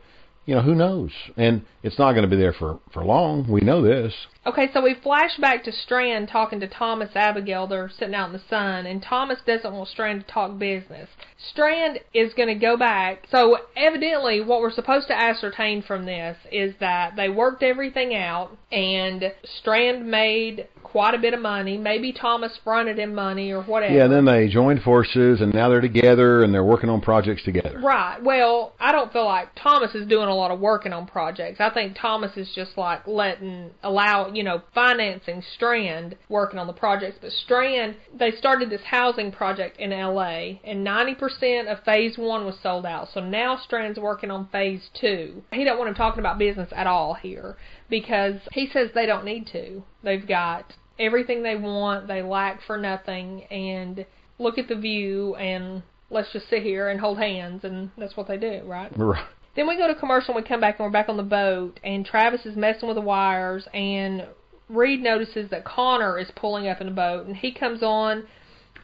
you 0.45 0.53
know 0.53 0.61
who 0.61 0.75
knows? 0.75 1.09
And 1.37 1.63
it's 1.81 1.97
not 1.97 2.11
going 2.11 2.23
to 2.23 2.29
be 2.29 2.37
there 2.37 2.53
for 2.53 2.79
for 2.93 3.03
long. 3.03 3.49
We 3.49 3.61
know 3.61 3.81
this. 3.81 4.13
Okay, 4.47 4.69
so 4.71 4.81
we 4.81 4.93
flash 5.01 5.37
back 5.37 5.63
to 5.63 5.71
Strand 5.71 6.27
talking 6.27 6.59
to 6.59 6.67
Thomas 6.67 7.09
Abigail. 7.15 7.65
They're 7.65 7.89
sitting 7.89 8.13
out 8.13 8.27
in 8.27 8.33
the 8.33 8.41
sun, 8.47 8.85
and 8.85 9.01
Thomas 9.01 9.39
doesn't 9.45 9.73
want 9.73 9.89
Strand 9.89 10.25
to 10.27 10.31
talk 10.31 10.59
business. 10.59 11.09
Strand 11.49 11.99
is 12.13 12.33
going 12.35 12.49
to 12.49 12.55
go 12.55 12.77
back. 12.77 13.25
So 13.31 13.57
evidently, 13.75 14.41
what 14.41 14.61
we're 14.61 14.71
supposed 14.71 15.07
to 15.07 15.17
ascertain 15.17 15.81
from 15.81 16.05
this 16.05 16.37
is 16.51 16.75
that 16.79 17.15
they 17.15 17.27
worked 17.27 17.63
everything 17.63 18.13
out, 18.13 18.55
and 18.71 19.33
Strand 19.59 20.05
made 20.05 20.67
quite 20.83 21.13
a 21.13 21.19
bit 21.19 21.33
of 21.33 21.41
money. 21.41 21.77
Maybe 21.77 22.13
Thomas 22.13 22.57
fronted 22.63 22.99
him 22.99 23.13
money 23.13 23.51
or 23.51 23.63
whatever. 23.63 23.93
Yeah. 23.93 24.07
Then 24.07 24.23
they 24.23 24.47
joined 24.47 24.81
forces, 24.81 25.41
and 25.41 25.53
now 25.53 25.67
they're 25.67 25.81
together, 25.81 26.43
and 26.43 26.53
they're 26.53 26.63
working 26.63 26.89
on 26.89 27.01
projects 27.01 27.43
together. 27.43 27.81
Right. 27.83 28.23
Well, 28.23 28.73
I 28.79 28.91
don't 28.91 29.11
feel 29.11 29.25
like 29.25 29.49
Thomas 29.61 29.93
is 29.93 30.07
doing 30.07 30.29
a 30.29 30.33
lot 30.35 30.51
of 30.51 30.59
working 30.61 30.93
on 30.93 31.05
projects. 31.05 31.59
I 31.59 31.69
think 31.71 31.97
Thomas 31.99 32.37
is 32.37 32.49
just 32.55 32.77
like 32.77 33.05
letting 33.07 33.71
allow, 33.83 34.31
you 34.35 34.43
know, 34.43 34.61
financing 34.73 35.41
Strand 35.55 36.15
working 36.29 36.59
on 36.59 36.67
the 36.67 36.73
projects. 36.73 37.17
But 37.21 37.31
Strand, 37.31 37.95
they 38.13 38.31
started 38.31 38.69
this 38.69 38.81
housing 38.83 39.31
project 39.31 39.77
in 39.79 39.91
LA 39.91 40.59
and 40.63 40.85
90% 40.85 41.71
of 41.71 41.83
phase 41.83 42.17
1 42.17 42.45
was 42.45 42.55
sold 42.61 42.85
out. 42.85 43.09
So 43.13 43.19
now 43.19 43.57
Strand's 43.57 43.99
working 43.99 44.31
on 44.31 44.47
phase 44.49 44.89
2. 44.99 45.43
He 45.53 45.63
don't 45.63 45.77
want 45.77 45.89
him 45.89 45.95
talking 45.95 46.19
about 46.19 46.37
business 46.37 46.69
at 46.75 46.87
all 46.87 47.13
here 47.13 47.57
because 47.89 48.35
he 48.51 48.67
says 48.71 48.89
they 48.93 49.05
don't 49.05 49.25
need 49.25 49.47
to. 49.53 49.83
They've 50.03 50.27
got 50.27 50.73
everything 50.99 51.43
they 51.43 51.55
want, 51.55 52.07
they 52.07 52.21
lack 52.21 52.61
for 52.65 52.77
nothing 52.77 53.43
and 53.45 54.05
look 54.39 54.57
at 54.57 54.67
the 54.67 54.75
view 54.75 55.35
and 55.35 55.83
let's 56.09 56.31
just 56.31 56.49
sit 56.49 56.63
here 56.63 56.89
and 56.89 56.99
hold 56.99 57.17
hands, 57.17 57.63
and 57.63 57.91
that's 57.97 58.15
what 58.15 58.27
they 58.27 58.37
do, 58.37 58.61
right? 58.65 58.91
Right. 58.97 59.25
Then 59.55 59.67
we 59.67 59.77
go 59.77 59.87
to 59.87 59.95
commercial 59.95 60.35
and 60.35 60.43
we 60.43 60.47
come 60.47 60.59
back 60.59 60.79
and 60.79 60.85
we're 60.85 60.91
back 60.91 61.07
on 61.07 61.17
the 61.17 61.23
boat 61.23 61.79
and 61.83 62.05
Travis 62.05 62.45
is 62.45 62.57
messing 62.57 62.87
with 62.87 62.95
the 62.95 63.01
wires 63.01 63.67
and 63.73 64.27
Reed 64.67 65.01
notices 65.01 65.49
that 65.49 65.63
Connor 65.63 66.19
is 66.19 66.29
pulling 66.35 66.67
up 66.67 66.81
in 66.81 66.87
the 66.87 66.93
boat 66.93 67.25
and 67.25 67.37
he 67.37 67.53
comes 67.53 67.81
on 67.81 68.27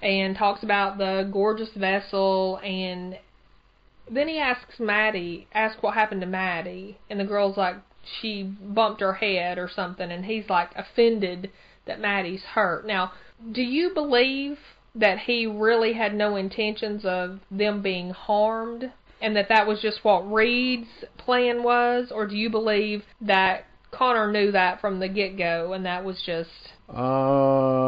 and 0.02 0.36
talks 0.36 0.64
about 0.64 0.98
the 0.98 1.30
gorgeous 1.32 1.72
vessel 1.76 2.60
and 2.64 3.20
then 4.10 4.28
he 4.28 4.38
asks 4.40 4.80
Maddie, 4.80 5.48
asks 5.54 5.82
what 5.84 5.94
happened 5.94 6.22
to 6.22 6.28
Maddie 6.28 6.98
and 7.10 7.20
the 7.20 7.26
girl's 7.26 7.58
like 7.58 7.76
she 8.22 8.44
bumped 8.44 9.02
her 9.02 9.14
head 9.14 9.58
or 9.58 9.70
something 9.70 10.10
and 10.10 10.26
he's 10.26 10.50
like 10.50 10.70
offended 10.76 11.52
that 11.86 12.00
Maddie's 12.00 12.44
hurt. 12.44 12.86
Now, 12.86 13.12
do 13.52 13.62
you 13.62 13.94
believe 13.94 14.58
that 14.96 15.20
he 15.20 15.46
really 15.46 15.94
had 15.94 16.14
no 16.14 16.36
intentions 16.36 17.04
of 17.04 17.40
them 17.50 17.82
being 17.82 18.12
harmed? 18.12 18.92
And 19.22 19.36
that 19.36 19.50
that 19.50 19.68
was 19.68 19.82
just 19.82 20.04
what 20.04 20.22
Reed's 20.32 20.88
plan 21.18 21.64
was, 21.64 22.12
or 22.12 22.28
do 22.28 22.36
you 22.36 22.50
believe 22.50 23.04
that 23.22 23.66
Connor 23.92 24.32
knew 24.32 24.52
that 24.52 24.82
from 24.82 25.00
the 25.00 25.08
get 25.08 25.38
go 25.38 25.74
and 25.74 25.86
that 25.86 26.04
was 26.04 26.22
just? 26.26 26.50
Uh, 26.90 27.88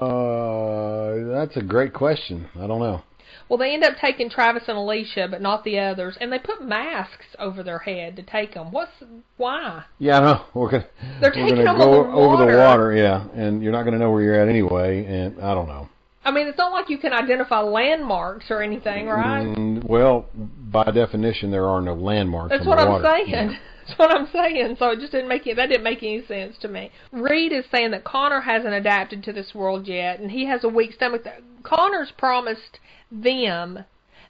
that's 1.34 1.58
a 1.58 1.62
great 1.62 1.94
question. 1.94 2.48
I 2.56 2.68
don't 2.68 2.80
know. 2.80 3.04
Well, 3.50 3.58
they 3.60 3.74
end 3.74 3.84
up 3.84 3.96
taking 4.00 4.30
Travis 4.30 4.64
and 4.68 4.78
Alicia, 4.78 5.28
but 5.30 5.42
not 5.42 5.64
the 5.64 5.78
others, 5.78 6.18
and 6.20 6.32
they 6.32 6.40
put 6.40 6.64
masks 6.64 7.26
over 7.38 7.62
their 7.62 7.80
head 7.80 8.16
to 8.16 8.24
take 8.24 8.54
them. 8.54 8.72
What's 8.72 8.92
why? 9.38 9.84
Yeah, 10.00 10.20
I 10.20 10.22
know. 10.22 10.46
We're 10.54 10.72
gonna 10.72 10.88
They're 11.20 11.30
we're 11.30 11.34
taking 11.34 11.64
gonna 11.64 11.64
them 11.66 11.78
go 11.78 11.94
over 11.94 12.10
the 12.10 12.16
over 12.16 12.38
the 12.38 12.46
water. 12.46 12.58
water, 12.58 12.94
yeah, 12.94 13.28
and 13.36 13.62
you're 13.62 13.74
not 13.74 13.84
gonna 13.84 14.00
know 14.00 14.12
where 14.12 14.24
you're 14.24 14.40
at 14.42 14.48
anyway, 14.48 15.06
and 15.06 15.42
I 15.42 15.54
don't 15.54 15.68
know. 15.68 15.90
I 16.26 16.32
mean, 16.32 16.48
it's 16.48 16.58
not 16.58 16.72
like 16.72 16.90
you 16.90 16.98
can 16.98 17.12
identify 17.12 17.60
landmarks 17.60 18.46
or 18.50 18.62
anything, 18.64 19.08
right? 19.08 19.46
Mm, 19.46 19.84
well, 19.84 20.26
by 20.74 20.84
definition, 20.92 21.52
there 21.52 21.68
are 21.68 21.80
no 21.80 21.94
landmarks. 21.94 22.50
That's 22.50 22.66
what 22.66 22.80
I'm 22.80 23.02
saying. 23.02 23.30
Yeah. 23.30 23.58
That's 23.88 24.00
what 24.00 24.12
I'm 24.12 24.28
saying. 24.32 24.78
So 24.80 24.92
it 24.92 25.00
just 25.00 25.12
didn't 25.12 25.28
make 25.28 25.46
it. 25.46 25.58
That 25.58 25.68
didn't 25.68 25.84
make 25.84 26.02
any 26.04 26.26
sense 26.26 26.56
to 26.62 26.68
me. 26.68 26.90
Reed 27.12 27.52
is 27.52 27.66
saying 27.70 27.92
that 27.92 28.06
Connor 28.06 28.42
hasn't 28.42 28.74
adapted 28.74 29.24
to 29.24 29.34
this 29.34 29.54
world 29.54 29.88
yet, 29.88 30.20
and 30.20 30.32
he 30.32 30.46
has 30.48 30.64
a 30.64 30.70
weak 30.70 30.94
stomach. 30.94 31.26
That 31.26 31.42
Connor's 31.64 32.12
promised 32.18 32.80
them 33.12 33.84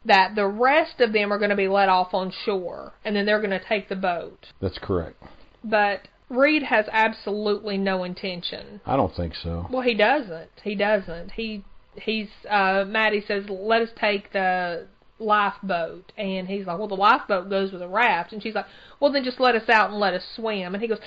that 0.05 0.35
the 0.35 0.47
rest 0.47 0.99
of 0.99 1.13
them 1.13 1.31
are 1.31 1.37
going 1.37 1.51
to 1.51 1.55
be 1.55 1.67
let 1.67 1.87
off 1.87 2.13
on 2.13 2.31
shore, 2.45 2.93
and 3.05 3.15
then 3.15 3.25
they're 3.25 3.39
going 3.39 3.51
to 3.51 3.63
take 3.63 3.89
the 3.89 3.95
boat. 3.95 4.47
That's 4.59 4.79
correct. 4.79 5.21
But 5.63 6.07
Reed 6.29 6.63
has 6.63 6.85
absolutely 6.91 7.77
no 7.77 8.03
intention. 8.03 8.81
I 8.85 8.97
don't 8.97 9.15
think 9.15 9.35
so. 9.35 9.67
Well, 9.69 9.83
he 9.83 9.93
doesn't. 9.93 10.49
He 10.63 10.75
doesn't. 10.75 11.31
He 11.33 11.63
he's 11.95 12.29
uh 12.49 12.83
Maddie 12.87 13.23
says 13.27 13.43
let 13.49 13.81
us 13.83 13.89
take 13.95 14.33
the 14.33 14.87
lifeboat. 15.19 16.11
And 16.17 16.47
he's 16.47 16.65
like 16.65 16.77
well 16.77 16.87
the 16.87 16.95
lifeboat 16.95 17.49
goes 17.49 17.71
with 17.71 17.81
a 17.81 17.87
raft. 17.87 18.33
And 18.33 18.41
she's 18.41 18.55
like 18.55 18.65
well 18.99 19.11
then 19.11 19.23
just 19.23 19.39
let 19.39 19.55
us 19.55 19.69
out 19.69 19.91
and 19.91 19.99
let 19.99 20.13
us 20.13 20.23
swim. 20.35 20.73
And 20.73 20.81
he 20.81 20.87
goes 20.87 20.99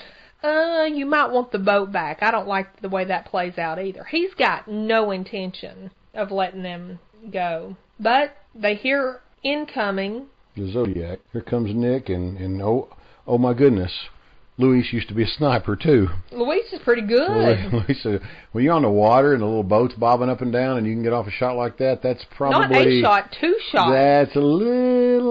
uh 0.43 0.85
you 0.91 1.05
might 1.05 1.31
want 1.31 1.51
the 1.51 1.59
boat 1.59 1.91
back. 1.91 2.19
I 2.21 2.31
don't 2.31 2.47
like 2.47 2.81
the 2.81 2.89
way 2.89 3.05
that 3.05 3.25
plays 3.25 3.57
out 3.57 3.79
either. 3.79 4.03
He's 4.05 4.33
got 4.33 4.67
no 4.67 5.11
intention 5.11 5.91
of 6.13 6.31
letting 6.31 6.63
them 6.63 6.99
go. 7.31 7.77
But 7.99 8.37
they 8.53 8.75
hear 8.75 9.21
incoming. 9.43 10.27
The 10.55 10.71
Zodiac. 10.71 11.19
Here 11.31 11.41
comes 11.41 11.73
Nick, 11.73 12.09
and 12.09 12.37
and 12.37 12.61
oh, 12.61 12.89
oh 13.27 13.37
my 13.37 13.53
goodness, 13.53 13.91
Luis 14.59 14.91
used 14.91 15.07
to 15.07 15.13
be 15.13 15.23
a 15.23 15.27
sniper 15.27 15.75
too. 15.75 16.07
luis 16.31 16.65
is 16.73 16.79
pretty 16.83 17.03
good 17.03 17.29
Luis, 17.71 18.03
uh, 18.05 18.17
when 18.53 18.63
you're 18.63 18.73
on 18.73 18.81
the 18.81 18.89
water 18.89 19.33
and 19.33 19.41
the 19.41 19.45
little 19.45 19.61
boat's 19.63 19.93
bobbing 19.93 20.29
up 20.29 20.41
and 20.41 20.51
down, 20.51 20.77
and 20.77 20.87
you 20.87 20.93
can 20.93 21.03
get 21.03 21.13
off 21.13 21.27
a 21.27 21.31
shot 21.31 21.55
like 21.55 21.77
that, 21.77 22.01
that's 22.01 22.25
probably 22.35 22.67
not 22.67 22.87
a 22.87 23.01
shot 23.01 23.35
two 23.39 23.55
shots 23.71 23.91
That's 23.91 24.35
a 24.35 24.39
little 24.39 25.27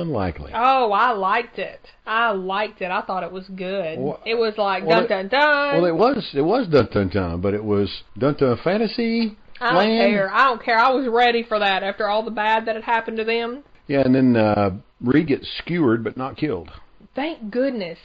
unlikely. 0.00 0.52
Oh, 0.54 0.92
I 0.92 1.12
liked 1.12 1.58
it. 1.58 1.80
I 2.06 2.30
liked 2.30 2.80
it. 2.80 2.90
I 2.90 3.02
thought 3.02 3.22
it 3.24 3.32
was 3.32 3.46
good. 3.48 3.98
Well- 3.98 4.20
it 4.24 4.34
was 4.34 4.54
like 4.56 4.84
well, 4.84 5.06
dun 5.06 5.28
dun 5.28 5.40
dun. 5.40 5.76
Well, 5.76 5.84
it 5.86 5.94
was 5.94 6.30
it 6.34 6.42
was 6.42 6.68
Dun 6.68 6.88
Dun 6.92 7.08
Dun, 7.08 7.40
but 7.40 7.54
it 7.54 7.64
was 7.64 8.02
Dun 8.16 8.34
Dun 8.34 8.56
Fantasy 8.62 9.36
I 9.60 9.66
don't 9.70 9.76
Land. 9.76 10.12
care. 10.12 10.30
I 10.32 10.44
don't 10.46 10.62
care. 10.62 10.78
I 10.78 10.90
was 10.90 11.08
ready 11.08 11.42
for 11.42 11.58
that 11.58 11.82
after 11.82 12.08
all 12.08 12.22
the 12.22 12.30
bad 12.30 12.66
that 12.66 12.76
had 12.76 12.84
happened 12.84 13.16
to 13.16 13.24
them. 13.24 13.64
Yeah, 13.88 14.02
and 14.02 14.14
then 14.14 14.36
uh, 14.36 14.70
Reed 15.00 15.26
gets 15.26 15.48
skewered 15.58 16.04
but 16.04 16.16
not 16.16 16.36
killed. 16.36 16.70
Thank 17.18 17.50
goodness. 17.50 17.98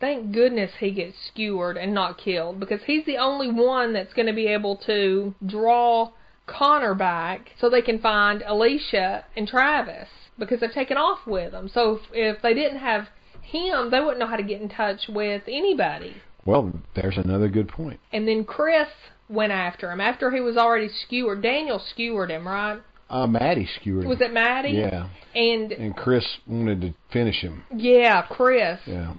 Thank 0.00 0.32
goodness 0.32 0.70
he 0.80 0.90
gets 0.90 1.18
skewered 1.28 1.76
and 1.76 1.92
not 1.92 2.16
killed 2.16 2.58
because 2.58 2.80
he's 2.86 3.04
the 3.04 3.18
only 3.18 3.50
one 3.50 3.92
that's 3.92 4.14
going 4.14 4.24
to 4.24 4.32
be 4.32 4.46
able 4.46 4.78
to 4.86 5.34
draw 5.44 6.12
Connor 6.46 6.94
back 6.94 7.50
so 7.60 7.68
they 7.68 7.82
can 7.82 7.98
find 7.98 8.42
Alicia 8.46 9.26
and 9.36 9.46
Travis 9.46 10.08
because 10.38 10.60
they've 10.60 10.72
taken 10.72 10.96
off 10.96 11.26
with 11.26 11.52
them. 11.52 11.68
So 11.68 11.96
if, 11.96 12.36
if 12.36 12.42
they 12.42 12.54
didn't 12.54 12.78
have 12.78 13.08
him, 13.42 13.90
they 13.90 14.00
wouldn't 14.00 14.18
know 14.18 14.26
how 14.26 14.36
to 14.36 14.42
get 14.42 14.62
in 14.62 14.70
touch 14.70 15.08
with 15.10 15.42
anybody. 15.46 16.16
Well, 16.46 16.72
there's 16.94 17.18
another 17.18 17.48
good 17.48 17.68
point. 17.68 18.00
And 18.14 18.26
then 18.26 18.44
Chris 18.44 18.88
went 19.28 19.52
after 19.52 19.92
him 19.92 20.00
after 20.00 20.30
he 20.30 20.40
was 20.40 20.56
already 20.56 20.88
skewered. 20.88 21.42
Daniel 21.42 21.78
skewered 21.78 22.30
him, 22.30 22.48
right? 22.48 22.80
Uh, 23.10 23.26
Maddie 23.26 23.68
skewered. 23.80 24.06
Was 24.06 24.20
it 24.20 24.32
Maddie? 24.32 24.70
Yeah, 24.70 25.08
And 25.34 25.72
and 25.72 25.94
Chris 25.96 26.24
wanted 26.46 26.80
to 26.80 26.94
finish 27.12 27.40
him. 27.42 27.64
yeah, 27.74 28.22
Chris. 28.22 28.80
Yeah. 28.86 29.14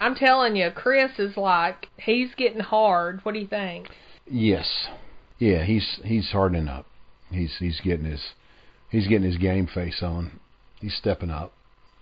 I'm 0.00 0.14
telling 0.14 0.56
you, 0.56 0.70
Chris 0.74 1.12
is 1.18 1.36
like 1.36 1.88
he's 1.98 2.34
getting 2.36 2.60
hard. 2.60 3.20
What 3.24 3.32
do 3.32 3.40
you 3.40 3.46
think? 3.46 3.88
Yes. 4.30 4.86
Yeah, 5.38 5.64
he's 5.64 5.98
he's 6.04 6.30
hardening 6.30 6.68
up. 6.68 6.86
He's 7.30 7.54
he's 7.58 7.80
getting 7.80 8.04
his 8.04 8.22
he's 8.90 9.06
getting 9.08 9.26
his 9.26 9.38
game 9.38 9.66
face 9.66 10.02
on. 10.02 10.38
He's 10.80 10.94
stepping 10.94 11.30
up. 11.30 11.52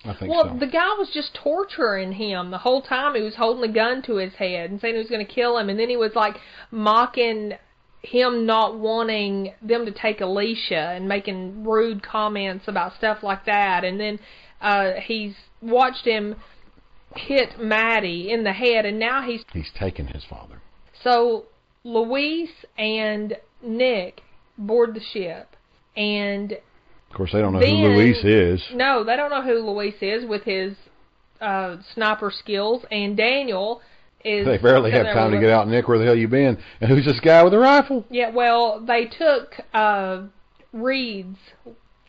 I 0.05 0.15
think 0.15 0.31
Well, 0.33 0.51
so. 0.53 0.59
the 0.59 0.67
guy 0.71 0.89
was 0.99 1.09
just 1.15 1.35
torturing 1.35 2.13
him 2.13 2.51
the 2.51 2.59
whole 2.59 2.83
time. 2.83 3.15
He 3.15 3.23
was 3.23 3.37
holding 3.37 3.69
a 3.71 3.73
gun 3.73 4.03
to 4.03 4.17
his 4.17 4.35
head 4.35 4.71
and 4.71 4.79
saying 4.81 4.95
he 4.95 4.99
was 4.99 5.09
going 5.09 5.25
to 5.25 5.33
kill 5.33 5.57
him, 5.57 5.71
and 5.71 5.79
then 5.79 5.89
he 5.89 5.97
was 5.97 6.11
like 6.15 6.37
mocking 6.71 7.53
him 8.05 8.45
not 8.47 8.79
wanting 8.79 9.55
them 9.63 9.87
to 9.87 9.91
take 9.93 10.21
Alicia 10.21 10.91
and 10.95 11.09
making 11.09 11.65
rude 11.65 12.03
comments 12.03 12.67
about 12.69 12.95
stuff 12.97 13.23
like 13.23 13.47
that. 13.47 13.83
And 13.85 13.99
then 13.99 14.19
uh 14.61 14.93
he's 15.03 15.35
watched 15.63 16.05
him 16.07 16.37
hit 17.17 17.59
Maddie 17.61 18.31
in 18.31 18.45
the 18.45 18.53
head, 18.53 18.85
and 18.85 18.99
now 18.99 19.23
he's 19.23 19.43
he's 19.53 19.71
taken 19.79 20.07
his 20.09 20.25
father. 20.29 20.61
so 21.03 21.45
Luis 21.85 22.51
and 22.77 23.37
Nick 23.63 24.21
board 24.59 24.95
the 24.95 25.01
ship, 25.01 25.57
and 25.97 26.53
Of 26.53 27.17
course, 27.17 27.33
they 27.33 27.41
don't 27.41 27.53
know 27.53 27.61
Then- 27.61 27.77
who 27.77 27.89
Luis 27.89 28.25
is. 28.25 28.63
no, 28.75 29.05
they 29.05 29.17
don't 29.17 29.31
know 29.31 29.43
who 29.43 29.59
Luis 29.71 29.95
is 30.01 30.25
with 30.27 30.43
his 30.45 30.75
uh, 31.41 31.77
sniper 31.95 32.31
skills, 32.31 32.85
and 32.91 33.17
Daniel 33.17 33.81
is. 34.25 34.47
They 34.47 34.59
barely 34.59 34.91
have 34.91 35.07
time 35.07 35.31
to 35.33 35.41
get 35.41 35.51
out. 35.51 35.69
Nick, 35.69 35.87
where 35.89 35.99
the 35.99 36.05
hell 36.05 36.17
you 36.17 36.29
been? 36.29 36.59
And 36.81 36.91
who's 36.91 37.05
this 37.05 37.21
guy 37.21 37.43
with 37.43 37.55
a 37.55 37.59
rifle? 37.59 38.05
Yeah, 38.11 38.31
well, 38.31 38.85
they 38.85 39.07
took 39.07 39.55
uh, 39.73 40.23
Reed's 40.73 41.39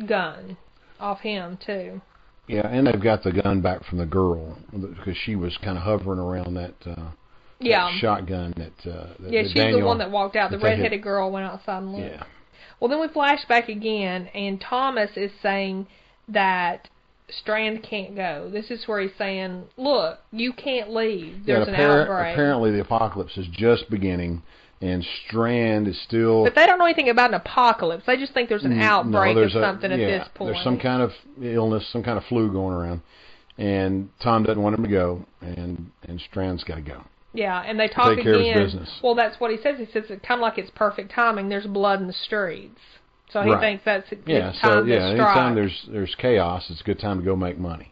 gun 0.07 0.57
off 0.99 1.19
him 1.19 1.57
too. 1.65 2.01
Yeah, 2.47 2.67
and 2.67 2.85
they've 2.85 3.01
got 3.01 3.23
the 3.23 3.31
gun 3.31 3.61
back 3.61 3.83
from 3.85 3.97
the 3.97 4.05
girl 4.05 4.57
because 4.71 5.17
she 5.17 5.35
was 5.35 5.57
kind 5.63 5.77
of 5.77 5.83
hovering 5.83 6.19
around 6.19 6.53
that, 6.55 6.75
uh, 6.85 6.95
that 6.95 7.13
Yeah, 7.59 7.97
shotgun 7.97 8.53
that. 8.57 8.89
Uh, 8.89 9.07
that 9.19 9.31
yeah, 9.31 9.41
that 9.41 9.47
she's 9.47 9.55
Daniel, 9.55 9.79
the 9.79 9.85
one 9.85 9.97
that 9.97 10.11
walked 10.11 10.35
out. 10.35 10.51
The 10.51 10.57
that 10.57 10.63
redheaded 10.63 11.01
girl 11.01 11.31
went 11.31 11.45
outside 11.45 11.79
and 11.79 11.91
looked. 11.91 12.05
Yeah. 12.05 12.23
Well, 12.79 12.89
then 12.89 12.99
we 12.99 13.07
flash 13.07 13.45
back 13.47 13.69
again, 13.69 14.27
and 14.33 14.61
Thomas 14.61 15.09
is 15.15 15.31
saying 15.41 15.87
that 16.27 16.89
Strand 17.29 17.83
can't 17.83 18.15
go. 18.15 18.49
This 18.51 18.69
is 18.69 18.87
where 18.87 19.01
he's 19.01 19.15
saying, 19.17 19.63
"Look, 19.77 20.19
you 20.31 20.53
can't 20.53 20.91
leave. 20.93 21.45
There's 21.45 21.67
yeah, 21.67 21.73
an 21.73 21.81
outbreak." 21.81 22.33
Apparently, 22.33 22.71
the 22.71 22.81
apocalypse 22.81 23.35
is 23.37 23.47
just 23.47 23.89
beginning, 23.89 24.43
and 24.81 25.03
Strand 25.27 25.87
is 25.87 25.99
still. 26.03 26.43
But 26.43 26.53
they 26.55 26.65
don't 26.67 26.77
know 26.77 26.85
anything 26.85 27.09
about 27.09 27.31
an 27.31 27.35
apocalypse. 27.35 28.03
They 28.05 28.17
just 28.17 28.33
think 28.33 28.47
there's 28.49 28.63
an 28.65 28.79
outbreak 28.79 29.35
no, 29.35 29.41
there's 29.41 29.55
of 29.55 29.61
a- 29.63 29.65
something 29.65 29.91
at 29.91 29.97
this 29.97 30.27
point. 30.35 30.53
There's 30.53 30.63
some 30.63 30.79
kind 30.79 31.01
of 31.01 31.11
illness, 31.41 31.87
some 31.91 32.03
kind 32.03 32.17
of 32.17 32.23
flu 32.25 32.51
going 32.51 32.75
around, 32.75 33.01
and 33.57 34.09
Tom 34.21 34.43
doesn't 34.43 34.61
want 34.61 34.77
him 34.77 34.83
to 34.83 34.89
go, 34.89 35.25
and 35.41 35.89
and 36.07 36.21
Strand's 36.29 36.63
got 36.63 36.75
to 36.75 36.81
go. 36.81 37.03
yeah, 37.33 37.61
and 37.65 37.79
they 37.79 37.87
talk 37.87 38.15
take 38.15 38.23
care 38.23 38.35
of 38.35 38.39
his 38.41 38.49
again. 38.49 38.63
business. 38.65 38.99
Well, 39.03 39.15
that's 39.15 39.39
what 39.39 39.49
he 39.49 39.57
says. 39.57 39.79
He 39.79 39.85
says 39.85 40.05
it's 40.09 40.25
kind 40.25 40.39
of 40.39 40.43
like 40.43 40.57
it's 40.59 40.71
perfect 40.75 41.11
timing. 41.11 41.49
There's 41.49 41.65
blood 41.65 41.99
in 42.01 42.07
the 42.07 42.13
streets, 42.13 42.79
so 43.29 43.41
he 43.41 43.51
Right. 43.51 43.59
thinks 43.59 43.83
that's 43.85 44.11
a 44.11 44.15
good 44.15 44.29
Yeah, 44.29 44.51
so 44.53 44.59
time 44.81 44.87
yeah, 44.87 44.99
to 44.99 45.05
anytime 45.07 45.55
there's 45.55 45.85
there's 45.89 46.15
chaos, 46.15 46.69
it's 46.69 46.81
a 46.81 46.83
good 46.83 46.99
time 46.99 47.19
to 47.19 47.25
go 47.25 47.35
make 47.35 47.57
money. 47.57 47.91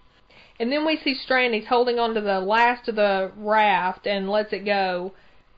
And 0.60 0.72
then 0.72 0.86
we 0.86 0.98
see 0.98 1.16
Strand. 1.16 1.54
He's 1.54 1.66
holding 1.68 1.98
onto 2.00 2.22
the 2.22 2.40
last 2.40 2.88
of 2.88 2.96
the 2.96 3.32
raft 3.36 4.06
and 4.08 4.30
lets 4.30 4.54
it 4.54 4.66
go, 4.66 5.14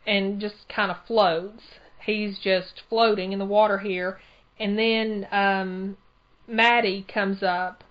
and 0.07 0.39
just 0.39 0.55
kind 0.69 0.89
of 0.89 0.97
floats. 1.05 1.61
He's 2.05 2.39
just 2.39 2.81
floating 2.89 3.33
in 3.33 3.39
the 3.39 3.45
water 3.45 3.77
here, 3.79 4.19
and 4.59 4.77
then 4.79 5.27
um, 5.31 5.97
Maddie 6.47 7.05
comes 7.13 7.43
up 7.43 7.83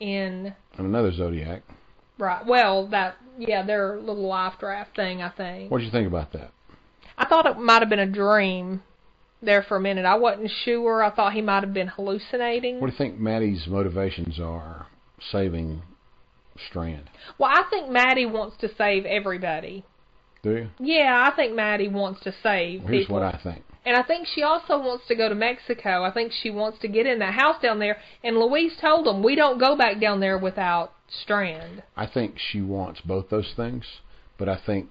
in 0.00 0.54
another 0.78 1.12
Zodiac. 1.12 1.62
right. 2.18 2.44
Well, 2.46 2.86
that 2.88 3.16
yeah, 3.38 3.62
their 3.64 3.98
little 3.98 4.26
life 4.26 4.54
draft 4.58 4.96
thing. 4.96 5.20
I 5.22 5.28
think. 5.28 5.70
What 5.70 5.78
did 5.78 5.84
you 5.86 5.92
think 5.92 6.06
about 6.08 6.32
that? 6.32 6.52
I 7.18 7.26
thought 7.26 7.46
it 7.46 7.58
might 7.58 7.82
have 7.82 7.88
been 7.88 7.98
a 7.98 8.06
dream 8.06 8.82
there 9.42 9.62
for 9.62 9.76
a 9.76 9.80
minute. 9.80 10.04
I 10.04 10.16
wasn't 10.16 10.50
sure. 10.64 11.02
I 11.02 11.10
thought 11.10 11.32
he 11.32 11.42
might 11.42 11.62
have 11.62 11.74
been 11.74 11.88
hallucinating. 11.88 12.80
What 12.80 12.88
do 12.88 12.92
you 12.92 12.98
think 12.98 13.18
Maddie's 13.18 13.66
motivations 13.66 14.38
are 14.40 14.86
saving 15.30 15.82
Strand? 16.68 17.10
Well, 17.38 17.50
I 17.52 17.62
think 17.70 17.90
Maddie 17.90 18.26
wants 18.26 18.56
to 18.58 18.68
save 18.76 19.04
everybody. 19.04 19.84
Do 20.42 20.50
you? 20.50 20.68
Yeah, 20.78 21.28
I 21.30 21.34
think 21.34 21.54
Maddie 21.54 21.88
wants 21.88 22.20
to 22.22 22.34
save 22.42 22.82
Here's 22.82 23.04
people. 23.04 23.16
what 23.16 23.22
I 23.22 23.38
think. 23.42 23.64
And 23.84 23.96
I 23.96 24.02
think 24.02 24.26
she 24.26 24.42
also 24.42 24.78
wants 24.78 25.06
to 25.08 25.14
go 25.14 25.28
to 25.28 25.34
Mexico. 25.34 26.02
I 26.02 26.12
think 26.12 26.32
she 26.32 26.50
wants 26.50 26.78
to 26.80 26.88
get 26.88 27.06
in 27.06 27.20
that 27.20 27.34
house 27.34 27.56
down 27.62 27.78
there. 27.78 27.96
And 28.22 28.36
Luis 28.36 28.72
told 28.80 29.06
them, 29.06 29.22
we 29.22 29.34
don't 29.34 29.58
go 29.58 29.76
back 29.76 30.00
down 30.00 30.20
there 30.20 30.36
without 30.36 30.92
Strand. 31.22 31.82
I 31.96 32.06
think 32.06 32.34
she 32.38 32.60
wants 32.60 33.00
both 33.00 33.30
those 33.30 33.52
things, 33.56 33.84
but 34.36 34.48
I 34.48 34.60
think 34.64 34.90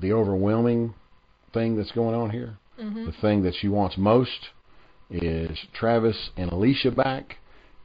the 0.00 0.12
overwhelming 0.12 0.94
thing 1.52 1.76
that's 1.76 1.90
going 1.92 2.14
on 2.14 2.30
here, 2.30 2.58
hmm 2.92 3.06
the 3.06 3.12
thing 3.20 3.42
that 3.42 3.54
she 3.60 3.68
wants 3.68 3.96
most, 3.96 4.48
is 5.10 5.58
Travis 5.72 6.30
and 6.36 6.50
Alicia 6.50 6.90
back, 6.90 7.36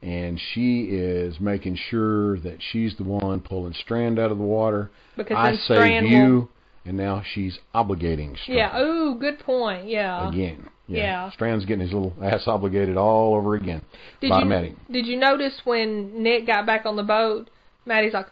and 0.02 0.40
she 0.54 0.84
is 0.90 1.38
making 1.40 1.76
sure 1.90 2.38
that 2.40 2.58
she's 2.72 2.96
the 2.96 3.04
one 3.04 3.40
pulling 3.40 3.74
Strand 3.74 4.18
out 4.18 4.30
of 4.30 4.38
the 4.38 4.44
water. 4.44 4.90
Because 5.16 5.36
I 5.36 5.52
saved 5.52 5.62
Strand 5.64 6.08
you, 6.08 6.34
will. 6.34 6.48
and 6.86 6.96
now 6.96 7.22
she's 7.34 7.58
obligating 7.74 8.36
Strand. 8.42 8.58
Yeah. 8.58 8.80
Ooh, 8.80 9.14
good 9.18 9.38
point. 9.40 9.86
Yeah. 9.86 10.28
again. 10.28 10.68
yeah. 10.88 11.30
Strand's 11.32 11.64
getting 11.66 11.82
his 11.82 11.92
little 11.92 12.14
ass 12.22 12.44
obligated 12.46 12.96
all 12.96 13.34
over 13.34 13.54
again 13.54 13.82
Did 14.20 14.30
by 14.30 14.40
you 14.40 14.44
Maddie. 14.46 14.74
did 14.90 15.06
you 15.06 15.16
notice 15.18 15.54
when 15.64 16.22
Nick 16.22 16.46
got 16.46 16.66
back 16.66 16.86
on 16.86 16.96
the 16.96 17.02
boat? 17.04 17.48
Maddie's 17.86 18.12
like, 18.14 18.26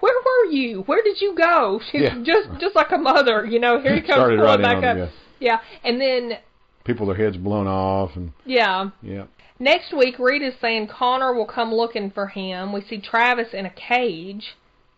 "Where 0.00 0.14
were 0.24 0.50
you? 0.52 0.82
Where 0.82 1.02
did 1.02 1.20
you 1.20 1.34
go?" 1.36 1.80
She's 1.90 2.02
Yeah. 2.02 2.18
just 2.22 2.60
just 2.60 2.76
like 2.76 2.92
a 2.92 2.98
mother, 2.98 3.44
you 3.46 3.58
know. 3.58 3.80
Here 3.80 3.94
he 3.94 4.00
comes 4.06 4.18
pulling 4.22 4.38
right 4.38 4.60
back 4.60 4.76
on 4.78 4.84
up. 4.84 4.96
yeah. 4.98 5.06
Yeah, 5.42 5.60
and 5.84 6.00
then 6.00 6.38
People, 6.84 7.06
their 7.06 7.16
heads 7.16 7.36
blown 7.36 7.66
off, 7.66 8.10
and 8.16 8.32
yeah, 8.44 8.90
yeah. 9.02 9.24
next 9.58 9.92
week 9.96 10.18
Reed's 10.18 10.56
saying 10.60 10.88
Connor 10.88 11.32
will 11.32 11.46
come 11.46 11.72
looking 11.72 12.10
for 12.10 12.26
him. 12.28 12.72
We 12.72 12.80
see 12.80 13.00
Travis 13.00 13.48
in 13.52 13.66
a 13.66 13.70
cage 13.70 14.56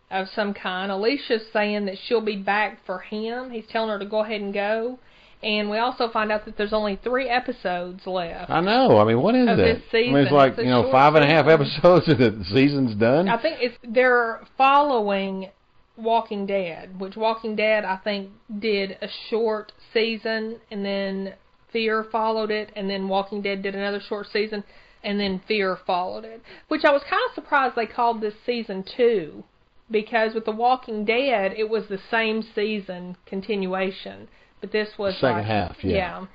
of 0.09 0.27
some 0.35 0.53
kind. 0.53 0.91
Alicia's 0.91 1.43
saying 1.51 1.85
that 1.85 1.95
she'll 2.07 2.21
be 2.21 2.37
back 2.37 2.79
for 2.85 2.99
him. 2.99 3.51
He's 3.51 3.65
telling 3.69 3.89
her 3.89 3.99
to 3.99 4.05
go 4.05 4.23
ahead 4.23 4.41
and 4.41 4.53
go. 4.53 4.99
And 5.43 5.69
we 5.69 5.77
also 5.77 6.09
find 6.09 6.31
out 6.31 6.45
that 6.45 6.57
there's 6.57 6.73
only 6.73 6.99
three 7.03 7.29
episodes 7.29 8.07
left. 8.07 8.49
I 8.49 8.61
know. 8.61 8.97
I 8.97 9.05
mean, 9.05 9.21
what 9.21 9.35
is 9.35 9.47
Of 9.47 9.59
it? 9.59 9.75
this 9.75 9.83
I 9.93 9.97
mean, 10.11 10.17
it's 10.17 10.31
like 10.31 10.53
It's 10.53 10.61
you 10.61 10.69
know, 10.69 10.89
five 10.91 11.13
and 11.13 11.23
a 11.23 11.27
half 11.27 11.45
episodes, 11.45 12.07
and 12.07 12.17
the 12.17 12.45
season's 12.45 12.95
done. 12.95 13.29
I 13.29 13.39
think 13.39 13.57
it's 13.59 13.75
they're 13.83 14.41
following 14.57 15.49
Walking 15.97 16.45
Dead, 16.45 16.99
which 16.99 17.15
Walking 17.15 17.55
Dead 17.55 17.85
I 17.85 17.97
think 17.97 18.31
did 18.59 18.97
a 19.01 19.07
short 19.29 19.71
season 19.93 20.59
and 20.71 20.85
then 20.85 21.35
Fear 21.71 22.05
followed 22.11 22.51
it 22.51 22.71
and 22.75 22.89
then 22.89 23.07
Walking 23.07 23.41
Dead 23.41 23.61
did 23.61 23.75
another 23.75 23.99
short 23.99 24.27
season 24.31 24.63
and 25.03 25.19
then 25.19 25.41
Fear 25.47 25.77
followed 25.85 26.25
it. 26.25 26.41
Which 26.67 26.83
I 26.83 26.91
was 26.91 27.03
kind 27.03 27.21
of 27.29 27.35
surprised 27.35 27.75
they 27.75 27.85
called 27.85 28.21
this 28.21 28.33
season 28.45 28.83
2 28.97 29.43
because 29.89 30.33
with 30.33 30.45
The 30.45 30.51
Walking 30.51 31.05
Dead 31.05 31.53
it 31.55 31.69
was 31.69 31.87
the 31.87 31.99
same 32.09 32.43
season 32.55 33.17
continuation, 33.25 34.27
but 34.61 34.71
this 34.71 34.89
was 34.97 35.15
Second 35.15 35.37
like, 35.37 35.45
half, 35.45 35.83
yeah. 35.83 36.25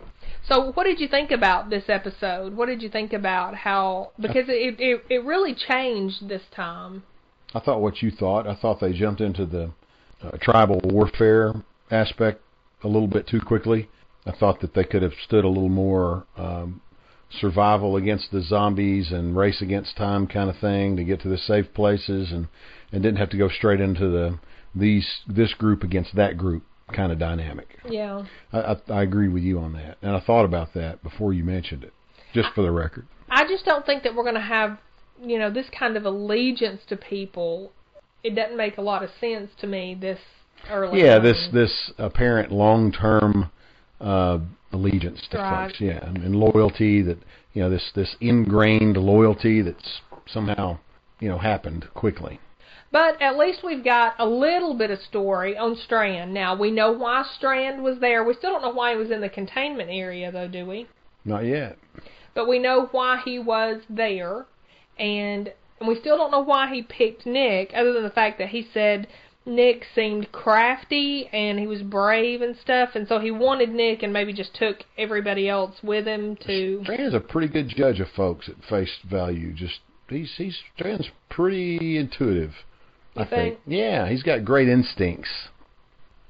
So, 0.46 0.72
what 0.72 0.84
did 0.84 1.00
you 1.00 1.08
think 1.08 1.30
about 1.30 1.70
this 1.70 1.84
episode? 1.88 2.56
What 2.56 2.66
did 2.66 2.82
you 2.82 2.88
think 2.88 3.12
about 3.12 3.54
how 3.54 4.12
because 4.18 4.48
it 4.48 4.80
it, 4.80 5.04
it 5.08 5.24
really 5.24 5.54
changed 5.54 6.28
this 6.28 6.42
time. 6.54 7.02
I 7.54 7.60
thought 7.60 7.80
what 7.80 8.02
you 8.02 8.10
thought. 8.10 8.46
I 8.46 8.54
thought 8.54 8.80
they 8.80 8.92
jumped 8.92 9.20
into 9.20 9.46
the 9.46 9.72
uh, 10.22 10.36
tribal 10.40 10.80
warfare 10.84 11.54
aspect 11.90 12.42
a 12.82 12.88
little 12.88 13.08
bit 13.08 13.26
too 13.26 13.40
quickly. 13.40 13.88
I 14.26 14.32
thought 14.32 14.60
that 14.60 14.74
they 14.74 14.84
could 14.84 15.02
have 15.02 15.14
stood 15.24 15.44
a 15.44 15.48
little 15.48 15.68
more 15.68 16.26
um, 16.36 16.80
survival 17.30 17.96
against 17.96 18.30
the 18.30 18.42
zombies 18.42 19.10
and 19.10 19.36
race 19.36 19.62
against 19.62 19.96
time 19.96 20.26
kind 20.26 20.50
of 20.50 20.58
thing 20.58 20.96
to 20.96 21.04
get 21.04 21.20
to 21.22 21.28
the 21.28 21.38
safe 21.38 21.72
places, 21.74 22.30
and 22.30 22.48
and 22.92 23.02
didn't 23.02 23.18
have 23.18 23.30
to 23.30 23.38
go 23.38 23.48
straight 23.48 23.80
into 23.80 24.08
the 24.08 24.38
these 24.74 25.08
this 25.26 25.54
group 25.54 25.82
against 25.82 26.14
that 26.16 26.36
group 26.36 26.62
kind 26.92 27.12
of 27.12 27.18
dynamic. 27.18 27.78
Yeah. 27.88 28.24
I, 28.52 28.58
I, 28.58 28.76
I 28.90 29.02
agree 29.02 29.28
with 29.28 29.42
you 29.42 29.58
on 29.58 29.72
that, 29.74 29.98
and 30.02 30.14
I 30.14 30.20
thought 30.20 30.44
about 30.44 30.74
that 30.74 31.02
before 31.02 31.32
you 31.32 31.44
mentioned 31.44 31.84
it, 31.84 31.92
just 32.34 32.48
for 32.54 32.62
the 32.62 32.70
record. 32.70 33.06
I 33.28 33.44
just 33.44 33.64
don't 33.64 33.86
think 33.86 34.02
that 34.02 34.14
we're 34.14 34.24
going 34.24 34.34
to 34.34 34.40
have, 34.40 34.78
you 35.22 35.38
know, 35.38 35.50
this 35.50 35.66
kind 35.76 35.96
of 35.96 36.04
allegiance 36.04 36.80
to 36.88 36.96
people. 36.96 37.72
It 38.22 38.34
doesn't 38.34 38.56
make 38.56 38.76
a 38.78 38.82
lot 38.82 39.02
of 39.02 39.10
sense 39.20 39.50
to 39.60 39.66
me 39.66 39.96
this 39.98 40.18
early. 40.70 41.02
Yeah, 41.02 41.16
on. 41.16 41.22
this 41.22 41.48
this 41.52 41.92
apparent 41.98 42.52
long 42.52 42.92
term 42.92 43.50
uh, 44.00 44.38
allegiance 44.72 45.26
to 45.30 45.38
Right. 45.38 45.66
folks, 45.68 45.80
yeah, 45.80 46.04
and, 46.04 46.18
and 46.18 46.36
loyalty 46.36 47.02
that 47.02 47.18
you 47.54 47.62
know 47.62 47.70
this 47.70 47.90
this 47.94 48.16
ingrained 48.20 48.96
loyalty 48.96 49.62
that's 49.62 50.00
somehow 50.26 50.78
you 51.20 51.28
know 51.28 51.38
happened 51.38 51.88
quickly. 51.94 52.40
But 52.92 53.22
at 53.22 53.38
least 53.38 53.60
we've 53.62 53.84
got 53.84 54.14
a 54.18 54.26
little 54.26 54.74
bit 54.74 54.90
of 54.90 54.98
story 55.00 55.56
on 55.56 55.76
Strand. 55.76 56.34
Now 56.34 56.56
we 56.56 56.72
know 56.72 56.90
why 56.90 57.24
Strand 57.36 57.84
was 57.84 58.00
there. 58.00 58.24
We 58.24 58.34
still 58.34 58.50
don't 58.50 58.62
know 58.62 58.72
why 58.72 58.92
he 58.92 58.96
was 58.96 59.12
in 59.12 59.20
the 59.20 59.28
containment 59.28 59.90
area, 59.90 60.32
though, 60.32 60.48
do 60.48 60.66
we? 60.66 60.88
Not 61.24 61.44
yet. 61.44 61.78
But 62.34 62.48
we 62.48 62.58
know 62.58 62.88
why 62.90 63.20
he 63.24 63.38
was 63.38 63.82
there, 63.88 64.46
and 65.00 65.52
and 65.80 65.88
we 65.88 65.98
still 65.98 66.18
don't 66.18 66.30
know 66.30 66.40
why 66.40 66.72
he 66.72 66.82
picked 66.82 67.26
Nick, 67.26 67.72
other 67.74 67.92
than 67.92 68.02
the 68.02 68.10
fact 68.10 68.38
that 68.38 68.50
he 68.50 68.68
said 68.72 69.08
Nick 69.46 69.86
seemed 69.94 70.30
crafty 70.30 71.28
and 71.32 71.58
he 71.58 71.66
was 71.66 71.80
brave 71.80 72.42
and 72.42 72.54
stuff, 72.56 72.90
and 72.94 73.08
so 73.08 73.18
he 73.18 73.30
wanted 73.30 73.70
Nick 73.70 74.02
and 74.02 74.12
maybe 74.12 74.32
just 74.32 74.54
took 74.54 74.84
everybody 74.98 75.48
else 75.48 75.76
with 75.82 76.06
him 76.06 76.36
to. 76.46 76.80
Strand's 76.84 77.14
a 77.14 77.20
pretty 77.20 77.48
good 77.48 77.68
judge 77.68 77.98
of 77.98 78.08
folks 78.14 78.48
at 78.48 78.62
face 78.68 78.98
value. 79.10 79.52
Just 79.54 79.80
he's 80.08 80.32
he's 80.36 80.58
Strand's 80.76 81.08
pretty 81.30 81.96
intuitive. 81.96 82.52
You 83.16 83.22
I 83.22 83.24
think. 83.24 83.30
think? 83.30 83.58
Yeah, 83.66 84.08
he's 84.08 84.22
got 84.22 84.44
great 84.44 84.68
instincts. 84.68 85.30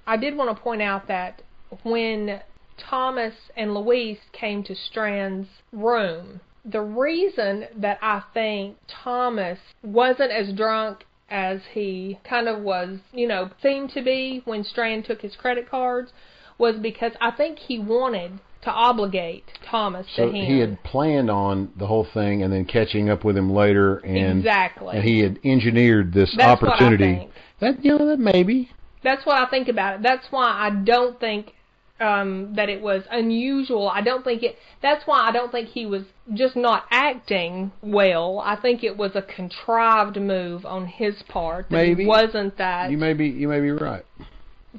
I 0.07 0.17
did 0.17 0.37
want 0.37 0.57
to 0.57 0.63
point 0.63 0.81
out 0.81 1.09
that 1.09 1.43
when 1.83 2.41
Thomas 2.79 3.35
and 3.57 3.75
Luis 3.75 4.19
came 4.33 4.63
to 4.65 4.75
Strand's 4.75 5.49
room, 5.73 6.41
the 6.65 6.81
reason 6.83 7.67
that 7.77 7.99
I 8.03 8.23
think 8.35 8.77
Thomas 8.87 9.59
wasn't 9.83 10.31
as 10.31 10.53
drunk 10.53 11.05
as 11.29 11.61
he 11.73 12.19
kind 12.25 12.49
of 12.49 12.61
was, 12.61 12.99
you 13.13 13.27
know, 13.27 13.51
seemed 13.63 13.91
to 13.91 14.03
be 14.03 14.43
when 14.45 14.65
Strand 14.65 15.05
took 15.05 15.23
his 15.23 15.37
credit 15.37 15.71
cards 15.71 16.13
was 16.59 16.77
because 16.77 17.13
I 17.21 17.31
think 17.31 17.59
he 17.59 17.79
wanted 17.79 18.41
to 18.63 18.71
obligate 18.71 19.45
Thomas 19.71 20.07
So 20.15 20.27
to 20.27 20.33
him. 20.37 20.45
he 20.47 20.59
had 20.59 20.83
planned 20.85 21.31
on 21.31 21.73
the 21.79 21.87
whole 21.87 22.07
thing 22.13 22.43
and 22.43 22.53
then 22.53 22.67
catching 22.67 23.09
up 23.09 23.25
with 23.25 23.37
him 23.37 23.51
later, 23.51 23.99
and 23.99 24.41
exactly. 24.41 24.97
and 24.97 25.05
he 25.05 25.21
had 25.21 25.39
engineered 25.45 26.13
this 26.13 26.35
That's 26.37 26.63
opportunity. 26.63 27.31
That 27.61 27.83
you 27.83 27.97
know 27.97 28.07
that 28.09 28.19
maybe. 28.19 28.71
That's 29.03 29.25
what 29.25 29.37
I 29.37 29.49
think 29.49 29.69
about 29.69 29.95
it. 29.97 30.03
That's 30.03 30.27
why 30.31 30.45
I 30.45 30.71
don't 30.85 31.19
think 31.19 31.55
um 32.01 32.55
that 32.57 32.69
it 32.69 32.81
was 32.81 33.03
unusual. 33.11 33.89
I 33.89 34.01
don't 34.01 34.25
think 34.25 34.43
it 34.43 34.57
that's 34.83 35.07
why 35.07 35.21
I 35.29 35.33
don't 35.33 35.53
think 35.53 35.69
he 35.69 35.87
was 35.87 36.03
just 36.35 36.57
not 36.57 36.85
acting 36.91 37.73
well. 37.83 38.41
I 38.45 38.57
think 38.57 38.83
it 38.83 38.97
was 38.97 39.13
a 39.15 39.23
contrived 39.23 40.17
move 40.17 40.65
on 40.65 40.87
his 40.87 41.23
part. 41.29 41.67
That 41.71 41.77
Maybe. 41.77 42.07
wasn't 42.07 42.57
that 42.59 42.91
You 42.91 42.99
may 42.99 43.13
be 43.13 43.29
you 43.29 43.49
may 43.49 43.61
be 43.61 43.71
right. 43.71 44.05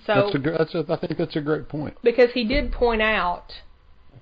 so 0.05 0.31
that's 0.33 0.35
a 0.35 0.39
that's 0.39 0.75
a, 0.75 0.85
I 0.93 0.97
think 1.07 1.17
that's 1.17 1.35
a 1.35 1.41
great 1.41 1.69
point. 1.69 1.95
because 2.03 2.31
he 2.33 2.43
did 2.43 2.71
point 2.71 3.01
out 3.01 3.53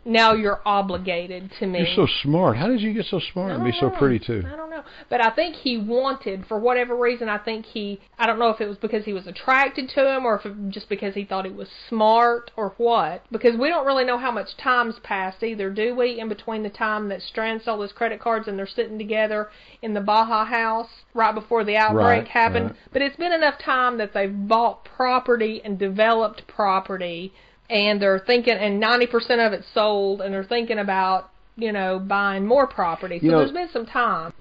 now 0.06 0.34
you're 0.34 0.62
obligated 0.66 1.52
to 1.60 1.68
me. 1.68 1.80
You're 1.80 2.08
so 2.08 2.08
smart. 2.24 2.58
How 2.58 2.68
did 2.68 2.82
you 2.82 2.94
get 2.94 3.06
so 3.06 3.20
smart 3.34 3.52
and 3.52 3.64
be 3.64 3.72
so 3.72 3.90
know. 3.90 3.98
pretty 3.98 4.20
too? 4.20 4.44
I 4.46 4.56
don't 4.56 4.70
know. 4.70 4.84
But 5.10 5.22
I 5.22 5.30
think 5.32 5.56
he 5.56 5.78
wanted, 5.78 6.46
for 6.48 6.58
whatever 6.60 6.96
reason, 6.96 7.28
I 7.28 7.38
think 7.38 7.66
he, 7.66 8.00
I 8.18 8.26
don't 8.26 8.40
know 8.40 8.50
if 8.50 8.62
it 8.62 8.68
was 8.68 8.78
because 8.78 9.06
he 9.06 9.14
was 9.14 9.28
attracted 9.28 9.90
to 9.90 10.16
him 10.16 10.26
or 10.26 10.40
if 10.40 10.46
it 10.46 10.54
just 10.70 10.90
because 10.90 11.16
he 11.16 11.26
thought 11.26 11.46
he 11.46 11.52
was 11.52 11.68
smart 11.90 12.52
or 12.56 12.74
what. 12.78 13.24
Because 13.32 13.58
we 13.58 13.68
don't 13.68 13.86
really 13.86 14.06
know 14.06 14.18
how 14.18 14.32
much 14.32 14.56
time's 14.58 15.00
passed 15.04 15.44
either, 15.44 15.70
do 15.70 15.94
we? 15.96 16.20
In 16.20 16.30
between 16.30 16.64
the 16.64 16.70
time 16.70 17.10
that 17.10 17.22
Strand 17.22 17.62
sold 17.64 17.82
his 17.82 17.92
credit 17.92 18.20
cards 18.20 18.48
and 18.48 18.58
they're 18.58 18.68
sitting 18.68 18.98
together 18.98 19.50
in 19.82 19.94
the 19.94 20.02
Baja 20.02 20.46
house 20.46 20.90
right 21.14 21.36
before 21.36 21.64
the 21.64 21.76
outbreak 21.76 22.00
Right, 22.00 22.28
happened. 22.28 22.66
right. 22.68 22.76
But 22.94 23.02
it's 23.02 23.18
been 23.18 23.34
enough 23.34 23.60
time 23.60 23.98
that 23.98 24.14
they've 24.14 24.48
bought 24.48 24.86
property 24.86 25.62
and 25.64 25.78
developed 25.78 26.48
property 26.48 27.34
and 27.70 28.02
they're 28.02 28.20
thinking, 28.20 28.56
and 28.56 28.82
90% 28.82 29.46
of 29.46 29.54
it's 29.54 29.68
sold 29.74 30.22
and 30.22 30.34
they're 30.34 30.44
thinking 30.44 30.80
about, 30.80 31.30
you 31.56 31.72
know, 31.72 32.00
buying 32.00 32.46
more 32.46 32.68
property. 32.68 33.20
So 33.20 33.26
You 33.26 33.32
know- 33.32 33.40
there's 33.40 33.52
been 33.52 33.70
some 33.70 33.86
time. 33.86 34.34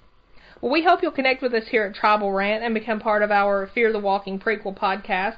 Well, 0.61 0.73
we 0.73 0.83
hope 0.83 1.03
you'll 1.03 1.13
connect 1.13 1.41
with 1.43 1.55
us 1.55 1.69
here 1.69 1.85
at 1.85 1.95
Tribal 1.95 2.33
Rant 2.33 2.65
and 2.65 2.75
become 2.75 2.99
part 2.99 3.23
of 3.23 3.31
our 3.31 3.67
Fear 3.69 3.93
the 3.93 4.01
Walking 4.01 4.41
prequel 4.41 4.77
podcast. 4.77 5.37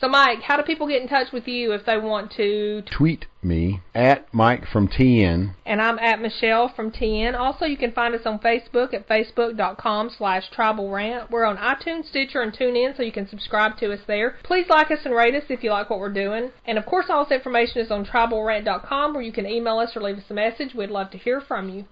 So, 0.00 0.08
Mike, 0.08 0.42
how 0.42 0.56
do 0.56 0.64
people 0.64 0.88
get 0.88 1.02
in 1.02 1.08
touch 1.08 1.32
with 1.32 1.46
you 1.46 1.72
if 1.72 1.86
they 1.86 1.96
want 1.96 2.32
to? 2.32 2.82
Tweet 2.82 3.26
me 3.42 3.80
at 3.94 4.32
Mike 4.34 4.66
from 4.66 4.88
TN. 4.88 5.54
And 5.64 5.80
I'm 5.80 6.00
at 6.00 6.20
Michelle 6.20 6.68
from 6.68 6.90
TN. 6.90 7.38
Also, 7.38 7.64
you 7.64 7.76
can 7.76 7.92
find 7.92 8.12
us 8.14 8.26
on 8.26 8.40
Facebook 8.40 8.92
at 8.92 9.08
facebook.com 9.08 10.10
slash 10.10 10.50
tribal 10.50 10.90
rant. 10.90 11.30
We're 11.30 11.44
on 11.44 11.56
iTunes, 11.58 12.08
Stitcher, 12.08 12.42
and 12.42 12.52
TuneIn, 12.52 12.96
so 12.96 13.04
you 13.04 13.12
can 13.12 13.28
subscribe 13.28 13.78
to 13.78 13.92
us 13.92 14.00
there. 14.06 14.36
Please 14.42 14.66
like 14.68 14.90
us 14.90 15.00
and 15.04 15.14
rate 15.14 15.36
us 15.36 15.44
if 15.48 15.62
you 15.62 15.70
like 15.70 15.90
what 15.90 16.00
we're 16.00 16.12
doing. 16.12 16.50
And 16.66 16.76
of 16.76 16.86
course, 16.86 17.06
all 17.08 17.24
this 17.24 17.32
information 17.32 17.80
is 17.80 17.92
on 17.92 18.04
tribalrant.com 18.04 19.14
where 19.14 19.22
you 19.22 19.32
can 19.32 19.46
email 19.46 19.78
us 19.78 19.96
or 19.96 20.02
leave 20.02 20.18
us 20.18 20.24
a 20.28 20.34
message. 20.34 20.74
We'd 20.74 20.90
love 20.90 21.12
to 21.12 21.18
hear 21.18 21.40
from 21.40 21.68
you. 21.68 21.84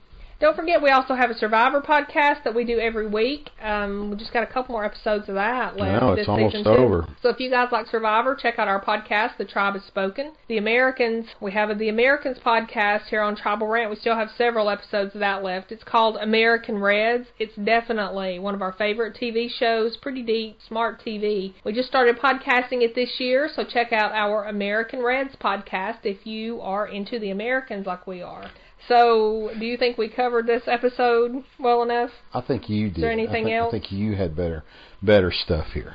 Don't 0.43 0.57
forget, 0.57 0.83
we 0.83 0.91
also 0.91 1.15
have 1.15 1.31
a 1.31 1.39
Survivor 1.39 1.81
podcast 1.81 2.43
that 2.43 2.53
we 2.53 2.65
do 2.65 2.81
every 2.81 3.07
week. 3.07 3.51
Um, 3.63 4.11
we 4.11 4.17
just 4.17 4.33
got 4.33 4.43
a 4.43 4.53
couple 4.53 4.73
more 4.73 4.85
episodes 4.85 5.29
of 5.29 5.37
that 5.37 5.77
left 5.77 6.03
Wow, 6.03 6.17
this 6.17 6.23
it's 6.23 6.29
almost 6.29 6.67
over. 6.67 7.07
So 7.23 7.29
if 7.29 7.39
you 7.39 7.49
guys 7.49 7.69
like 7.71 7.87
Survivor, 7.87 8.35
check 8.35 8.59
out 8.59 8.67
our 8.67 8.85
podcast, 8.85 9.37
The 9.39 9.45
Tribe 9.45 9.75
Has 9.75 9.85
Spoken. 9.85 10.33
The 10.49 10.59
Americans, 10.59 11.27
we 11.41 11.53
have 11.53 11.71
a 11.71 11.77
The 11.77 11.89
Americans 11.89 12.39
podcast 12.45 13.03
here 13.09 13.23
on 13.23 13.37
Tribal 13.37 13.69
Rant. 13.69 13.91
We 13.91 13.95
still 13.95 14.17
have 14.17 14.31
several 14.37 14.69
episodes 14.69 15.15
of 15.15 15.21
that 15.21 15.45
left. 15.45 15.71
It's 15.71 15.85
called 15.85 16.17
American 16.17 16.79
Reds. 16.79 17.29
It's 17.39 17.55
definitely 17.55 18.41
one 18.41 18.57
of 18.57 18.63
our 18.63 18.73
favorite 18.73 19.15
TV 19.15 19.49
shows, 19.49 19.97
pretty 19.97 20.23
deep, 20.25 20.59
smart 20.67 21.01
TV. 21.07 21.55
We 21.65 21.73
just 21.73 21.89
started 21.89 22.19
podcasting 22.19 22.83
it 22.83 22.97
this 22.97 23.21
year, 23.21 23.49
so 23.55 23.63
check 23.63 23.93
out 23.93 24.11
our 24.11 24.47
American 24.47 25.05
Reds 25.05 25.37
podcast 25.41 25.99
if 26.03 26.27
you 26.27 26.61
are 26.63 26.89
into 26.89 27.21
the 27.21 27.31
Americans 27.31 27.87
like 27.87 28.09
we 28.09 28.23
are. 28.23 28.51
So, 28.89 29.51
do 29.59 29.65
you 29.65 29.77
think 29.77 29.97
we 29.97 30.09
covered 30.09 30.47
this 30.47 30.63
episode 30.67 31.45
well 31.59 31.83
enough? 31.83 32.11
I 32.35 32.41
think 32.41 32.69
you 32.69 32.91
did. 32.91 33.03
there 33.03 33.11
anything 33.13 33.47
I 33.47 33.49
think, 33.49 33.55
else? 33.55 33.69
I 33.75 33.79
think 33.79 33.93
you 33.93 34.17
had 34.17 34.35
better 34.37 34.65
better 35.03 35.31
stuff 35.33 35.67
here. 35.73 35.95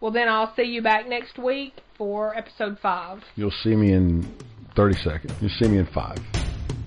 Well, 0.00 0.10
then 0.10 0.28
I'll 0.28 0.54
see 0.56 0.62
you 0.64 0.82
back 0.82 1.08
next 1.08 1.38
week 1.38 1.74
for 1.96 2.36
episode 2.36 2.78
5. 2.80 3.22
You'll 3.36 3.52
see 3.62 3.76
me 3.76 3.92
in 3.92 4.34
30 4.74 4.96
seconds. 4.98 5.32
You'll 5.40 5.50
see 5.60 5.68
me 5.68 5.78
in 5.78 5.86
five, 5.86 6.18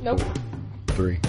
Nope. 0.01 0.19
three, 0.89 1.19